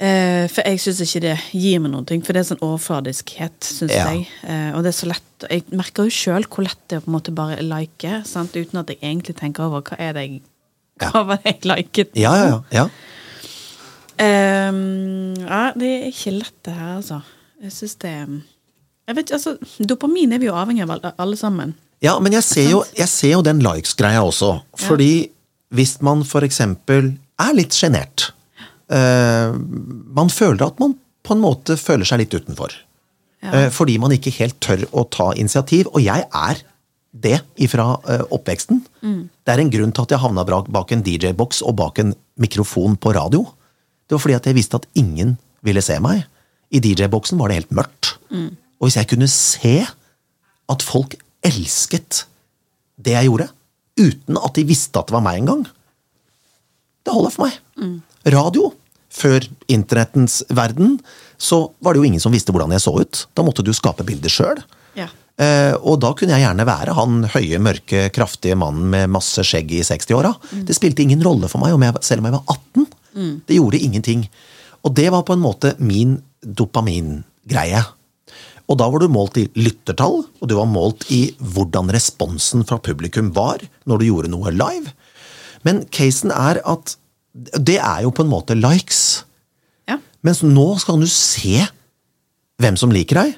Uh, 0.00 0.46
for 0.48 0.64
jeg 0.64 0.78
syns 0.80 1.00
ikke 1.04 1.20
det 1.20 1.32
gir 1.52 1.78
meg 1.84 1.90
noe, 1.92 2.20
for 2.24 2.32
det 2.32 2.40
er 2.40 2.54
sånn 2.54 2.62
overfladiskhet, 2.64 3.58
syns 3.60 3.92
Ja. 3.92 4.06
jeg. 4.08 4.28
Uh, 4.42 4.72
og 4.78 4.82
det 4.82 4.94
er 4.94 4.96
så 4.96 5.06
lett 5.10 5.20
Jeg 5.50 5.64
merker 5.76 6.04
jo 6.04 6.10
sjøl 6.10 6.44
hvor 6.48 6.64
lett 6.64 6.80
det 6.88 6.96
er 6.96 7.00
å 7.00 7.04
på 7.04 7.08
en 7.08 7.14
måte 7.18 7.34
bare 7.34 7.60
like, 7.62 8.22
sant? 8.24 8.52
uten 8.56 8.78
at 8.80 8.88
jeg 8.88 8.98
egentlig 9.02 9.36
tenker 9.36 9.64
over 9.64 9.82
hva 9.82 9.96
er 10.00 10.12
det 10.14 10.22
jeg 10.28 10.40
Ja. 11.02 11.10
Hva 11.10 11.26
var 11.26 11.36
det 11.44 11.52
jeg 11.60 11.68
liket? 11.68 12.10
Ja, 12.16 12.32
ja, 12.34 12.46
ja, 12.48 12.62
ja. 12.70 12.88
Ja, 14.20 15.72
det 15.76 15.88
er 15.88 16.08
ikke 16.10 16.32
lett 16.38 16.58
det 16.64 16.74
her, 16.76 16.96
altså. 16.98 17.22
Jeg 17.60 17.76
syns 17.76 17.98
det 18.00 18.14
jeg 19.10 19.16
vet, 19.18 19.32
altså, 19.34 19.56
Dopamin 19.82 20.30
er 20.30 20.38
vi 20.38 20.46
jo 20.46 20.54
avhengig 20.54 20.84
av 20.86 20.92
alle, 21.18 21.36
sammen. 21.38 21.72
Ja, 22.04 22.14
men 22.22 22.36
jeg 22.36 22.46
ser 22.46 22.68
jo, 22.70 22.84
jeg 22.94 23.10
ser 23.10 23.32
jo 23.34 23.42
den 23.42 23.58
likes-greia 23.64 24.20
også. 24.22 24.52
Fordi 24.78 25.30
hvis 25.74 25.96
man 26.04 26.22
eksempel 26.22 27.16
er 27.40 27.56
litt 27.56 27.74
sjenert 27.74 28.30
uh, 28.90 29.54
Man 30.14 30.30
føler 30.30 30.66
at 30.66 30.78
man 30.82 30.94
på 31.26 31.34
en 31.34 31.42
måte 31.42 31.76
føler 31.78 32.06
seg 32.06 32.22
litt 32.22 32.34
utenfor. 32.34 32.72
Ja. 33.40 33.50
Eh, 33.52 33.68
fordi 33.72 33.98
man 34.00 34.12
ikke 34.14 34.32
helt 34.38 34.56
tør 34.62 34.86
å 34.96 35.04
ta 35.12 35.30
initiativ. 35.38 35.90
Og 35.92 36.00
jeg 36.02 36.24
er 36.24 36.62
det 37.10 37.36
ifra 37.60 37.92
eh, 38.08 38.24
oppveksten. 38.32 38.80
Det 39.44 39.52
er 39.52 39.62
en 39.62 39.70
grunn 39.72 39.92
til 39.94 40.06
at 40.06 40.14
jeg 40.14 40.22
havna 40.22 40.46
bak, 40.48 40.70
bak 40.72 40.94
en 40.96 41.04
DJ-boks 41.06 41.60
og 41.66 41.76
bak 41.80 42.00
en 42.02 42.14
mikrofon 42.40 42.96
på 42.96 43.12
radio. 43.14 43.44
Det 44.08 44.16
var 44.16 44.24
fordi 44.24 44.38
at 44.38 44.48
jeg 44.48 44.58
visste 44.58 44.80
at 44.80 44.88
ingen 44.98 45.36
ville 45.66 45.84
se 45.84 45.98
meg. 46.02 46.24
I 46.70 46.80
DJ-boksen 46.82 47.38
var 47.40 47.50
det 47.50 47.60
helt 47.60 47.74
mørkt. 47.74 48.14
Og 48.80 48.88
hvis 48.88 48.96
jeg 49.00 49.08
kunne 49.10 49.28
se 49.28 49.76
at 50.70 50.84
folk 50.86 51.16
elsket 51.44 52.24
det 53.00 53.16
jeg 53.16 53.28
gjorde, 53.30 53.48
uten 54.00 54.38
at 54.40 54.54
de 54.56 54.64
visste 54.68 55.00
at 55.00 55.08
det 55.08 55.16
var 55.16 55.24
meg 55.24 55.40
engang, 55.40 55.64
det 57.04 57.14
holder 57.16 57.34
for 57.34 57.48
meg. 57.48 57.56
Radio, 58.30 58.70
før 59.10 59.46
internettens 59.72 60.42
verden, 60.52 60.98
så 61.40 61.64
var 61.80 61.94
det 61.96 62.02
jo 62.02 62.08
ingen 62.10 62.22
som 62.22 62.32
visste 62.32 62.52
hvordan 62.52 62.74
jeg 62.76 62.84
så 62.84 62.92
ut. 63.00 63.24
Da 63.34 63.42
måtte 63.42 63.64
du 63.66 63.72
skape 63.74 64.04
bilder 64.06 64.32
sjøl. 64.32 64.60
Ja. 64.98 65.08
Eh, 65.40 65.72
og 65.80 65.98
da 66.04 66.12
kunne 66.14 66.36
jeg 66.36 66.44
gjerne 66.44 66.66
være 66.68 66.94
han 66.98 67.24
høye, 67.32 67.60
mørke, 67.64 68.06
kraftige 68.14 68.58
mannen 68.60 68.92
med 68.92 69.10
masse 69.16 69.42
skjegg 69.48 69.72
i 69.72 69.82
60-åra. 69.86 70.34
Det 70.68 70.76
spilte 70.76 71.02
ingen 71.02 71.24
rolle 71.24 71.48
for 71.50 71.62
meg 71.64 71.74
om 71.74 71.86
jeg, 71.86 71.96
selv 72.06 72.22
om 72.22 72.28
jeg 72.28 72.36
var 72.36 72.56
18. 72.56 72.88
Det 73.48 73.56
gjorde 73.56 73.80
ingenting. 73.80 74.26
Og 74.86 74.94
det 74.96 75.08
var 75.12 75.24
på 75.26 75.34
en 75.34 75.42
måte 75.42 75.74
min 75.80 76.18
dopamingreie. 76.44 77.82
Og 78.70 78.78
da 78.78 78.86
var 78.86 79.02
du 79.02 79.10
målt 79.10 79.38
i 79.40 79.48
lyttertall, 79.58 80.22
og 80.22 80.46
du 80.46 80.54
var 80.54 80.68
målt 80.70 81.08
i 81.10 81.32
hvordan 81.40 81.90
responsen 81.90 82.62
fra 82.66 82.78
publikum 82.78 83.32
var 83.34 83.64
når 83.90 83.98
du 83.98 84.06
gjorde 84.06 84.30
noe 84.30 84.52
live. 84.54 84.92
Men 85.66 85.82
casen 85.90 86.30
er 86.30 86.62
at 86.62 86.94
det 87.34 87.78
er 87.82 88.04
jo 88.06 88.14
på 88.14 88.24
en 88.24 88.30
måte 88.30 88.56
likes. 88.58 89.24
ja. 89.90 89.98
Mens 90.22 90.42
nå 90.42 90.66
skal 90.82 91.00
du 91.00 91.08
se 91.10 91.64
hvem 92.60 92.76
som 92.76 92.92
liker 92.92 93.22
deg. 93.22 93.36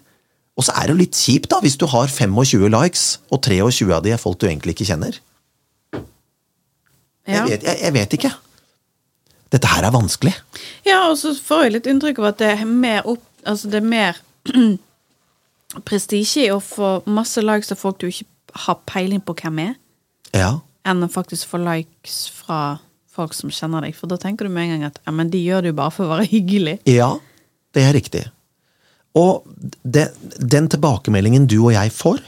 Og 0.58 0.66
så 0.66 0.74
er 0.76 0.88
det 0.88 0.94
jo 0.94 1.00
litt 1.00 1.16
kjipt 1.16 1.48
da, 1.52 1.60
hvis 1.64 1.78
du 1.80 1.86
har 1.88 2.10
25 2.12 2.68
likes, 2.72 3.04
og 3.32 3.40
23 3.44 3.88
av 3.94 4.02
de 4.04 4.12
er 4.12 4.20
folk 4.20 4.40
du 4.40 4.46
egentlig 4.48 4.76
ikke 4.76 4.88
kjenner. 4.90 5.16
ja. 5.94 6.02
Jeg, 7.24 7.44
vet, 7.48 7.62
jeg, 7.70 7.78
jeg 7.86 7.94
vet 7.96 8.16
ikke. 8.18 8.32
Dette 9.52 9.68
her 9.68 9.84
er 9.84 9.92
vanskelig. 9.94 10.32
Ja, 10.88 11.02
og 11.10 11.18
så 11.20 11.34
får 11.36 11.66
jeg 11.66 11.72
litt 11.76 11.88
inntrykk 11.92 12.18
av 12.22 12.30
at 12.32 12.38
det 12.42 12.50
er 12.56 12.64
mer 12.68 13.06
opp 13.10 13.28
Altså 13.42 13.66
det 13.72 13.80
er 13.80 13.88
mer 13.90 14.18
prestisje 15.88 16.44
i 16.46 16.50
å 16.54 16.60
få 16.62 16.90
masse 17.10 17.42
likes 17.42 17.72
av 17.74 17.80
folk 17.80 17.98
du 18.02 18.06
ikke 18.10 18.26
har 18.66 18.76
peiling 18.86 19.22
på 19.24 19.34
hvem 19.40 19.58
er, 19.64 19.72
Ja. 20.36 20.60
enn 20.86 21.02
å 21.04 21.08
faktisk 21.10 21.48
få 21.50 21.58
likes 21.62 22.28
fra 22.30 22.78
folk 23.12 23.34
som 23.34 23.50
kjenner 23.50 23.82
deg. 23.82 23.94
For 23.96 24.06
da 24.06 24.16
tenker 24.16 24.46
du 24.46 24.52
med 24.52 24.64
en 24.68 24.70
gang 24.76 24.84
at 24.90 25.00
ja, 25.06 25.12
men 25.12 25.30
de 25.32 25.38
gjør 25.42 25.62
det 25.66 25.72
jo 25.72 25.78
bare 25.80 25.90
for 25.90 26.06
å 26.06 26.12
være 26.14 26.28
hyggelig. 26.34 26.78
Ja, 26.88 27.16
det 27.74 27.82
er 27.88 27.92
riktig. 27.98 28.22
Og 29.18 29.42
det, 29.84 30.06
den 30.38 30.68
tilbakemeldingen 30.72 31.46
du 31.50 31.58
og 31.66 31.72
jeg 31.74 31.90
får 31.92 32.22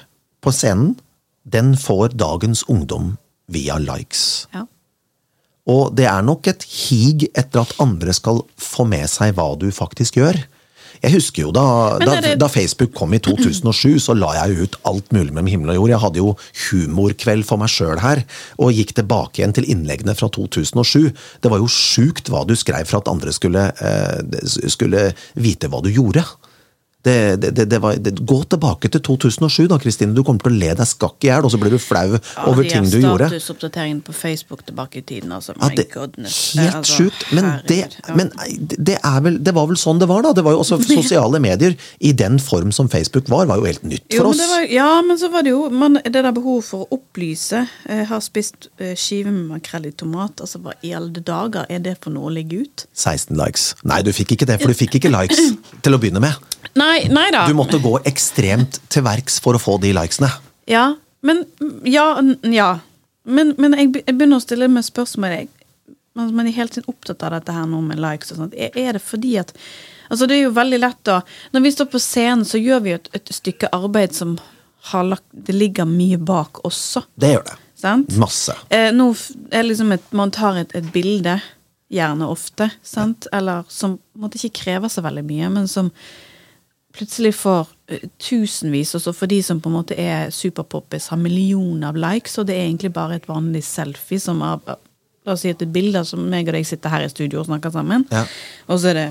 på 0.45 0.53
scenen, 0.53 0.97
den 1.45 1.75
får 1.77 2.13
dagens 2.19 2.65
ungdom 2.69 3.15
via 3.49 3.79
likes. 3.81 4.47
Ja. 4.53 4.67
Og 5.71 5.95
det 5.97 6.09
er 6.11 6.25
nok 6.25 6.51
et 6.51 6.65
hig 6.69 7.29
etter 7.33 7.63
at 7.63 7.79
andre 7.81 8.13
skal 8.17 8.43
få 8.61 8.85
med 8.89 9.09
seg 9.09 9.37
hva 9.39 9.55
du 9.57 9.71
faktisk 9.73 10.21
gjør. 10.21 10.43
Jeg 11.05 11.13
husker 11.19 11.43
jo 11.45 11.51
da, 11.53 11.65
da, 12.01 12.17
da 12.39 12.49
Facebook 12.49 12.95
kom 12.97 13.13
i 13.17 13.21
2007, 13.21 13.99
så 14.07 14.15
la 14.17 14.31
jeg 14.39 14.55
jo 14.55 14.69
ut 14.69 14.79
alt 14.89 15.11
mulig 15.13 15.35
mellom 15.35 15.51
himmel 15.53 15.75
og 15.75 15.79
jord. 15.79 15.93
Jeg 15.93 16.03
hadde 16.05 16.23
jo 16.23 16.31
humorkveld 16.69 17.45
for 17.49 17.61
meg 17.61 17.73
sjøl 17.73 18.01
her, 18.01 18.23
og 18.57 18.73
gikk 18.77 18.95
tilbake 18.97 19.43
igjen 19.43 19.53
til 19.57 19.69
innleggene 19.69 20.17
fra 20.17 20.31
2007. 20.33 21.11
Det 21.45 21.53
var 21.53 21.61
jo 21.61 21.69
sjukt 21.71 22.31
hva 22.33 22.45
du 22.49 22.55
skrev 22.57 22.89
for 22.89 23.03
at 23.03 23.11
andre 23.13 23.35
skulle, 23.37 23.67
eh, 23.85 24.41
skulle 24.73 25.11
vite 25.37 25.69
hva 25.69 25.83
du 25.85 25.91
gjorde. 25.93 26.25
Det, 27.05 27.37
det, 27.37 27.67
det, 27.69 27.79
var, 27.85 27.99
det, 28.01 28.15
gå 28.25 28.39
tilbake 28.49 28.89
til 28.89 29.03
2007, 29.05 29.67
da, 29.69 29.77
Kristine. 29.83 30.15
Du 30.17 30.23
kommer 30.25 30.41
til 30.41 30.55
å 30.55 30.61
le 30.63 30.71
deg 30.79 30.89
skakk 30.89 31.27
i 31.27 31.29
hjel, 31.29 31.45
og 31.45 31.53
så 31.53 31.61
blir 31.61 31.75
du 31.75 31.81
flau 31.83 32.17
over 32.49 32.65
ting 32.65 32.87
du 32.89 32.97
gjorde. 32.97 33.29
Statusoppdateringen 33.29 34.01
på 34.07 34.15
Facebook 34.17 34.65
tilbake 34.65 35.03
i 35.03 35.05
tiden, 35.05 35.35
altså. 35.37 35.53
Ja, 35.61 35.69
det, 35.77 35.89
helt 35.93 36.79
Altså, 36.81 36.97
sjukt. 36.97 37.27
Men, 37.37 37.51
det, 37.69 37.81
men 38.17 38.33
det, 38.59 38.97
vel, 39.27 39.37
det 39.45 39.53
var 39.57 39.69
vel 39.69 39.79
sånn 39.81 40.01
det 40.01 40.09
var, 40.09 40.25
da. 40.25 40.33
Det 40.37 40.45
var 40.47 40.57
jo 40.57 40.63
også 40.65 40.81
Sosiale 40.95 41.41
medier 41.45 41.77
i 42.01 42.15
den 42.17 42.39
form 42.41 42.73
som 42.73 42.89
Facebook 42.93 43.29
var, 43.33 43.47
var 43.51 43.61
jo 43.61 43.69
helt 43.69 43.85
nytt 43.85 44.07
Jo, 44.09 44.23
for 44.23 44.31
men 44.31 44.33
oss. 44.33 44.41
det 44.41 44.49
var, 44.55 44.67
ja, 44.73 44.89
men 45.05 45.21
så 45.21 45.31
var 45.33 45.45
det 45.47 45.53
jo 45.53 45.69
man, 45.75 46.01
det 46.05 46.15
der 46.25 46.33
behovet 46.35 46.69
for 46.71 46.87
å 46.87 46.99
opplyse. 46.99 47.65
Jeg 47.89 48.09
har 48.11 48.25
spist 48.25 48.71
eh, 48.79 48.95
skive 48.99 49.33
med 49.35 49.53
makrell 49.53 49.91
i 49.91 49.93
tomat. 49.93 50.41
Altså, 50.45 50.63
Hva 50.65 50.73
i 50.81 50.95
alle 50.97 51.21
dager 51.25 51.69
er 51.69 51.85
det 51.85 51.99
for 52.01 52.15
noe 52.15 52.31
å 52.31 52.35
legge 52.35 52.65
ut? 52.65 52.87
16 52.97 53.37
likes. 53.39 53.71
Nei, 53.85 54.01
du 54.07 54.13
fikk 54.17 54.37
ikke 54.39 54.49
det, 54.49 54.61
for 54.63 54.73
du 54.73 54.79
fikk 54.79 54.99
ikke 55.01 55.13
likes 55.13 55.53
til 55.85 55.97
å 55.97 56.01
begynne 56.01 56.23
med. 56.25 56.51
Nei, 56.75 56.94
nei 57.13 57.29
da. 57.35 57.45
Du 57.49 57.57
måtte 57.59 57.81
gå 57.83 57.97
ekstremt 58.09 58.81
til 58.93 59.05
verks 59.07 59.41
for 59.43 59.57
å 59.57 59.63
få 59.63 59.79
de 59.83 59.95
likesene. 59.97 60.31
Ja, 60.71 60.93
men 61.25 61.45
Ja. 61.89 62.09
ja. 62.43 62.73
Men, 63.25 63.55
men 63.57 63.73
jeg, 63.73 64.03
jeg 64.05 64.17
begynner 64.19 64.37
å 64.37 64.45
stille 64.45 64.69
meg 64.69 64.85
spørsmål. 64.85 65.33
Jeg, 65.33 65.49
man, 66.15 66.45
er 66.45 66.57
helt 66.59 66.77
opptatt 66.85 67.23
av 67.25 67.33
dette 67.39 67.55
her 67.57 67.65
nå 67.69 67.81
med 67.85 68.01
likes 68.03 68.35
og 68.35 68.43
sånt. 68.43 68.57
Er, 68.57 68.93
det 68.97 69.03
fordi 69.03 69.39
at 69.41 69.55
Altså, 70.13 70.27
det 70.29 70.37
er 70.37 70.43
jo 70.45 70.51
veldig 70.53 70.79
lett 70.83 71.09
å 71.09 71.23
Når 71.57 71.63
vi 71.65 71.71
står 71.73 71.87
på 71.89 72.01
scenen, 72.03 72.45
så 72.45 72.61
gjør 72.61 72.83
vi 72.85 72.93
jo 72.93 72.99
et, 73.01 73.09
et 73.17 73.33
stykke 73.33 73.71
arbeid 73.73 74.13
som 74.13 74.35
har 74.91 75.07
lagt 75.09 75.25
Det 75.33 75.57
ligger 75.57 75.89
mye 75.89 76.19
bak 76.21 76.61
også. 76.69 77.07
Det 77.17 77.33
gjør 77.33 77.47
det. 77.49 77.57
Sant? 77.81 78.13
Masse. 78.21 78.55
Eh, 78.69 78.91
nå 78.93 79.09
er 79.51 79.65
liksom 79.65 79.95
et, 79.97 80.05
man 80.17 80.33
tar 80.33 80.61
et, 80.61 80.75
et 80.77 80.87
bilde, 80.93 81.39
gjerne 81.93 82.29
ofte, 82.29 82.69
sant? 82.85 83.27
eller 83.33 83.65
som 83.69 83.97
på 83.97 84.19
en 84.19 84.25
måte 84.25 84.39
ikke 84.39 84.61
krever 84.63 84.93
så 84.93 85.03
veldig 85.05 85.25
mye, 85.27 85.51
men 85.53 85.69
som 85.69 85.91
plutselig 86.95 87.35
får 87.35 87.69
eh, 87.91 88.05
tusenvis, 88.23 88.95
også 88.95 89.13
for 89.17 89.31
de 89.31 89.41
som 89.43 89.61
på 89.61 89.71
en 89.71 89.77
måte 89.81 89.97
er 89.99 90.31
superpoppis, 90.35 91.09
har 91.13 91.19
millioner 91.21 91.89
av 91.91 91.99
likes, 91.99 92.39
og 92.39 92.47
det 92.49 92.57
er 92.59 92.67
egentlig 92.69 92.93
bare 92.95 93.17
et 93.19 93.29
vanlig 93.31 93.65
selfie 93.67 94.21
som 94.23 94.41
har 94.47 94.61
La 95.25 95.33
oss 95.33 95.41
si 95.41 95.49
at 95.49 95.57
det 95.57 95.71
er 95.71 95.73
bilder 95.73 96.03
som 96.05 96.21
meg 96.29 96.51
og 96.51 96.53
deg 96.53 96.67
sitter 96.69 96.93
her 96.93 97.01
i 97.07 97.09
studio 97.09 97.39
og 97.41 97.47
snakker 97.49 97.71
sammen, 97.73 98.03
Ja. 98.13 98.27
og 98.69 98.77
så 98.83 98.91
er 98.91 98.95
det 98.99 99.07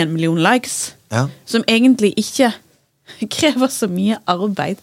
én 0.00 0.08
million 0.08 0.38
likes 0.40 0.94
Ja. 1.12 1.26
som 1.44 1.62
egentlig 1.68 2.14
ikke 2.16 2.52
krever 3.36 3.68
så 3.68 3.86
mye 3.88 4.16
arbeid. 4.26 4.78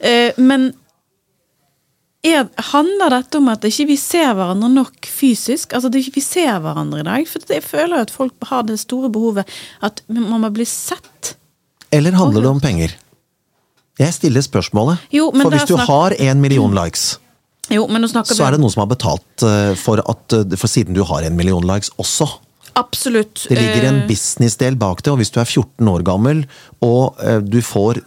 Eh, 0.00 0.30
men 0.38 0.72
er, 2.26 2.48
handler 2.72 3.14
dette 3.14 3.38
om 3.40 3.48
at 3.52 3.64
ikke 3.64 3.86
vi 3.88 3.96
ser 4.00 4.34
hverandre 4.36 4.68
nok 4.72 5.08
fysisk? 5.08 5.72
Altså 5.76 5.88
at 5.88 5.96
ikke 6.00 6.18
vi 6.18 6.24
ser 6.24 6.58
hverandre 6.60 7.00
i 7.00 7.06
dag? 7.06 7.28
For 7.30 7.54
jeg 7.54 7.64
føler 7.64 8.04
at 8.04 8.12
folk 8.12 8.34
har 8.50 8.66
det 8.68 8.80
store 8.82 9.08
behovet 9.12 9.48
at 9.86 10.02
man 10.12 10.42
må 10.42 10.50
bli 10.52 10.66
sett. 10.68 11.34
Eller 11.90 12.14
handler 12.18 12.44
det 12.44 12.52
om 12.52 12.60
penger? 12.62 12.94
Jeg 14.00 14.16
stiller 14.16 14.44
spørsmålet. 14.44 15.00
Jo, 15.12 15.30
men 15.34 15.44
for 15.44 15.56
hvis 15.56 15.68
du 15.68 15.76
har 15.76 16.14
en 16.16 16.40
million 16.40 16.76
likes, 16.76 17.18
Jo, 17.70 17.84
så 17.86 18.42
er 18.42 18.56
det 18.56 18.58
noen 18.58 18.72
som 18.72 18.80
har 18.82 18.88
betalt 18.90 19.44
eh, 19.46 19.76
for 19.78 20.00
at 20.02 20.34
eh, 20.34 20.56
For 20.58 20.66
siden 20.66 20.96
du 20.96 21.04
har 21.06 21.22
en 21.22 21.36
million 21.38 21.62
likes 21.62 21.92
også. 22.02 22.26
Absolutt. 22.78 23.46
Det 23.48 23.56
ligger 23.58 23.86
en 23.88 24.02
eh, 24.02 24.08
businessdel 24.08 24.76
bak 24.78 25.02
det, 25.02 25.12
og 25.12 25.20
hvis 25.20 25.32
du 25.34 25.40
er 25.42 25.48
14 25.48 25.88
år 25.90 26.04
gammel 26.06 26.44
og 26.86 27.18
eh, 27.24 27.40
du 27.42 27.58
får 27.64 28.02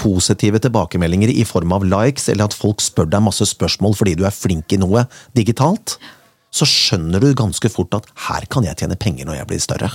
positive 0.00 0.60
tilbakemeldinger 0.62 1.32
i 1.32 1.46
form 1.48 1.72
av 1.76 1.86
likes, 1.86 2.28
eller 2.32 2.50
at 2.50 2.56
folk 2.56 2.84
spør 2.84 3.08
deg 3.12 3.24
masse 3.24 3.46
spørsmål 3.50 3.96
fordi 3.98 4.16
du 4.20 4.26
er 4.28 4.34
flink 4.36 4.74
i 4.74 4.80
noe 4.82 5.06
digitalt, 5.38 5.96
så 6.52 6.68
skjønner 6.68 7.22
du 7.22 7.32
ganske 7.36 7.70
fort 7.72 7.96
at 7.96 8.08
her 8.28 8.46
kan 8.52 8.66
jeg 8.68 8.82
tjene 8.82 8.98
penger 9.00 9.28
når 9.28 9.40
jeg 9.40 9.50
blir 9.52 9.64
større. 9.64 9.92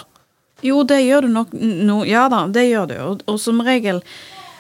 Jo, 0.66 0.82
det 0.90 1.04
gjør 1.06 1.28
du 1.28 1.34
nok 1.36 1.54
no, 1.54 2.02
Ja 2.08 2.26
da, 2.34 2.48
det 2.50 2.66
gjør 2.72 2.90
du. 2.90 2.96
Og, 3.12 3.24
og 3.30 3.38
som 3.42 3.62
regel 3.66 4.02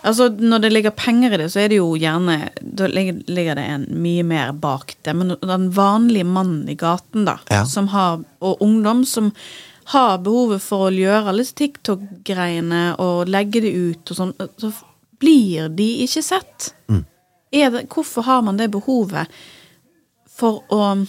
Altså, 0.03 0.27
Når 0.29 0.59
det 0.61 0.71
ligger 0.73 0.91
penger 0.91 1.33
i 1.33 1.37
det, 1.37 1.47
så 1.51 1.59
er 1.63 1.69
det 1.69 1.79
jo 1.79 1.95
gjerne 1.97 2.49
Da 2.61 2.87
ligger, 2.87 3.55
det 3.55 3.63
en 3.63 3.85
mye 4.03 4.23
mer 4.23 4.51
bak 4.53 4.95
det. 5.03 5.15
Men 5.15 5.35
den 5.41 5.69
vanlige 5.73 6.23
mannen 6.25 6.69
i 6.69 6.75
gaten, 6.75 7.25
da, 7.25 7.39
Ja. 7.49 7.63
som 7.65 7.87
har, 7.87 8.23
og 8.41 8.61
ungdom 8.61 9.05
som 9.05 9.31
har 9.85 10.17
behovet 10.19 10.61
for 10.61 10.89
å 10.89 10.93
gjøre 10.93 11.27
alle 11.29 11.43
disse 11.43 11.55
TikTok-greiene 11.55 12.99
og 12.99 13.27
legge 13.27 13.61
det 13.61 13.71
ut 13.73 14.11
og 14.11 14.17
sånn, 14.17 14.33
så 14.59 14.71
blir 15.19 15.69
de 15.69 16.03
ikke 16.03 16.23
sett. 16.23 16.73
Er 17.53 17.69
det, 17.71 17.87
hvorfor 17.89 18.23
har 18.23 18.41
man 18.43 18.57
det 18.57 18.69
behovet 18.71 19.27
for 20.27 20.61
å 20.69 21.07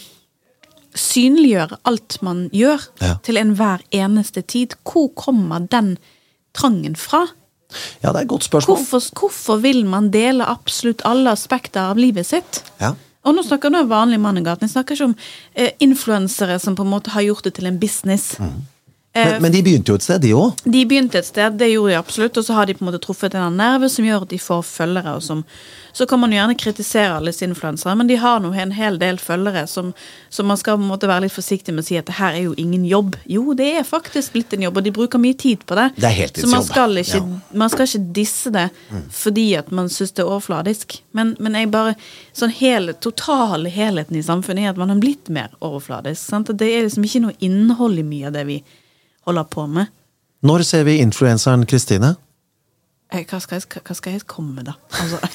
synliggjøre 0.94 1.78
alt 1.84 2.20
man 2.22 2.48
gjør, 2.54 2.80
Ja. 3.00 3.14
til 3.22 3.36
enhver 3.36 3.80
eneste 3.92 4.42
tid? 4.46 4.74
Hvor 4.84 5.08
kommer 5.14 5.60
den 5.68 5.98
trangen 6.54 6.94
fra? 6.96 7.26
Ja, 8.02 8.12
det 8.12 8.16
er 8.16 8.24
et 8.24 8.32
godt 8.32 8.46
spørsmål. 8.48 8.78
Hvorfor, 8.78 9.20
hvorfor 9.20 9.60
vil 9.64 9.84
man 9.86 10.08
dele 10.14 10.46
absolutt 10.48 11.04
alle 11.08 11.34
aspekter 11.34 11.90
av 11.92 12.00
livet 12.00 12.26
sitt? 12.28 12.62
Ja. 12.80 12.94
Og 13.28 13.34
nå 13.36 13.44
snakker 13.44 13.74
jeg 13.74 13.90
vanlig 13.90 14.20
mann 14.22 14.40
i 14.40 14.44
gaten. 14.46 14.64
Jeg 14.64 14.76
snakker 14.76 14.96
ikke 14.96 15.10
om 15.10 15.16
eh, 15.54 15.74
influensere 15.84 16.56
som 16.62 16.76
på 16.78 16.86
en 16.86 16.92
måte 16.94 17.12
har 17.12 17.26
gjort 17.26 17.44
det 17.44 17.58
til 17.58 17.68
en 17.68 17.80
business. 17.80 18.36
Men, 19.14 19.42
men 19.42 19.52
de 19.52 19.62
begynte 19.64 19.90
jo 19.90 19.96
et 19.98 20.04
sted, 20.04 20.20
de 20.22 20.30
òg. 20.36 20.60
De 20.68 20.84
begynte 20.86 21.18
et 21.18 21.26
sted, 21.26 21.56
det 21.58 21.70
gjorde 21.72 21.94
de 21.94 21.98
absolutt, 21.98 22.38
og 22.38 22.44
så 22.44 22.54
har 22.58 22.68
de 22.68 22.74
på 22.76 22.84
en 22.84 22.90
måte 22.90 23.00
truffet 23.02 23.34
en 23.34 23.56
nerve 23.56 23.88
som 23.90 24.06
gjør 24.06 24.26
at 24.26 24.30
de 24.30 24.38
får 24.38 24.62
følgere. 24.68 25.14
som, 25.24 25.44
Så 25.92 26.06
kan 26.06 26.20
man 26.20 26.30
jo 26.30 26.38
gjerne 26.38 26.54
kritisere 26.54 27.16
alle 27.16 27.32
disse 27.32 27.46
influensere, 27.48 27.96
men 27.96 28.06
de 28.06 28.18
har 28.20 28.40
nå 28.44 28.52
en 28.52 28.74
hel 28.76 28.98
del 29.00 29.18
følgere 29.18 29.66
som, 29.66 29.94
som 30.28 30.46
man 30.46 30.60
skal 30.60 30.76
på 30.76 30.84
en 30.84 30.90
måte 30.92 31.08
være 31.08 31.24
litt 31.24 31.34
forsiktig 31.34 31.74
med 31.74 31.82
å 31.82 31.88
si 31.88 31.98
at 31.98 32.06
det 32.06 32.18
her 32.20 32.36
er 32.36 32.44
jo 32.44 32.54
ingen 32.60 32.84
jobb. 32.86 33.16
Jo, 33.26 33.54
det 33.58 33.70
er 33.80 33.88
faktisk 33.88 34.36
litt 34.38 34.52
en 34.54 34.68
jobb, 34.68 34.76
og 34.76 34.86
de 34.86 34.94
bruker 34.94 35.22
mye 35.22 35.34
tid 35.34 35.64
på 35.66 35.78
det. 35.78 35.88
Det 35.96 36.12
er 36.12 36.34
Så 36.38 36.50
man 36.52 36.66
skal 36.66 37.00
ikke, 37.00 37.22
ja. 37.22 37.58
man 37.64 37.72
skal 37.72 37.88
ikke 37.88 38.12
disse 38.20 38.52
det 38.54 38.68
fordi 39.10 39.54
at 39.56 39.72
man 39.74 39.88
syns 39.88 40.12
det 40.12 40.22
er 40.22 40.30
overfladisk. 40.30 41.00
Men, 41.16 41.34
men 41.40 41.56
jeg 41.56 41.72
bare, 41.72 41.96
sånn 42.36 42.52
hele, 42.54 42.92
totale 42.92 43.72
helheten 43.72 44.16
i 44.18 44.22
samfunnet 44.22 44.68
er 44.68 44.76
at 44.76 44.80
man 44.80 44.92
har 44.92 45.00
blitt 45.00 45.32
mer 45.32 45.50
overfladisk. 45.64 46.20
Sant? 46.22 46.52
Det 46.52 46.68
er 46.68 46.84
liksom 46.86 47.08
ikke 47.08 47.24
noe 47.24 47.40
innhold 47.40 47.98
i 47.98 48.06
mye 48.06 48.28
av 48.28 48.36
det 48.36 48.44
vi 48.48 48.60
holder 49.28 49.46
på 49.52 49.66
med. 49.70 49.90
Når 50.46 50.64
ser 50.66 50.84
vi 50.86 50.98
influenseren 51.02 51.66
Kristine? 51.68 52.14
Eh, 53.12 53.24
Hva 53.26 53.40
skal, 53.42 53.60
jeg, 53.60 53.82
hva 53.84 53.96
skal 53.96 54.14
jeg 54.16 54.26
komme 54.28 54.58
med, 54.58 54.68
da? 54.68 54.74
Altså. 55.02 55.20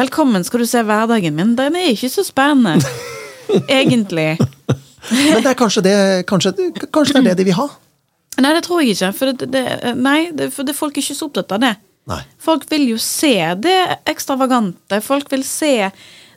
Velkommen 0.00 0.44
skal 0.46 0.62
du 0.62 0.68
se 0.70 0.80
hverdagen 0.86 1.34
min. 1.36 1.56
Den 1.58 1.76
er 1.76 1.90
ikke 1.92 2.08
så 2.12 2.22
spennende. 2.24 2.78
Egentlig. 3.80 4.36
Men 5.10 5.42
det 5.42 5.50
er 5.50 5.58
kanskje 5.58 5.82
det, 5.84 5.94
kanskje, 6.30 6.52
kanskje 6.92 7.18
det 7.18 7.20
er 7.20 7.26
det 7.32 7.38
de 7.42 7.48
vil 7.50 7.58
ha? 7.58 7.66
Nei, 8.40 8.52
det 8.56 8.62
tror 8.64 8.80
jeg 8.80 8.94
ikke. 8.94 9.10
For, 9.18 9.32
det, 9.36 9.50
det, 9.52 9.64
nei, 9.98 10.30
det, 10.36 10.48
for 10.54 10.68
folk 10.76 10.96
er 10.96 11.04
ikke 11.04 11.18
så 11.18 11.28
opptatt 11.28 11.52
av 11.56 11.60
det. 11.64 11.74
Nei. 12.08 12.20
Folk 12.40 12.64
vil 12.70 12.86
jo 12.94 12.98
se 13.02 13.34
det 13.60 13.76
ekstravagante. 14.08 15.02
Folk 15.04 15.28
vil 15.34 15.44
se 15.44 15.90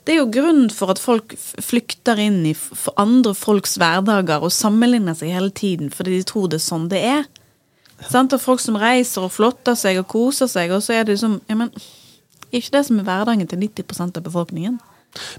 Det 0.04 0.12
er 0.14 0.18
jo 0.20 0.26
grunnen 0.28 0.68
for 0.72 0.92
at 0.92 1.00
folk 1.00 1.32
flykter 1.64 2.18
inn 2.20 2.42
i 2.46 2.54
andre 3.00 3.32
folks 3.34 3.78
hverdager 3.80 4.42
og 4.44 4.52
sammenligner 4.52 5.16
seg 5.16 5.32
hele 5.32 5.50
tiden 5.56 5.88
fordi 5.94 6.18
de 6.18 6.26
tror 6.28 6.50
det 6.52 6.60
er 6.60 6.64
sånn 6.66 6.88
det 6.92 7.00
er. 7.08 7.24
Sant? 8.10 8.34
Og 8.36 8.42
folk 8.42 8.60
som 8.60 8.76
reiser 8.76 9.24
og 9.24 9.32
flotter 9.32 9.76
seg 9.78 10.00
og 10.02 10.08
koser 10.12 10.50
seg, 10.50 10.72
og 10.76 10.82
så 10.84 10.98
er 10.98 11.06
det 11.06 11.14
liksom 11.16 11.38
ja, 11.48 11.56
men, 11.56 11.70
ikke 12.52 12.74
det 12.76 12.82
som 12.88 12.98
er 13.00 13.06
hverdagen 13.06 13.48
til 13.48 13.62
90% 13.64 14.18
av 14.20 14.26
befolkningen? 14.26 14.76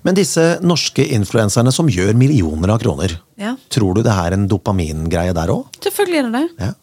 Men 0.07 0.15
disse 0.15 0.41
norske 0.63 1.03
influenserne 1.13 1.71
som 1.75 1.89
gjør 1.91 2.15
millioner 2.17 2.71
av 2.73 2.79
kroner, 2.81 3.17
Ja. 3.37 3.57
tror 3.69 3.93
du 3.95 4.01
det 4.01 4.13
er 4.15 4.33
en 4.33 4.47
dopamingreie 4.47 5.33
der 5.35 5.51
òg? 5.51 5.67
Selvfølgelig 5.83 6.17
er 6.21 6.29
det 6.29 6.33
det. 6.39 6.49
Ja. 6.63 6.73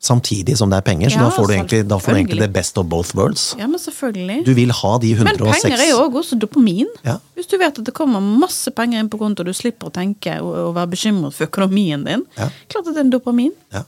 Samtidig 0.00 0.54
som 0.56 0.70
det 0.72 0.78
er 0.80 0.84
penger, 0.84 1.10
så 1.12 1.18
Ja, 1.18 1.24
da, 1.26 1.30
får 1.36 1.46
du 1.46 1.52
egentlig, 1.52 1.78
da 1.88 1.98
får 2.00 2.14
du 2.14 2.18
egentlig 2.18 2.40
the 2.40 2.48
best 2.48 2.78
of 2.80 2.86
both 2.88 3.16
worlds. 3.16 3.54
Ja, 3.58 3.66
men 3.66 3.78
selvfølgelig. 3.78 4.46
Du 4.46 4.54
vil 4.56 4.72
ha 4.72 4.92
de 4.98 5.10
106 5.12 5.44
Men 5.44 5.62
penger 5.62 5.82
er 5.84 5.90
jo 5.90 6.18
også 6.22 6.38
dopamin. 6.40 6.88
Ja. 7.04 7.18
Hvis 7.36 7.50
du 7.50 7.58
vet 7.60 7.78
at 7.78 7.84
det 7.84 7.92
kommer 7.94 8.20
masse 8.20 8.72
penger 8.72 9.02
inn 9.02 9.10
på 9.12 9.20
konto, 9.20 9.44
og 9.44 9.50
du 9.50 9.52
slipper 9.52 9.90
å 9.90 9.92
tenke 9.92 10.38
og, 10.40 10.54
og 10.70 10.72
være 10.78 10.94
bekymret 10.94 11.36
for 11.36 11.50
økonomien 11.50 12.08
din. 12.08 12.24
Ja. 12.38 12.48
Klart 12.72 12.88
at 12.88 12.94
det 12.94 13.02
er 13.02 13.08
en 13.10 13.12
dopamin. 13.12 13.52
Ja. 13.76 13.84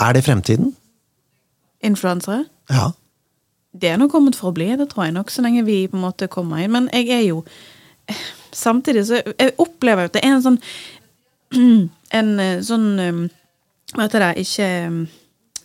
Er 0.00 0.12
det 0.12 0.26
fremtiden? 0.28 0.74
Influensere. 1.80 2.44
Ja. 2.68 2.90
Det 3.72 3.88
er 3.88 3.96
nå 3.96 4.10
kommet 4.12 4.36
for 4.36 4.50
å 4.50 4.56
bli, 4.60 4.68
det 4.76 4.90
tror 4.92 5.08
jeg 5.08 5.16
nok, 5.16 5.32
så 5.32 5.40
lenge 5.46 5.64
vi 5.64 5.86
på 5.88 5.96
en 5.96 6.04
måte 6.04 6.28
kommer 6.28 6.60
inn. 6.60 6.72
Men 6.76 6.92
jeg 6.92 7.08
er 7.16 7.28
jo 7.30 7.44
Samtidig 8.52 9.04
så 9.06 9.20
jeg 9.22 9.52
opplever 9.62 10.02
jeg 10.02 10.10
at 10.10 10.14
det 10.16 10.22
er 10.26 10.32
en 10.34 10.42
sånn 10.42 10.56
En 12.18 12.30
eh, 12.42 12.56
sånn 12.66 13.28
eh, 13.90 13.96
Hva 13.96 14.06
heter 14.06 14.24
det? 14.24 14.32
Ikke, 14.44 14.68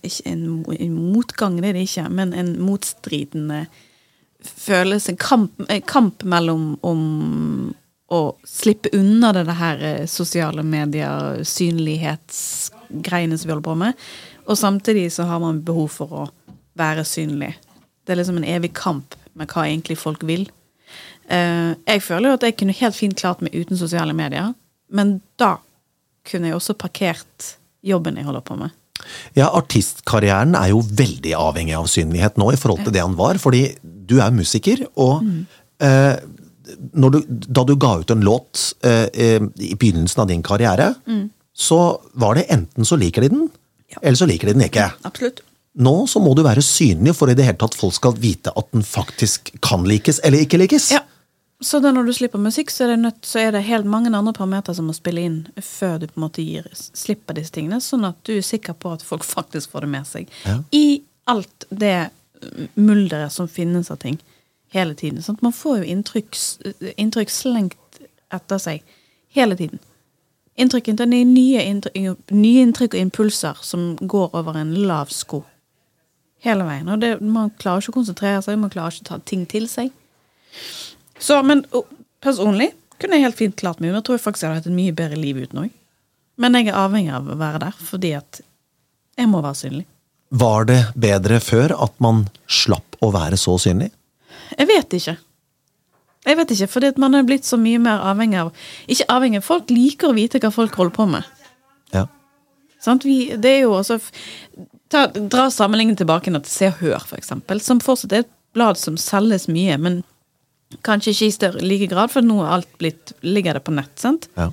ikke 0.06 0.30
en, 0.32 0.46
en 0.80 0.96
motgang, 1.14 1.60
det 1.62 1.72
er 1.72 1.80
det 1.80 1.88
ikke, 1.88 2.10
men 2.10 2.34
en 2.34 2.56
motstridende 2.62 3.66
følelse. 4.46 5.12
En 5.12 5.18
kamp, 5.18 5.66
kamp 5.90 6.24
mellom 6.24 6.76
om 6.86 7.04
å 8.14 8.22
slippe 8.46 8.92
unna 8.94 9.32
det 9.34 9.46
her 9.58 9.82
eh, 9.84 10.06
sosiale 10.10 10.64
medier, 10.66 11.42
synlighetsgreiene 11.46 13.38
som 13.38 13.50
vi 13.50 13.56
holder 13.56 13.66
på 13.66 13.78
med, 13.82 13.94
og 14.46 14.60
samtidig 14.60 15.08
så 15.16 15.26
har 15.26 15.42
man 15.42 15.64
behov 15.66 15.90
for 15.96 16.14
å 16.14 16.26
være 16.78 17.06
synlig. 17.08 17.56
Det 18.06 18.14
er 18.14 18.22
liksom 18.22 18.38
en 18.42 18.50
evig 18.50 18.76
kamp 18.78 19.16
med 19.34 19.50
hva 19.50 19.66
egentlig 19.66 19.98
folk 19.98 20.22
vil. 20.28 20.46
Eh, 21.34 21.74
jeg 21.74 22.04
føler 22.06 22.30
jo 22.30 22.38
at 22.38 22.46
jeg 22.46 22.58
kunne 22.60 22.78
helt 22.78 22.98
fint 22.98 23.18
klart 23.18 23.42
meg 23.42 23.56
uten 23.58 23.80
sosiale 23.80 24.14
medier, 24.14 24.54
men 24.94 25.18
da 25.42 25.58
kunne 26.26 26.52
jeg 26.52 26.60
også 26.60 26.78
parkert 26.78 27.56
jobben 27.86 28.18
jeg 28.20 28.26
holder 28.28 28.44
på 28.46 28.58
med. 28.60 28.74
Ja, 29.38 29.50
artistkarrieren 29.54 30.56
er 30.58 30.72
jo 30.72 30.80
veldig 30.82 31.34
avhengig 31.38 31.76
av 31.78 31.88
synlighet 31.92 32.40
nå 32.42 32.52
i 32.56 32.58
forhold 32.60 32.86
til 32.88 32.96
det 32.96 33.04
han 33.04 33.18
var, 33.20 33.38
fordi 33.42 33.66
du 33.84 34.18
er 34.24 34.34
musiker, 34.34 34.86
og 35.02 35.24
eh, 35.84 36.16
når 36.96 37.14
du, 37.16 37.20
da 37.30 37.64
du 37.68 37.76
ga 37.82 37.96
ut 38.02 38.14
en 38.14 38.24
låt 38.26 38.62
eh, 38.86 39.08
eh, 39.14 39.42
i 39.62 39.76
begynnelsen 39.78 40.24
av 40.24 40.30
din 40.32 40.44
karriere, 40.46 40.94
så 41.56 41.80
var 42.20 42.36
det 42.40 42.48
enten 42.54 42.88
så 42.88 42.98
liker 43.00 43.26
de 43.28 43.34
den, 43.36 43.46
Ja. 43.94 44.00
eller 44.02 44.18
så 44.18 44.26
liker 44.26 44.50
de 44.50 44.54
den 44.58 44.66
ikke. 44.66 44.88
Absolutt. 45.06 45.44
Nå 45.78 45.92
så 46.10 46.20
må 46.24 46.32
du 46.36 46.42
være 46.44 46.64
synlig 46.66 47.14
for 47.16 47.30
i 47.30 47.36
det 47.38 47.46
hele 47.46 47.60
tatt 47.62 47.76
folk 47.78 47.94
skal 47.94 48.16
vite 48.18 48.50
at 48.58 48.72
den 48.74 48.82
faktisk 48.84 49.52
kan 49.64 49.84
likes 49.88 50.18
eller 50.26 50.42
ikke 50.42 50.58
likes. 50.58 50.88
Ja. 50.96 51.04
Så 51.64 51.80
da 51.80 51.92
når 51.96 52.10
du 52.10 52.14
slipper 52.14 52.42
musikk, 52.42 52.72
så 52.72 52.84
er 52.84 52.94
det, 52.94 52.98
nødt, 53.06 53.22
så 53.24 53.40
er 53.40 53.54
det 53.56 53.64
helt 53.64 53.88
mange 53.88 54.12
andre 54.12 54.34
parametere 54.36 54.76
som 54.76 54.90
må 54.90 54.96
spille 54.96 55.24
inn 55.24 55.38
før 55.64 56.02
du 56.02 56.10
på 56.10 56.20
en 56.20 56.26
måte 56.26 56.44
gir, 56.44 56.68
slipper 56.76 57.38
disse 57.38 57.56
tingene, 57.56 57.80
sånn 57.82 58.04
at 58.10 58.20
du 58.28 58.34
er 58.36 58.44
sikker 58.44 58.76
på 58.76 58.92
at 58.98 59.06
folk 59.06 59.24
faktisk 59.38 59.72
får 59.72 59.88
det 59.88 59.92
med 59.96 60.10
seg. 60.10 60.32
Ja. 60.44 60.60
I 60.76 61.02
alt 61.32 61.68
det 61.72 62.10
mulderet 62.76 63.34
som 63.34 63.48
finnes 63.48 63.90
av 63.92 64.02
ting 64.04 64.20
hele 64.76 64.96
tiden. 65.00 65.24
Sånn 65.24 65.40
at 65.40 65.46
man 65.46 65.56
får 65.56 65.80
jo 65.80 65.90
inntrykk, 65.96 66.38
inntrykk 67.00 67.32
slengt 67.32 68.00
etter 68.36 68.62
seg 68.62 68.84
hele 69.36 69.58
tiden. 69.58 69.80
Inntrykk, 70.60 70.94
det 70.96 71.04
er 71.04 71.28
nye, 71.28 71.64
inntrykk, 71.64 72.32
nye 72.32 72.64
inntrykk 72.64 72.96
og 72.96 73.02
impulser 73.02 73.60
som 73.66 73.94
går 74.00 74.36
over 74.40 74.60
en 74.60 74.72
lav 74.88 75.12
sko. 75.12 75.42
Hele 76.46 76.68
veien. 76.68 76.88
Og 76.92 77.02
det, 77.02 77.18
man 77.24 77.52
klarer 77.60 77.84
ikke 77.84 77.96
å 77.96 78.00
konsentrere 78.00 78.44
seg, 78.46 78.60
man 78.62 78.72
klarer 78.72 78.96
ikke 78.96 79.08
å 79.08 79.10
ta 79.10 79.20
ting 79.28 79.44
til 79.50 79.68
seg. 79.72 79.92
Så, 81.20 81.40
men 81.48 81.64
og, 81.76 81.88
personlig 82.24 82.72
kunne 83.00 83.18
jeg 83.18 83.28
helt 83.28 83.40
fint 83.40 83.58
klart 83.60 83.82
meg, 83.82 83.90
men 83.90 84.00
jeg 84.00 84.08
tror 84.10 84.22
faktisk 84.24 84.46
jeg 84.46 84.52
hadde 84.52 84.64
hatt 84.64 84.72
et 84.72 84.78
mye 84.78 84.96
bedre 84.96 85.20
liv 85.20 85.42
uten 85.44 85.66
òg. 85.66 85.74
Men 86.42 86.58
jeg 86.58 86.70
er 86.72 86.80
avhengig 86.80 87.14
av 87.16 87.28
å 87.32 87.38
være 87.40 87.62
der, 87.64 87.76
fordi 87.90 88.12
at 88.18 88.42
jeg 89.16 89.32
må 89.32 89.42
være 89.44 89.60
synlig. 89.60 89.86
Var 90.36 90.68
det 90.68 90.80
bedre 91.00 91.40
før 91.44 91.76
at 91.86 91.94
man 92.04 92.26
slapp 92.52 92.98
å 93.04 93.12
være 93.16 93.40
så 93.40 93.56
synlig? 93.62 93.92
Jeg 94.56 94.68
vet 94.68 94.96
ikke. 94.98 95.16
Jeg 96.26 96.40
vet 96.40 96.54
ikke, 96.56 96.68
fordi 96.72 96.90
at 96.92 97.00
man 97.02 97.16
er 97.16 97.28
blitt 97.28 97.46
så 97.46 97.58
mye 97.62 97.80
mer 97.82 98.02
avhengig 98.10 98.40
av 98.42 98.66
Ikke 98.90 99.06
avhengig, 99.14 99.44
folk 99.46 99.70
liker 99.70 100.10
å 100.10 100.18
vite 100.18 100.42
hva 100.42 100.52
folk 100.54 100.76
holder 100.80 100.96
på 100.96 101.06
med. 101.12 101.30
Ja. 101.94 102.08
Sant? 102.82 103.06
Vi, 103.06 103.36
det 103.38 103.52
er 103.52 103.62
jo 103.68 103.76
også 103.78 104.00
ta, 104.90 105.06
Dra 105.14 105.48
sammenligningen 105.54 106.00
tilbake 106.02 106.34
til 106.34 106.52
Se 106.52 106.72
og 106.72 106.82
Hør, 106.82 107.06
for 107.06 107.20
eksempel, 107.22 107.62
som 107.62 107.84
fortsatt 107.84 108.16
er 108.16 108.26
et 108.26 108.34
blad 108.58 108.80
som 108.82 108.98
selges 108.98 109.48
mye, 109.52 109.78
men 109.78 110.02
kanskje 110.86 111.14
ikke 111.14 111.28
i 111.28 111.34
større 111.36 111.66
like 111.66 111.88
grad, 111.92 112.12
for 112.14 112.26
nå 112.26 112.40
er 112.44 112.54
alt 112.60 112.72
blitt, 112.82 113.14
ligger 113.22 113.58
det 113.58 113.66
på 113.66 113.74
nett. 113.76 113.94
sant? 114.00 114.30
Ja. 114.36 114.52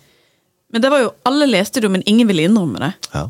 Men 0.72 0.82
det 0.82 0.90
var 0.92 1.02
jo, 1.04 1.12
alle 1.28 1.46
leste 1.46 1.80
det, 1.84 1.90
men 1.92 2.02
ingen 2.06 2.28
ville 2.30 2.48
innrømme 2.48 2.80
det. 2.80 2.92
ja. 3.12 3.28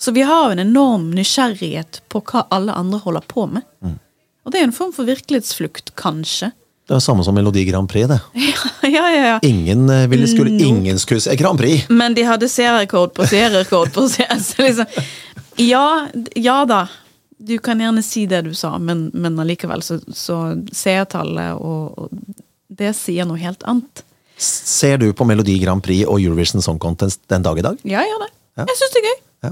Så 0.00 0.14
vi 0.16 0.22
har 0.24 0.46
jo 0.46 0.54
en 0.54 0.62
enorm 0.62 1.10
nysgjerrighet 1.12 1.98
på 2.08 2.22
hva 2.24 2.46
alle 2.48 2.72
andre 2.72 3.02
holder 3.04 3.24
på 3.28 3.44
med. 3.52 3.66
Og 4.46 4.52
det 4.52 4.62
er 4.62 4.64
en 4.64 4.72
form 4.72 4.94
for 4.96 5.04
virkelighetsflukt, 5.04 5.92
kanskje. 6.00 6.54
Det 6.88 6.96
er 6.96 7.02
samme 7.04 7.22
som 7.22 7.36
Melodi 7.36 7.66
Grand 7.68 7.88
Prix, 7.90 8.08
det. 8.08 8.16
Ja, 8.96 9.04
ja, 9.12 9.26
ja. 9.26 9.34
Ingen 9.44 9.90
eh, 9.92 10.06
ville 10.08 10.26
skulle 10.26 10.56
ingen 10.64 10.98
skulle 10.98 11.20
se 11.20 11.36
Grand 11.36 11.60
Prix. 11.60 11.84
Men 11.92 12.16
de 12.16 12.24
hadde 12.24 12.48
serierekord 12.48 13.12
på 13.14 13.26
serierekord 13.28 13.92
på 13.92 14.06
serierekord. 14.08 14.64
Liksom, 14.64 15.04
ja, 15.60 16.08
ja 16.34 16.56
da. 16.64 16.80
Du 17.40 17.54
kan 17.64 17.80
gjerne 17.80 18.02
si 18.04 18.26
det 18.28 18.42
du 18.44 18.52
sa, 18.54 18.74
men, 18.78 19.06
men 19.16 19.38
allikevel 19.40 19.80
så, 19.82 19.96
så 20.12 20.36
seertallet 20.76 21.56
og, 21.56 21.96
og 21.96 22.10
det 22.68 22.92
sier 22.98 23.24
noe 23.28 23.40
helt 23.40 23.64
annet. 23.68 24.02
Ser 24.40 25.00
du 25.00 25.08
på 25.16 25.24
Melodi 25.28 25.58
Grand 25.60 25.82
Prix 25.84 26.04
og 26.08 26.20
Eurovision 26.20 26.62
Song 26.64 26.78
Contest 26.80 27.20
den 27.32 27.42
dag 27.44 27.58
i 27.60 27.64
dag? 27.64 27.80
Ja, 27.84 28.04
jeg 28.04 28.12
gjør 28.12 28.22
det. 28.26 28.30
Ja. 28.60 28.66
Jeg 28.68 28.78
syns 28.80 28.94
det 28.94 29.00
er 29.02 29.06
gøy. 29.08 29.18
Ja. 29.48 29.50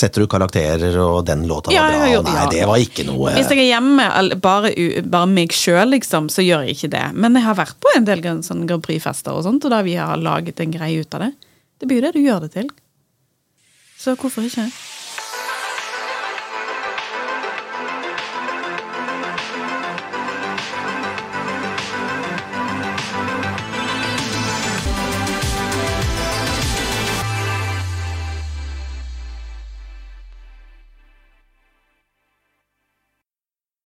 Setter 0.00 0.22
du 0.24 0.28
karakterer, 0.32 0.98
og 1.02 1.22
den 1.28 1.46
låta 1.50 1.72
Ja, 1.74 1.86
var 1.88 1.96
bra? 1.98 2.18
og 2.18 2.28
Nei, 2.28 2.44
det 2.54 2.66
var 2.68 2.80
ikke 2.84 3.04
noe 3.08 3.32
Hvis 3.36 3.48
jeg 3.52 3.62
er 3.64 3.70
hjemme 3.72 4.06
bare, 4.44 4.70
bare 5.02 5.28
meg 5.30 5.52
sjøl, 5.56 5.92
liksom, 5.96 6.28
så 6.32 6.44
gjør 6.44 6.68
jeg 6.68 6.76
ikke 6.78 6.92
det. 6.96 7.04
Men 7.16 7.36
jeg 7.36 7.46
har 7.48 7.58
vært 7.58 7.76
på 7.82 7.92
en 7.96 8.08
del 8.08 8.22
sånn 8.46 8.66
Grand 8.70 8.84
Prix-fester 8.86 9.36
og 9.36 9.44
sånt, 9.48 9.64
og 9.68 9.72
da 9.74 9.80
vi 9.86 9.96
har 10.00 10.20
laget 10.20 10.60
en 10.64 10.72
greie 10.76 11.00
ut 11.04 11.16
av 11.18 11.26
det. 11.26 11.32
Det 11.80 11.88
blir 11.90 12.00
jo 12.00 12.06
det 12.08 12.14
du 12.16 12.22
gjør 12.24 12.44
det 12.44 12.52
til. 12.58 12.68
Så 14.00 14.16
hvorfor 14.20 14.44
ikke? 14.46 14.68